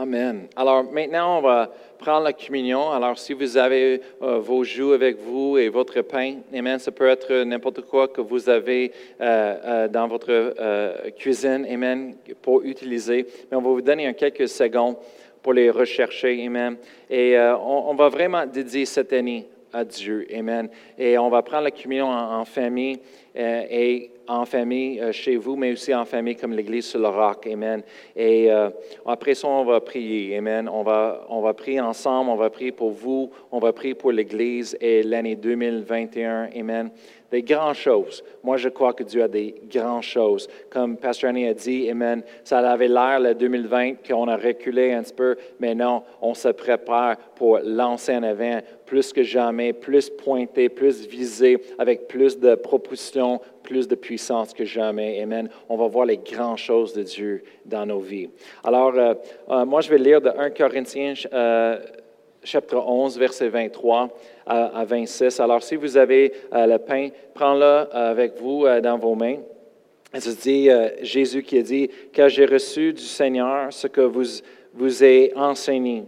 Amen. 0.00 0.46
Alors 0.54 0.84
maintenant, 0.84 1.38
on 1.38 1.42
va 1.42 1.72
prendre 1.98 2.22
la 2.22 2.32
communion. 2.32 2.92
Alors 2.92 3.18
si 3.18 3.32
vous 3.32 3.56
avez 3.56 4.00
euh, 4.22 4.38
vos 4.38 4.62
joues 4.62 4.92
avec 4.92 5.18
vous 5.18 5.58
et 5.58 5.68
votre 5.70 6.02
pain, 6.02 6.36
Amen, 6.54 6.78
ça 6.78 6.92
peut 6.92 7.08
être 7.08 7.42
n'importe 7.42 7.80
quoi 7.80 8.06
que 8.06 8.20
vous 8.20 8.48
avez 8.48 8.92
euh, 9.20 9.56
euh, 9.64 9.88
dans 9.88 10.06
votre 10.06 10.54
cuisine, 11.16 11.66
Amen, 11.68 12.14
pour 12.40 12.62
utiliser. 12.62 13.26
Mais 13.50 13.56
on 13.56 13.60
va 13.60 13.70
vous 13.70 13.82
donner 13.82 14.14
quelques 14.14 14.48
secondes 14.48 14.94
pour 15.42 15.52
les 15.52 15.68
rechercher, 15.68 16.46
Amen. 16.46 16.76
Et 17.10 17.36
on, 17.36 17.94
va 17.94 18.08
vraiment 18.08 18.46
dédier 18.46 18.84
cette 18.84 19.12
année 19.12 19.48
à 19.72 19.84
Dieu, 19.84 20.26
Amen. 20.34 20.68
Et 20.98 21.18
on 21.18 21.28
va 21.28 21.42
prendre 21.42 21.64
la 21.64 21.70
communion 21.70 22.08
en, 22.08 22.44
famille 22.44 22.98
et 23.34 24.10
en 24.26 24.44
famille 24.44 25.00
euh, 25.00 25.12
chez 25.12 25.36
vous, 25.36 25.56
mais 25.56 25.72
aussi 25.72 25.94
en 25.94 26.04
famille 26.04 26.36
comme 26.36 26.52
l'Église 26.52 26.86
sur 26.86 27.00
le 27.00 27.08
roc. 27.08 27.46
Amen. 27.46 27.82
Et 28.14 28.50
euh, 28.50 28.70
après 29.06 29.34
ça, 29.34 29.48
on 29.48 29.64
va 29.64 29.80
prier. 29.80 30.36
Amen. 30.36 30.68
On 30.68 30.82
va, 30.82 31.26
on 31.28 31.40
va 31.40 31.54
prier 31.54 31.80
ensemble, 31.80 32.30
on 32.30 32.36
va 32.36 32.50
prier 32.50 32.72
pour 32.72 32.90
vous, 32.90 33.30
on 33.50 33.58
va 33.58 33.72
prier 33.72 33.94
pour 33.94 34.12
l'Église 34.12 34.76
et 34.80 35.02
l'année 35.02 35.36
2021. 35.36 36.50
Amen 36.54 36.90
des 37.30 37.42
grandes 37.42 37.74
choses. 37.74 38.22
Moi, 38.42 38.56
je 38.56 38.68
crois 38.68 38.92
que 38.92 39.02
Dieu 39.02 39.22
a 39.22 39.28
des 39.28 39.54
grandes 39.70 40.02
choses. 40.02 40.48
Comme 40.70 40.96
Pasteur 40.96 41.30
Annie 41.30 41.46
a 41.46 41.54
dit, 41.54 41.90
Amen, 41.90 42.22
ça 42.44 42.58
avait 42.58 42.88
l'air, 42.88 43.20
le 43.20 43.34
2020, 43.34 44.06
qu'on 44.06 44.28
a 44.28 44.36
reculé 44.36 44.92
un 44.92 45.02
petit 45.02 45.12
peu, 45.12 45.36
mais 45.60 45.74
non, 45.74 46.02
on 46.22 46.34
se 46.34 46.48
prépare 46.48 47.16
pour 47.34 47.58
lancer 47.62 48.16
en 48.16 48.22
avant 48.22 48.60
plus 48.86 49.12
que 49.12 49.22
jamais, 49.22 49.74
plus 49.74 50.08
pointé, 50.08 50.70
plus 50.70 51.06
visé, 51.06 51.58
avec 51.78 52.08
plus 52.08 52.38
de 52.38 52.54
propositions, 52.54 53.40
plus 53.62 53.86
de 53.86 53.94
puissance 53.94 54.54
que 54.54 54.64
jamais. 54.64 55.20
Amen. 55.22 55.50
On 55.68 55.76
va 55.76 55.86
voir 55.88 56.06
les 56.06 56.16
grandes 56.16 56.56
choses 56.56 56.94
de 56.94 57.02
Dieu 57.02 57.44
dans 57.66 57.84
nos 57.84 58.00
vies. 58.00 58.30
Alors, 58.64 58.94
euh, 58.96 59.14
euh, 59.50 59.66
moi, 59.66 59.82
je 59.82 59.90
vais 59.90 59.98
lire 59.98 60.22
de 60.22 60.30
1 60.30 60.50
Corinthiens. 60.50 61.12
Euh, 61.32 61.78
chapitre 62.48 62.78
11, 62.78 63.18
verset 63.18 63.48
23 63.50 64.08
à, 64.46 64.84
26. 64.84 65.38
Alors, 65.40 65.62
si 65.62 65.76
vous 65.76 65.98
avez 65.98 66.32
euh, 66.54 66.66
le 66.66 66.78
pain, 66.78 67.10
prends-le 67.34 67.94
avec 67.94 68.40
vous 68.40 68.64
euh, 68.64 68.80
dans 68.80 68.96
vos 68.96 69.14
mains. 69.14 69.36
Se 70.18 70.30
dit, 70.30 70.70
euh, 70.70 70.88
Jésus 71.02 71.42
qui 71.42 71.58
a 71.58 71.62
dit, 71.62 71.90
car 72.10 72.30
j'ai 72.30 72.46
reçu 72.46 72.94
du 72.94 73.02
Seigneur 73.02 73.70
ce 73.70 73.86
que 73.86 74.00
vous, 74.00 74.24
vous 74.72 75.04
ai 75.04 75.32
enseigné. 75.36 76.04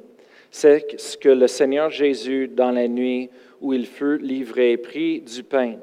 C'est 0.50 0.98
ce 0.98 1.18
que 1.18 1.28
le 1.28 1.46
Seigneur 1.46 1.90
Jésus, 1.90 2.48
dans 2.48 2.70
la 2.70 2.88
nuit 2.88 3.28
où 3.60 3.74
il 3.74 3.84
fut 3.84 4.16
livré, 4.16 4.78
prit 4.78 5.20
du 5.20 5.42
pain. 5.42 5.74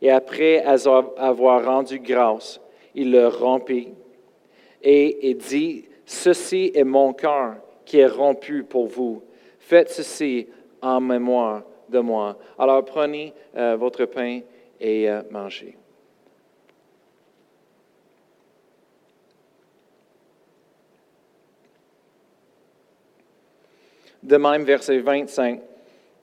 Et 0.00 0.10
après 0.10 0.64
avoir 0.64 1.64
rendu 1.64 2.00
grâce, 2.00 2.58
il 2.94 3.12
le 3.12 3.28
rompit 3.28 3.88
et, 4.82 5.28
et 5.28 5.34
dit, 5.34 5.84
Ceci 6.06 6.72
est 6.74 6.84
mon 6.84 7.12
cœur 7.12 7.56
qui 7.84 7.98
est 7.98 8.06
rompu 8.06 8.64
pour 8.64 8.86
vous. 8.86 9.22
Faites 9.60 9.90
ceci 9.90 10.48
en 10.82 11.00
mémoire 11.00 11.62
de 11.88 12.00
moi. 12.00 12.36
Alors 12.58 12.84
prenez 12.84 13.32
euh, 13.56 13.76
votre 13.76 14.04
pain 14.06 14.40
et 14.80 15.08
euh, 15.08 15.22
mangez. 15.30 15.76
De 24.22 24.36
même, 24.36 24.64
verset 24.64 24.98
25, 24.98 25.60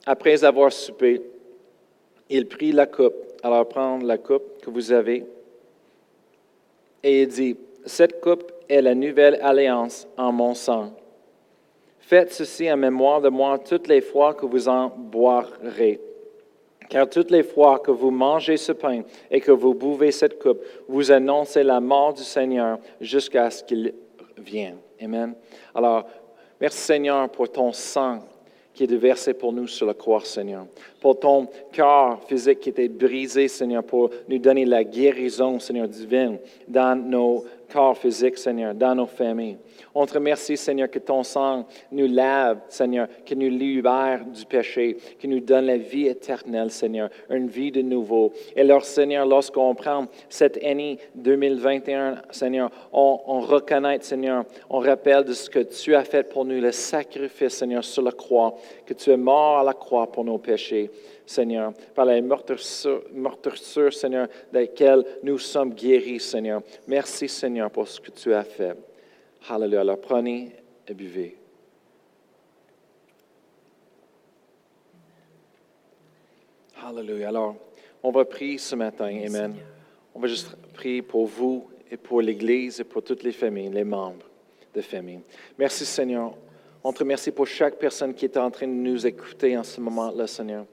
après 0.06 0.44
avoir 0.44 0.72
soupé, 0.72 1.20
il 2.30 2.46
prit 2.46 2.72
la 2.72 2.86
coupe. 2.86 3.14
Alors 3.42 3.68
prendre 3.68 4.06
la 4.06 4.18
coupe 4.18 4.60
que 4.62 4.70
vous 4.70 4.92
avez 4.92 5.24
et 7.02 7.22
il 7.22 7.28
dit, 7.28 7.56
cette 7.86 8.20
coupe 8.20 8.52
est 8.68 8.82
la 8.82 8.94
nouvelle 8.94 9.38
alliance 9.42 10.06
en 10.16 10.32
mon 10.32 10.54
sang. 10.54 10.92
Faites 12.08 12.32
ceci 12.32 12.72
en 12.72 12.78
mémoire 12.78 13.20
de 13.20 13.28
moi 13.28 13.58
toutes 13.58 13.86
les 13.86 14.00
fois 14.00 14.32
que 14.32 14.46
vous 14.46 14.66
en 14.66 14.88
boirez. 14.88 16.00
Car 16.88 17.06
toutes 17.06 17.30
les 17.30 17.42
fois 17.42 17.80
que 17.80 17.90
vous 17.90 18.10
mangez 18.10 18.56
ce 18.56 18.72
pain 18.72 19.02
et 19.30 19.42
que 19.42 19.52
vous 19.52 19.74
buvez 19.74 20.10
cette 20.10 20.42
coupe, 20.42 20.62
vous 20.88 21.12
annoncez 21.12 21.62
la 21.62 21.80
mort 21.80 22.14
du 22.14 22.22
Seigneur 22.22 22.78
jusqu'à 22.98 23.50
ce 23.50 23.62
qu'il 23.62 23.92
vienne. 24.38 24.78
Amen. 25.02 25.34
Alors, 25.74 26.06
merci 26.58 26.78
Seigneur 26.78 27.28
pour 27.28 27.52
ton 27.52 27.74
sang 27.74 28.20
qui 28.72 28.84
est 28.84 28.86
déversé 28.86 29.34
pour 29.34 29.52
nous 29.52 29.66
sur 29.66 29.84
la 29.84 29.92
croix, 29.92 30.24
Seigneur. 30.24 30.64
Pour 31.02 31.18
ton 31.18 31.46
cœur 31.72 32.22
physique 32.26 32.60
qui 32.60 32.70
était 32.70 32.88
brisé, 32.88 33.48
Seigneur, 33.48 33.84
pour 33.84 34.08
nous 34.26 34.38
donner 34.38 34.64
la 34.64 34.82
guérison, 34.82 35.58
Seigneur, 35.58 35.88
divine 35.88 36.38
dans 36.66 36.96
nos 36.96 37.44
corps 37.72 37.96
physiques, 37.96 38.38
Seigneur, 38.38 38.74
dans 38.74 38.94
nos 38.94 39.06
familles. 39.06 39.58
On 39.94 40.06
te 40.06 40.14
remercie, 40.14 40.56
Seigneur, 40.56 40.90
que 40.90 40.98
ton 40.98 41.22
sang 41.22 41.66
nous 41.90 42.06
lave, 42.06 42.60
Seigneur, 42.68 43.08
que 43.24 43.34
nous 43.34 43.48
libère 43.48 44.24
du 44.24 44.44
péché, 44.44 44.96
que 45.20 45.26
nous 45.26 45.40
donne 45.40 45.66
la 45.66 45.76
vie 45.76 46.06
éternelle, 46.06 46.70
Seigneur, 46.70 47.10
une 47.30 47.48
vie 47.48 47.70
de 47.72 47.82
nouveau. 47.82 48.32
Et 48.56 48.60
alors, 48.60 48.84
Seigneur, 48.84 49.26
lorsqu'on 49.26 49.74
prend 49.74 50.06
cette 50.28 50.62
année 50.64 50.98
2021, 51.14 52.22
Seigneur, 52.30 52.70
on, 52.92 53.20
on 53.26 53.40
reconnaît, 53.40 53.98
Seigneur, 54.00 54.44
on 54.70 54.78
rappelle 54.78 55.24
de 55.24 55.32
ce 55.32 55.50
que 55.50 55.60
tu 55.60 55.94
as 55.94 56.04
fait 56.04 56.28
pour 56.28 56.44
nous, 56.44 56.60
le 56.60 56.72
sacrifice, 56.72 57.54
Seigneur, 57.54 57.84
sur 57.84 58.02
la 58.02 58.12
croix, 58.12 58.54
que 58.86 58.94
tu 58.94 59.10
es 59.10 59.16
mort 59.16 59.58
à 59.58 59.64
la 59.64 59.74
croix 59.74 60.10
pour 60.10 60.24
nos 60.24 60.38
péchés. 60.38 60.90
Seigneur, 61.28 61.74
par 61.94 62.06
la 62.06 62.18
meurtrissure, 62.22 63.02
meurtrissure, 63.12 63.92
Seigneur, 63.92 64.28
de 64.50 64.60
laquelle 64.60 65.04
nous 65.22 65.38
sommes 65.38 65.74
guéris, 65.74 66.20
Seigneur. 66.20 66.62
Merci, 66.86 67.28
Seigneur, 67.28 67.70
pour 67.70 67.86
ce 67.86 68.00
que 68.00 68.10
tu 68.10 68.32
as 68.32 68.44
fait. 68.44 68.74
Hallelujah. 69.46 69.82
Alors 69.82 70.00
prenez 70.00 70.52
et 70.86 70.94
buvez. 70.94 71.36
Hallelujah. 76.82 77.28
Alors, 77.28 77.56
on 78.02 78.10
va 78.10 78.24
prier 78.24 78.56
ce 78.56 78.74
matin. 78.74 79.04
Amen. 79.26 79.54
On 80.14 80.20
va 80.20 80.28
juste 80.28 80.56
prier 80.72 81.02
pour 81.02 81.26
vous 81.26 81.68
et 81.90 81.98
pour 81.98 82.22
l'Église 82.22 82.80
et 82.80 82.84
pour 82.84 83.02
toutes 83.02 83.22
les 83.22 83.32
familles, 83.32 83.68
les 83.68 83.84
membres 83.84 84.24
de 84.74 84.80
famille. 84.80 85.20
Merci, 85.58 85.84
Seigneur. 85.84 86.34
On 86.82 86.90
te 86.90 87.00
remercie 87.00 87.32
pour 87.32 87.46
chaque 87.46 87.76
personne 87.76 88.14
qui 88.14 88.24
est 88.24 88.38
en 88.38 88.50
train 88.50 88.66
de 88.66 88.72
nous 88.72 89.06
écouter 89.06 89.58
en 89.58 89.62
ce 89.64 89.78
moment-là, 89.82 90.26
Seigneur. 90.26 90.64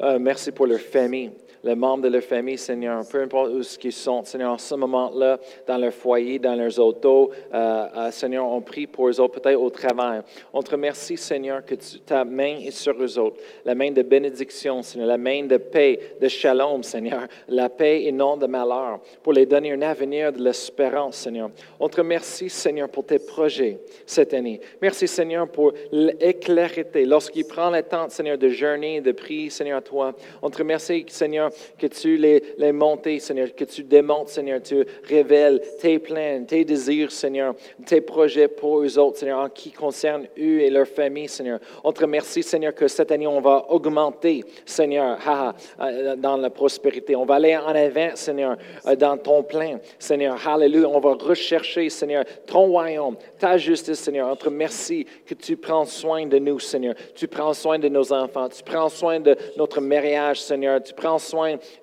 Euh, 0.00 0.18
merci 0.20 0.52
pour 0.52 0.66
leur 0.66 0.80
famille, 0.80 1.32
les 1.64 1.74
membres 1.74 2.04
de 2.04 2.08
leur 2.08 2.22
famille, 2.22 2.58
Seigneur, 2.58 3.02
peu 3.10 3.22
importe 3.22 3.52
où 3.52 3.62
ils 3.84 3.92
sont, 3.92 4.24
Seigneur, 4.24 4.52
en 4.52 4.58
ce 4.58 4.74
moment-là, 4.74 5.38
dans 5.66 5.78
leur 5.78 5.92
foyer, 5.92 6.38
dans 6.38 6.54
leurs 6.54 6.78
autos, 6.78 7.30
euh, 7.52 7.86
euh, 7.96 8.10
Seigneur, 8.10 8.46
on 8.46 8.60
prie 8.60 8.86
pour 8.86 9.08
eux 9.08 9.20
autres, 9.20 9.40
peut-être 9.40 9.60
au 9.60 9.70
travail. 9.70 10.20
On 10.52 10.62
te 10.62 10.70
remercie, 10.70 11.16
Seigneur, 11.16 11.64
que 11.64 11.74
ta 12.06 12.24
main 12.24 12.58
est 12.64 12.70
sur 12.70 12.94
eux 13.02 13.18
autres, 13.18 13.38
la 13.64 13.74
main 13.74 13.90
de 13.90 14.02
bénédiction, 14.02 14.82
Seigneur, 14.82 15.08
la 15.08 15.18
main 15.18 15.44
de 15.44 15.56
paix, 15.56 16.16
de 16.20 16.28
shalom, 16.28 16.82
Seigneur, 16.82 17.26
la 17.48 17.68
paix 17.68 18.04
et 18.04 18.12
non 18.12 18.36
de 18.36 18.46
malheur, 18.46 19.00
pour 19.22 19.32
les 19.32 19.46
donner 19.46 19.72
un 19.72 19.82
avenir 19.82 20.32
de 20.32 20.42
l'espérance, 20.42 21.16
Seigneur. 21.16 21.50
On 21.80 21.88
te 21.88 21.96
remercie, 21.96 22.50
Seigneur, 22.50 22.88
pour 22.88 23.04
tes 23.04 23.18
projets 23.18 23.78
cette 24.06 24.34
année. 24.34 24.60
Merci, 24.80 25.08
Seigneur, 25.08 25.48
pour 25.48 25.72
l'éclairité. 25.92 27.04
Lorsqu'il 27.04 27.44
prend 27.44 27.70
le 27.70 27.82
temps, 27.82 28.08
Seigneur, 28.08 28.38
de 28.38 28.48
jeûner, 28.48 29.00
de 29.00 29.12
prier, 29.12 29.50
Seigneur, 29.50 29.78
à 29.78 29.82
toi, 29.82 30.14
on 30.42 30.50
te 30.50 30.58
remercie, 30.58 31.04
Seigneur, 31.08 31.47
que 31.78 31.86
tu 31.86 32.16
les, 32.16 32.42
les 32.58 32.72
montes, 32.72 33.08
Seigneur, 33.18 33.54
que 33.54 33.64
tu 33.64 33.82
démontes, 33.82 34.28
Seigneur, 34.28 34.60
tu 34.62 34.84
révèles 35.04 35.60
tes 35.80 35.98
plans, 35.98 36.44
tes 36.46 36.64
désirs, 36.64 37.12
Seigneur, 37.12 37.54
tes 37.86 38.00
projets 38.00 38.48
pour 38.48 38.80
eux 38.80 38.98
autres, 38.98 39.18
Seigneur, 39.18 39.40
en 39.40 39.48
qui 39.48 39.70
concerne 39.70 40.26
eux 40.38 40.60
et 40.60 40.70
leur 40.70 40.86
famille, 40.86 41.28
Seigneur. 41.28 41.60
On 41.84 41.92
te 41.92 42.00
remercie, 42.00 42.42
Seigneur, 42.42 42.74
que 42.74 42.88
cette 42.88 43.12
année, 43.12 43.26
on 43.26 43.40
va 43.40 43.66
augmenter, 43.68 44.44
Seigneur, 44.64 45.18
ha, 45.26 45.54
euh, 45.80 46.16
dans 46.16 46.36
la 46.36 46.50
prospérité. 46.50 47.16
On 47.16 47.24
va 47.24 47.36
aller 47.36 47.56
en 47.56 47.68
avant, 47.68 48.10
Seigneur, 48.14 48.56
euh, 48.86 48.96
dans 48.96 49.16
ton 49.16 49.42
plan, 49.42 49.78
Seigneur. 49.98 50.38
Hallelujah. 50.46 50.88
On 50.88 51.00
va 51.00 51.14
rechercher, 51.14 51.88
Seigneur, 51.90 52.24
ton 52.46 52.66
royaume, 52.66 53.16
ta 53.38 53.56
justice, 53.56 53.98
Seigneur. 53.98 54.28
On 54.30 54.36
te 54.36 54.46
remercie 54.46 55.06
que 55.26 55.34
tu 55.34 55.56
prends 55.56 55.84
soin 55.84 56.26
de 56.26 56.38
nous, 56.38 56.58
Seigneur. 56.58 56.94
Tu 57.14 57.28
prends 57.28 57.54
soin 57.54 57.78
de 57.78 57.88
nos 57.88 58.12
enfants. 58.12 58.48
Tu 58.48 58.62
prends 58.62 58.88
soin 58.88 59.20
de 59.20 59.36
notre 59.56 59.80
mariage, 59.80 60.40
Seigneur. 60.40 60.82
Tu 60.82 60.94
prends 60.94 61.18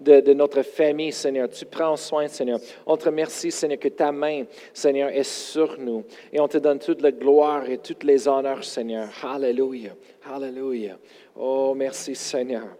de 0.01 0.33
notre 0.33 0.61
famille, 0.61 1.11
Seigneur. 1.11 1.49
Tu 1.49 1.65
prends 1.65 1.95
soin, 1.95 2.27
Seigneur. 2.27 2.59
On 2.85 2.97
te 2.97 3.05
remercie, 3.05 3.51
Seigneur, 3.51 3.79
que 3.79 3.89
ta 3.89 4.11
main, 4.11 4.45
Seigneur, 4.73 5.09
est 5.09 5.23
sur 5.23 5.77
nous. 5.79 6.03
Et 6.31 6.39
on 6.39 6.47
te 6.47 6.57
donne 6.57 6.79
toute 6.79 7.01
la 7.01 7.11
gloire 7.11 7.69
et 7.69 7.77
toutes 7.77 8.03
les 8.03 8.27
honneurs, 8.27 8.63
Seigneur. 8.63 9.09
Hallelujah. 9.23 9.95
Hallelujah. 10.23 10.97
Oh, 11.35 11.73
merci, 11.75 12.15
Seigneur. 12.15 12.77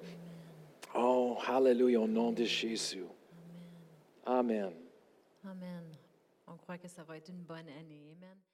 Oh, 0.96 1.38
hallelujah, 1.48 2.00
au 2.00 2.08
nom 2.08 2.32
de 2.32 2.44
Jésus. 2.44 3.04
Amen. 4.26 4.72
Amen. 5.44 5.84
On 6.48 6.56
croit 6.58 6.78
que 6.78 6.88
ça 6.88 7.04
va 7.04 7.18
être 7.18 7.30
une 7.30 7.44
bonne 7.44 7.70
année. 7.80 8.16
Amen. 8.18 8.46